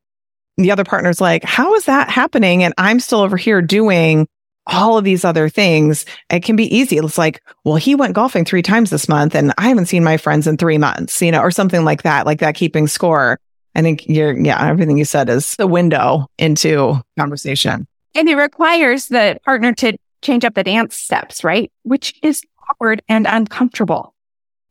the 0.57 0.71
other 0.71 0.83
partner's 0.83 1.21
like, 1.21 1.43
how 1.43 1.75
is 1.75 1.85
that 1.85 2.09
happening? 2.09 2.63
And 2.63 2.73
I'm 2.79 2.99
still 2.99 3.19
over 3.19 3.37
here 3.37 3.61
doing 3.61 4.27
all 4.65 4.97
of 4.97 5.03
these 5.03 5.23
other 5.23 5.49
things, 5.49 6.07
it 6.31 6.39
can 6.39 6.55
be 6.55 6.75
easy. 6.75 6.97
It's 6.97 7.19
like, 7.19 7.39
well, 7.63 7.75
he 7.75 7.93
went 7.93 8.15
golfing 8.15 8.43
three 8.43 8.63
times 8.63 8.89
this 8.89 9.07
month 9.07 9.35
and 9.35 9.53
I 9.59 9.69
haven't 9.69 9.85
seen 9.85 10.03
my 10.03 10.17
friends 10.17 10.47
in 10.47 10.57
three 10.57 10.79
months, 10.79 11.21
you 11.21 11.31
know, 11.31 11.41
or 11.41 11.51
something 11.51 11.85
like 11.85 12.01
that, 12.01 12.25
like 12.25 12.39
that 12.39 12.55
keeping 12.55 12.87
score. 12.87 13.37
I 13.75 13.83
think 13.83 14.07
you're, 14.07 14.35
yeah, 14.35 14.67
everything 14.67 14.97
you 14.97 15.05
said 15.05 15.29
is 15.29 15.55
the 15.57 15.67
window 15.67 16.25
into 16.39 17.03
conversation. 17.19 17.85
And 18.15 18.27
it 18.29 18.35
requires 18.35 19.07
the 19.07 19.37
partner 19.45 19.73
to 19.73 19.97
change 20.21 20.43
up 20.45 20.55
the 20.55 20.63
dance 20.63 20.95
steps, 20.95 21.43
right? 21.43 21.71
Which 21.83 22.17
is 22.23 22.43
awkward 22.69 23.01
and 23.07 23.27
uncomfortable. 23.29 24.13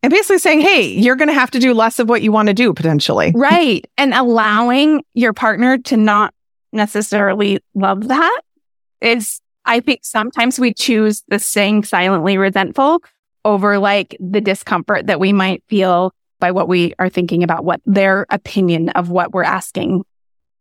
And 0.02 0.10
basically 0.10 0.38
saying, 0.38 0.60
hey, 0.60 0.82
you're 0.82 1.16
going 1.16 1.28
to 1.28 1.34
have 1.34 1.50
to 1.52 1.58
do 1.58 1.72
less 1.72 1.98
of 1.98 2.08
what 2.08 2.22
you 2.22 2.32
want 2.32 2.48
to 2.48 2.54
do 2.54 2.74
potentially. 2.74 3.32
Right. 3.34 3.86
And 3.96 4.12
allowing 4.12 5.02
your 5.14 5.32
partner 5.32 5.78
to 5.78 5.96
not 5.96 6.34
necessarily 6.72 7.60
love 7.74 8.08
that 8.08 8.40
is 9.00 9.40
I 9.64 9.80
think 9.80 10.00
sometimes 10.02 10.58
we 10.58 10.74
choose 10.74 11.22
the 11.28 11.38
saying 11.38 11.84
silently 11.84 12.36
resentful 12.36 13.02
over 13.44 13.78
like 13.78 14.16
the 14.20 14.40
discomfort 14.40 15.06
that 15.06 15.20
we 15.20 15.32
might 15.32 15.62
feel 15.68 16.12
by 16.38 16.50
what 16.50 16.68
we 16.68 16.94
are 16.98 17.08
thinking 17.08 17.42
about 17.42 17.64
what 17.64 17.80
their 17.86 18.26
opinion 18.28 18.90
of 18.90 19.08
what 19.08 19.32
we're 19.32 19.42
asking. 19.42 20.04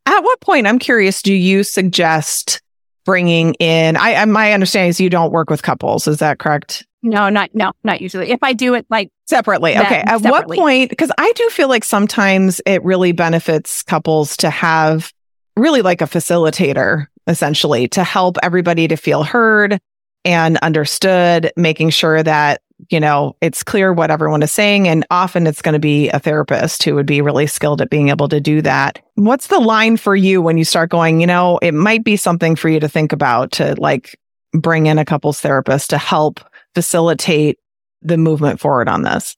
At 0.06 0.22
what 0.22 0.40
point, 0.40 0.68
I'm 0.68 0.80
curious, 0.80 1.22
do 1.22 1.34
you 1.34 1.64
suggest 1.64 2.62
bringing 3.06 3.54
in, 3.56 3.98
I, 3.98 4.24
my 4.26 4.54
understanding 4.54 4.90
is 4.90 5.00
you 5.00 5.10
don't 5.10 5.32
work 5.32 5.50
with 5.50 5.64
couples. 5.64 6.08
Is 6.08 6.18
that 6.18 6.40
correct? 6.40 6.86
No, 7.02 7.30
not, 7.30 7.50
no, 7.54 7.74
not 7.84 8.00
usually. 8.00 8.32
If 8.32 8.40
I 8.42 8.54
do 8.54 8.74
it 8.76 8.86
like 8.90 9.12
separately. 9.26 9.78
Okay. 9.78 9.98
At 9.98 10.22
separately. 10.22 10.58
what 10.58 10.64
point, 10.64 10.90
because 10.90 11.12
I 11.18 11.32
do 11.34 11.50
feel 11.50 11.68
like 11.68 11.84
sometimes 11.84 12.62
it 12.66 12.84
really 12.84 13.12
benefits 13.12 13.84
couples 13.84 14.38
to 14.38 14.50
have 14.50 15.12
really 15.58 15.82
like 15.82 16.02
a 16.02 16.06
facilitator 16.06 17.08
essentially 17.28 17.88
to 17.90 18.04
help 18.04 18.38
everybody 18.42 18.88
to 18.88 18.96
feel 18.96 19.24
heard 19.24 19.80
and 20.26 20.58
understood, 20.58 21.52
making 21.58 21.90
sure 21.90 22.24
that, 22.24 22.62
you 22.90 23.00
know, 23.00 23.36
it's 23.42 23.64
clear 23.64 23.94
what 23.94 24.12
everyone 24.12 24.44
is 24.44 24.52
saying. 24.52 24.88
And 24.88 25.06
often 25.12 25.48
it's 25.48 25.62
going 25.62 25.74
to 25.74 25.80
be 25.80 26.10
a 26.10 26.20
therapist 26.20 26.84
who 26.84 26.96
would 26.96 27.06
be 27.06 27.22
really 27.22 27.48
skilled 27.48 27.82
at 27.82 27.90
being 27.90 28.10
able 28.10 28.30
to 28.30 28.40
do 28.40 28.62
that. 28.62 29.00
What's 29.16 29.48
the 29.48 29.60
line 29.60 29.98
for 29.98 30.16
you 30.16 30.42
when 30.42 30.58
you 30.58 30.66
start 30.66 30.90
going, 30.90 31.22
you 31.22 31.28
know, 31.28 31.58
it 31.62 31.74
might 31.74 32.04
be 32.04 32.18
something 32.18 32.56
for 32.56 32.70
you 32.70 32.80
to 32.80 32.90
think 32.90 33.12
about 33.12 33.52
to 33.54 33.76
like 33.80 34.20
bring 34.54 34.86
in 34.86 35.00
a 35.00 35.06
couples 35.06 35.40
therapist 35.42 35.90
to 35.90 35.98
help 35.98 36.40
facilitate 36.76 37.60
the 38.02 38.18
movement 38.18 38.60
forward 38.60 38.88
on 38.88 39.04
this? 39.04 39.36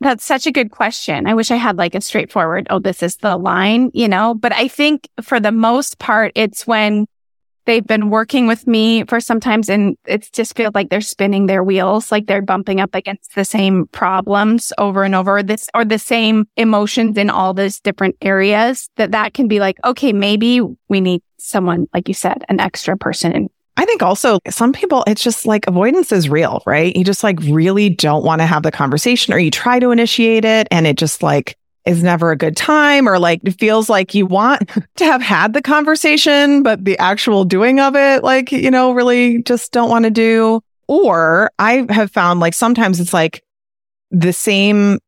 That's 0.00 0.24
such 0.24 0.48
a 0.48 0.52
good 0.52 0.72
question. 0.72 1.28
I 1.28 1.34
wish 1.34 1.52
I 1.52 1.56
had 1.56 1.78
like 1.78 1.94
a 1.94 2.00
straightforward, 2.00 2.66
oh, 2.70 2.80
this 2.80 3.04
is 3.04 3.16
the 3.16 3.36
line, 3.36 3.92
you 3.94 4.08
know, 4.08 4.34
but 4.34 4.52
I 4.52 4.66
think 4.66 5.08
for 5.22 5.38
the 5.38 5.52
most 5.52 6.00
part, 6.00 6.32
it's 6.34 6.66
when 6.66 7.06
they've 7.64 7.86
been 7.86 8.10
working 8.10 8.46
with 8.46 8.66
me 8.66 9.04
for 9.04 9.20
sometimes 9.20 9.68
and 9.68 9.96
it's 10.06 10.30
just 10.30 10.56
feels 10.56 10.74
like 10.74 10.90
they're 10.90 11.00
spinning 11.00 11.46
their 11.46 11.62
wheels, 11.62 12.12
like 12.12 12.26
they're 12.26 12.42
bumping 12.42 12.80
up 12.80 12.94
against 12.94 13.34
the 13.34 13.44
same 13.44 13.86
problems 13.88 14.72
over 14.78 15.04
and 15.04 15.14
over 15.14 15.42
this 15.42 15.68
or 15.74 15.84
the 15.84 15.98
same 15.98 16.46
emotions 16.56 17.16
in 17.16 17.30
all 17.30 17.54
those 17.54 17.80
different 17.80 18.16
areas 18.22 18.88
that 18.96 19.12
that 19.12 19.34
can 19.34 19.48
be 19.48 19.60
like, 19.60 19.78
okay, 19.84 20.12
maybe 20.12 20.60
we 20.88 21.00
need 21.00 21.22
someone, 21.38 21.86
like 21.94 22.08
you 22.08 22.14
said, 22.14 22.44
an 22.48 22.60
extra 22.60 22.96
person 22.96 23.32
And 23.32 23.50
I 23.76 23.86
think 23.86 24.02
also 24.02 24.38
some 24.50 24.72
people, 24.72 25.02
it's 25.06 25.22
just 25.22 25.46
like 25.46 25.66
avoidance 25.66 26.12
is 26.12 26.28
real, 26.28 26.62
right? 26.66 26.94
You 26.94 27.04
just 27.04 27.24
like 27.24 27.38
really 27.40 27.88
don't 27.88 28.24
want 28.24 28.40
to 28.40 28.46
have 28.46 28.62
the 28.62 28.70
conversation 28.70 29.32
or 29.32 29.38
you 29.38 29.50
try 29.50 29.78
to 29.78 29.90
initiate 29.90 30.44
it 30.44 30.68
and 30.70 30.86
it 30.86 30.98
just 30.98 31.22
like 31.22 31.56
is 31.84 32.02
never 32.02 32.30
a 32.30 32.36
good 32.36 32.56
time 32.56 33.08
or 33.08 33.18
like 33.18 33.40
it 33.44 33.58
feels 33.58 33.90
like 33.90 34.14
you 34.14 34.26
want 34.26 34.68
to 34.96 35.04
have 35.04 35.22
had 35.22 35.52
the 35.52 35.62
conversation, 35.62 36.62
but 36.62 36.84
the 36.84 36.98
actual 36.98 37.44
doing 37.44 37.80
of 37.80 37.96
it, 37.96 38.22
like, 38.22 38.52
you 38.52 38.70
know, 38.70 38.92
really 38.92 39.42
just 39.42 39.72
don't 39.72 39.90
want 39.90 40.04
to 40.04 40.10
do. 40.10 40.60
Or 40.88 41.50
I 41.58 41.86
have 41.90 42.10
found 42.10 42.40
like 42.40 42.54
sometimes 42.54 43.00
it's 43.00 43.14
like 43.14 43.42
the 44.10 44.32
same 44.32 44.98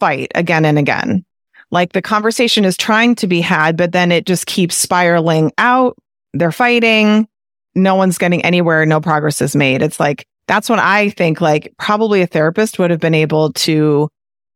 fight 0.00 0.30
again 0.34 0.64
and 0.64 0.78
again. 0.78 1.24
Like 1.70 1.92
the 1.92 2.02
conversation 2.02 2.64
is 2.64 2.76
trying 2.76 3.16
to 3.16 3.26
be 3.26 3.40
had, 3.40 3.76
but 3.76 3.92
then 3.92 4.12
it 4.12 4.26
just 4.26 4.46
keeps 4.46 4.76
spiraling 4.76 5.50
out. 5.58 5.96
They're 6.32 6.52
fighting 6.52 7.28
no 7.74 7.94
one's 7.94 8.18
getting 8.18 8.44
anywhere, 8.44 8.86
no 8.86 9.00
progress 9.00 9.40
is 9.40 9.56
made. 9.56 9.82
It's 9.82 9.98
like, 9.98 10.26
that's 10.46 10.68
when 10.68 10.78
I 10.78 11.10
think 11.10 11.40
like 11.40 11.72
probably 11.78 12.22
a 12.22 12.26
therapist 12.26 12.78
would 12.78 12.90
have 12.90 13.00
been 13.00 13.14
able 13.14 13.52
to 13.52 14.08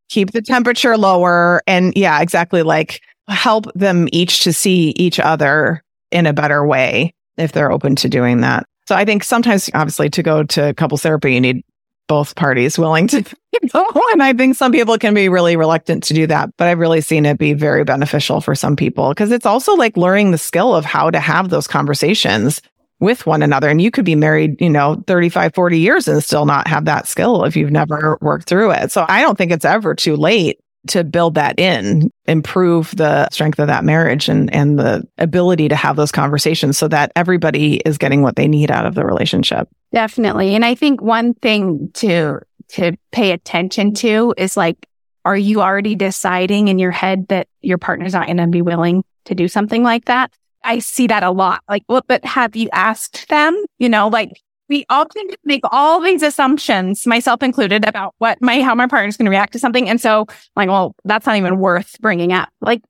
keep 0.08 0.32
the 0.32 0.42
temperature 0.42 0.96
lower 0.96 1.62
and 1.66 1.92
yeah, 1.96 2.20
exactly 2.20 2.62
like 2.62 3.00
help 3.28 3.66
them 3.74 4.08
each 4.12 4.44
to 4.44 4.52
see 4.52 4.92
each 4.96 5.20
other 5.20 5.82
in 6.10 6.26
a 6.26 6.32
better 6.32 6.66
way 6.66 7.12
if 7.36 7.52
they're 7.52 7.70
open 7.70 7.94
to 7.96 8.08
doing 8.08 8.40
that. 8.40 8.66
So 8.86 8.96
I 8.96 9.04
think 9.04 9.22
sometimes 9.22 9.68
obviously 9.74 10.08
to 10.10 10.22
go 10.22 10.42
to 10.44 10.72
couples 10.74 11.02
therapy, 11.02 11.34
you 11.34 11.40
need 11.40 11.62
both 12.08 12.34
parties 12.36 12.78
willing 12.78 13.06
to 13.08 13.22
go. 13.72 13.86
And 14.12 14.22
I 14.22 14.32
think 14.32 14.56
some 14.56 14.72
people 14.72 14.96
can 14.96 15.12
be 15.12 15.28
really 15.28 15.56
reluctant 15.56 16.02
to 16.04 16.14
do 16.14 16.26
that, 16.26 16.50
but 16.56 16.68
I've 16.68 16.78
really 16.78 17.02
seen 17.02 17.26
it 17.26 17.38
be 17.38 17.52
very 17.52 17.84
beneficial 17.84 18.40
for 18.40 18.54
some 18.54 18.76
people 18.76 19.10
because 19.10 19.30
it's 19.30 19.44
also 19.46 19.74
like 19.74 19.96
learning 19.96 20.30
the 20.30 20.38
skill 20.38 20.74
of 20.74 20.86
how 20.86 21.10
to 21.10 21.20
have 21.20 21.50
those 21.50 21.66
conversations 21.66 22.62
with 23.00 23.26
one 23.26 23.42
another. 23.42 23.68
And 23.68 23.80
you 23.80 23.90
could 23.90 24.04
be 24.04 24.14
married, 24.14 24.60
you 24.60 24.70
know, 24.70 25.02
35, 25.06 25.54
40 25.54 25.78
years 25.78 26.08
and 26.08 26.22
still 26.22 26.46
not 26.46 26.66
have 26.66 26.84
that 26.86 27.06
skill 27.06 27.44
if 27.44 27.56
you've 27.56 27.70
never 27.70 28.18
worked 28.20 28.48
through 28.48 28.72
it. 28.72 28.90
So 28.90 29.04
I 29.08 29.22
don't 29.22 29.38
think 29.38 29.52
it's 29.52 29.64
ever 29.64 29.94
too 29.94 30.16
late 30.16 30.60
to 30.88 31.04
build 31.04 31.34
that 31.34 31.58
in, 31.58 32.10
improve 32.26 32.96
the 32.96 33.28
strength 33.30 33.58
of 33.58 33.66
that 33.66 33.84
marriage 33.84 34.28
and, 34.28 34.52
and 34.54 34.78
the 34.78 35.06
ability 35.18 35.68
to 35.68 35.76
have 35.76 35.96
those 35.96 36.12
conversations 36.12 36.78
so 36.78 36.88
that 36.88 37.12
everybody 37.14 37.76
is 37.78 37.98
getting 37.98 38.22
what 38.22 38.36
they 38.36 38.48
need 38.48 38.70
out 38.70 38.86
of 38.86 38.94
the 38.94 39.04
relationship. 39.04 39.68
Definitely. 39.92 40.54
And 40.54 40.64
I 40.64 40.74
think 40.74 41.02
one 41.02 41.34
thing 41.34 41.90
to, 41.94 42.40
to 42.68 42.96
pay 43.12 43.32
attention 43.32 43.94
to 43.94 44.34
is 44.36 44.56
like, 44.56 44.86
are 45.24 45.36
you 45.36 45.60
already 45.60 45.94
deciding 45.94 46.68
in 46.68 46.78
your 46.78 46.90
head 46.90 47.28
that 47.28 47.48
your 47.60 47.78
partner's 47.78 48.14
not 48.14 48.26
going 48.26 48.38
to 48.38 48.46
be 48.46 48.62
willing 48.62 49.04
to 49.26 49.34
do 49.34 49.46
something 49.46 49.82
like 49.82 50.06
that? 50.06 50.32
I 50.68 50.80
see 50.80 51.06
that 51.06 51.22
a 51.22 51.30
lot. 51.30 51.62
Like, 51.66 51.82
well, 51.88 52.04
but 52.06 52.22
have 52.26 52.54
you 52.54 52.68
asked 52.72 53.26
them? 53.30 53.64
You 53.78 53.88
know, 53.88 54.08
like 54.08 54.38
we 54.68 54.84
often 54.90 55.30
make 55.42 55.62
all 55.72 55.98
these 55.98 56.22
assumptions, 56.22 57.06
myself 57.06 57.42
included, 57.42 57.88
about 57.88 58.14
what 58.18 58.40
my, 58.42 58.60
how 58.60 58.74
my 58.74 58.86
partner's 58.86 59.16
going 59.16 59.24
to 59.24 59.30
react 59.30 59.54
to 59.54 59.58
something. 59.58 59.88
And 59.88 59.98
so 59.98 60.26
like, 60.56 60.68
well, 60.68 60.94
that's 61.06 61.24
not 61.24 61.36
even 61.36 61.58
worth 61.58 61.98
bringing 62.00 62.34
up. 62.34 62.50
Like 62.60 62.82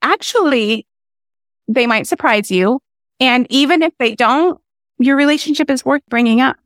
actually 0.00 0.86
they 1.66 1.88
might 1.88 2.06
surprise 2.06 2.52
you. 2.52 2.80
And 3.18 3.48
even 3.50 3.82
if 3.82 3.92
they 3.98 4.14
don't, 4.14 4.60
your 4.98 5.16
relationship 5.16 5.70
is 5.70 5.84
worth 5.84 6.02
bringing 6.08 6.40
up. 6.40 6.56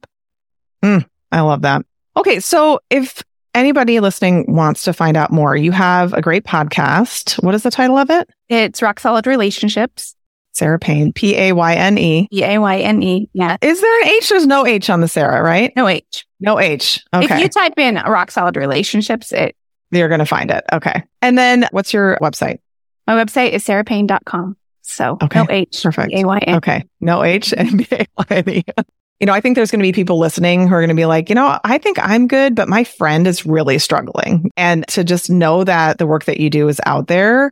Mm, 0.83 1.07
I 1.33 1.41
love 1.41 1.63
that. 1.63 1.87
Okay. 2.15 2.41
So 2.41 2.81
if 2.91 3.23
anybody 3.55 4.01
listening 4.01 4.45
wants 4.49 4.85
to 4.85 4.93
find 4.93 5.17
out 5.17 5.31
more, 5.31 5.57
you 5.57 5.73
have 5.73 6.13
a 6.13 6.21
great 6.21 6.45
podcast. 6.45 7.43
What 7.43 7.55
is 7.55 7.63
the 7.63 7.71
title 7.71 7.97
of 7.97 8.11
it? 8.11 8.29
It's 8.51 8.83
Rock 8.83 9.01
Solid 9.01 9.27
Relationships. 9.27 10.15
Sara 10.59 10.79
Payne, 10.79 11.13
P 11.13 11.37
A 11.37 11.53
Y 11.53 11.75
N 11.75 11.97
E. 11.99 12.29
P 12.31 12.43
A 12.43 12.59
Y 12.59 12.79
N 12.79 13.03
E. 13.03 13.31
Yeah. 13.33 13.57
Is 13.63 13.81
there 13.81 14.03
an 14.03 14.09
H? 14.09 14.29
There's 14.29 14.47
no 14.47 14.67
H 14.67 14.91
on 14.91 15.01
the 15.01 15.09
Sara, 15.09 15.41
right? 15.41 15.73
No 15.77 15.87
H. 15.87 16.27
No 16.41 16.59
H. 16.59 17.05
Okay. 17.15 17.33
If 17.33 17.41
you 17.41 17.49
type 17.49 17.79
in 17.79 17.95
rock 17.95 18.33
solid 18.33 18.57
relationships, 18.57 19.33
it 19.33 19.55
you're 19.91 20.09
going 20.09 20.19
to 20.19 20.27
find 20.27 20.51
it. 20.51 20.65
Okay. 20.73 21.03
And 21.23 21.39
then 21.39 21.69
what's 21.71 21.93
your 21.93 22.19
website? 22.21 22.59
My 23.07 23.15
website 23.15 23.53
is 23.53 23.65
sarapayne.com. 23.65 24.57
So 24.83 25.17
okay. 25.23 25.41
no 25.41 25.47
H. 25.49 25.83
Perfect. 25.83 26.13
A-Y-N. 26.13 26.57
Okay. 26.57 26.85
No 27.01 27.23
H 27.23 27.55
and 27.57 27.79
B-A-Y-N-E. 27.79 28.65
You 29.21 29.27
know, 29.27 29.33
I 29.33 29.41
think 29.41 29.57
there's 29.57 29.73
going 29.73 29.81
to 29.81 29.83
be 29.83 29.91
people 29.91 30.21
listening 30.21 30.69
who 30.69 30.75
are 30.75 30.81
going 30.81 30.91
to 30.91 30.95
be 30.95 31.05
like, 31.05 31.29
you 31.29 31.35
know, 31.35 31.59
I 31.65 31.79
think 31.79 31.99
I'm 32.01 32.29
good, 32.29 32.55
but 32.55 32.69
my 32.69 32.85
friend 32.85 33.27
is 33.27 33.45
really 33.45 33.81
struggling. 33.81 34.49
And 34.57 34.87
to 34.89 35.03
just 35.03 35.29
know 35.29 35.65
that 35.65 35.99
the 35.99 36.07
work 36.07 36.27
that 36.27 36.39
you 36.39 36.49
do 36.49 36.69
is 36.69 36.81
out 36.87 37.09
there 37.09 37.51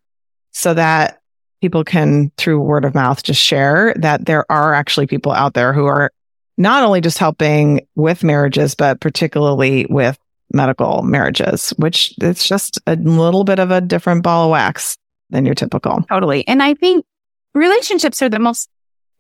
so 0.53 0.75
that 0.75 1.21
people 1.67 1.83
can, 1.83 2.31
through 2.37 2.61
word 2.61 2.85
of 2.85 2.95
mouth, 2.95 3.25
just 3.25 3.41
share 3.41 3.93
that 3.99 4.25
there 4.25 4.45
are 4.51 4.73
actually 4.73 5.09
people 5.09 5.33
out 5.33 5.55
there 5.55 5.73
who 5.73 5.87
are 5.87 6.13
not 6.57 6.85
only 6.85 7.01
just 7.01 7.19
helping 7.19 7.85
with 7.97 8.23
marriages, 8.23 8.77
but 8.77 9.01
particularly 9.01 9.85
with 9.91 10.17
medical 10.53 11.03
marriages, 11.03 11.71
which 11.71 12.15
it's 12.21 12.47
just 12.47 12.81
a 12.87 12.95
little 12.95 13.43
bit 13.43 13.59
of 13.59 13.73
a 13.73 13.81
different 13.81 14.23
ball 14.23 14.45
of 14.45 14.53
wax 14.53 14.97
than 15.31 15.45
your 15.45 15.57
typical. 15.57 16.03
Totally. 16.09 16.47
And 16.47 16.63
I 16.63 16.75
think 16.75 17.05
relationships 17.53 18.23
are 18.23 18.29
the 18.29 18.39
most 18.39 18.69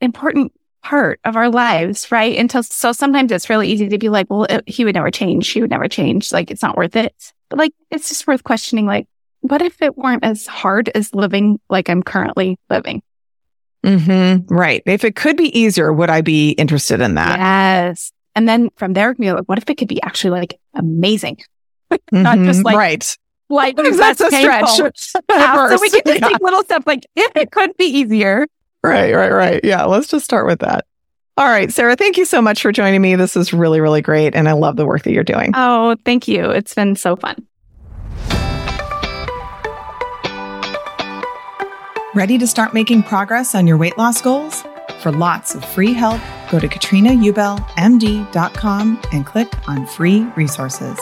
important 0.00 0.52
part 0.84 1.18
of 1.24 1.34
our 1.34 1.50
lives, 1.50 2.12
right? 2.12 2.38
Until 2.38 2.62
so 2.62 2.92
sometimes 2.92 3.32
it's 3.32 3.50
really 3.50 3.68
easy 3.68 3.88
to 3.88 3.98
be 3.98 4.08
like, 4.08 4.30
well, 4.30 4.44
it, 4.44 4.62
he 4.68 4.84
would 4.84 4.94
never 4.94 5.10
change. 5.10 5.46
She 5.46 5.60
would 5.60 5.70
never 5.70 5.88
change. 5.88 6.32
Like 6.32 6.52
it's 6.52 6.62
not 6.62 6.76
worth 6.76 6.94
it. 6.94 7.32
But 7.48 7.58
like 7.58 7.72
it's 7.90 8.08
just 8.08 8.28
worth 8.28 8.44
questioning. 8.44 8.86
Like, 8.86 9.08
what 9.48 9.62
if 9.62 9.80
it 9.82 9.96
weren't 9.96 10.24
as 10.24 10.46
hard 10.46 10.88
as 10.94 11.14
living 11.14 11.58
like 11.68 11.88
I'm 11.88 12.02
currently 12.02 12.58
living? 12.70 13.02
Mm-hmm. 13.84 14.52
Right. 14.52 14.82
If 14.86 15.04
it 15.04 15.14
could 15.16 15.36
be 15.36 15.56
easier, 15.58 15.92
would 15.92 16.10
I 16.10 16.20
be 16.20 16.50
interested 16.52 17.00
in 17.00 17.14
that? 17.14 17.38
Yes. 17.38 18.12
And 18.34 18.48
then 18.48 18.68
from 18.76 18.92
there, 18.94 19.14
be 19.14 19.32
like, 19.32 19.44
what 19.44 19.58
if 19.58 19.70
it 19.70 19.76
could 19.78 19.88
be 19.88 20.02
actually 20.02 20.30
like 20.40 20.58
amazing? 20.74 21.38
not 22.12 22.38
just 22.38 22.60
Mhm. 22.60 22.64
like 22.64 22.76
right. 22.76 23.16
like 23.48 23.76
That's 23.76 24.20
a 24.20 24.28
painful. 24.28 24.66
stretch. 24.68 25.12
Yeah, 25.30 25.68
so 25.68 25.80
we 25.80 25.90
can 25.90 26.02
just 26.04 26.20
Yeah. 26.20 26.28
take 26.28 26.40
little 26.40 26.64
steps 26.64 26.86
like 26.86 27.06
if 27.14 27.36
it 27.36 27.52
could 27.52 27.76
be 27.76 27.84
easier. 27.86 28.46
Right, 28.82 29.14
right, 29.14 29.32
right. 29.32 29.60
Yeah, 29.64 29.84
let's 29.84 30.08
just 30.08 30.24
start 30.24 30.46
with 30.46 30.60
that. 30.60 30.84
All 31.38 31.46
right, 31.46 31.70
Sara, 31.72 31.96
thank 31.96 32.16
you 32.16 32.24
so 32.24 32.40
much 32.40 32.62
for 32.62 32.72
joining 32.72 33.02
me. 33.02 33.14
This 33.14 33.36
is 33.36 33.52
really, 33.52 33.80
really 33.80 34.00
great. 34.00 34.34
And 34.34 34.48
I 34.48 34.52
love 34.52 34.76
the 34.76 34.86
work 34.86 35.02
that 35.02 35.12
you're 35.12 35.22
doing. 35.24 35.52
Oh, 35.54 35.94
thank 36.04 36.26
you. 36.28 36.50
It's 36.50 36.72
been 36.74 36.96
so 36.96 37.14
fun. 37.14 37.46
Ready 42.16 42.38
to 42.38 42.46
start 42.46 42.72
making 42.72 43.02
progress 43.02 43.54
on 43.54 43.66
your 43.66 43.76
weight 43.76 43.98
loss 43.98 44.22
goals? 44.22 44.64
For 45.00 45.12
lots 45.12 45.54
of 45.54 45.62
free 45.62 45.92
help, 45.92 46.22
go 46.50 46.58
to 46.58 46.66
katrinaubellmd.com 46.66 49.02
and 49.12 49.26
click 49.26 49.52
on 49.68 49.86
free 49.86 50.22
resources. 50.34 50.98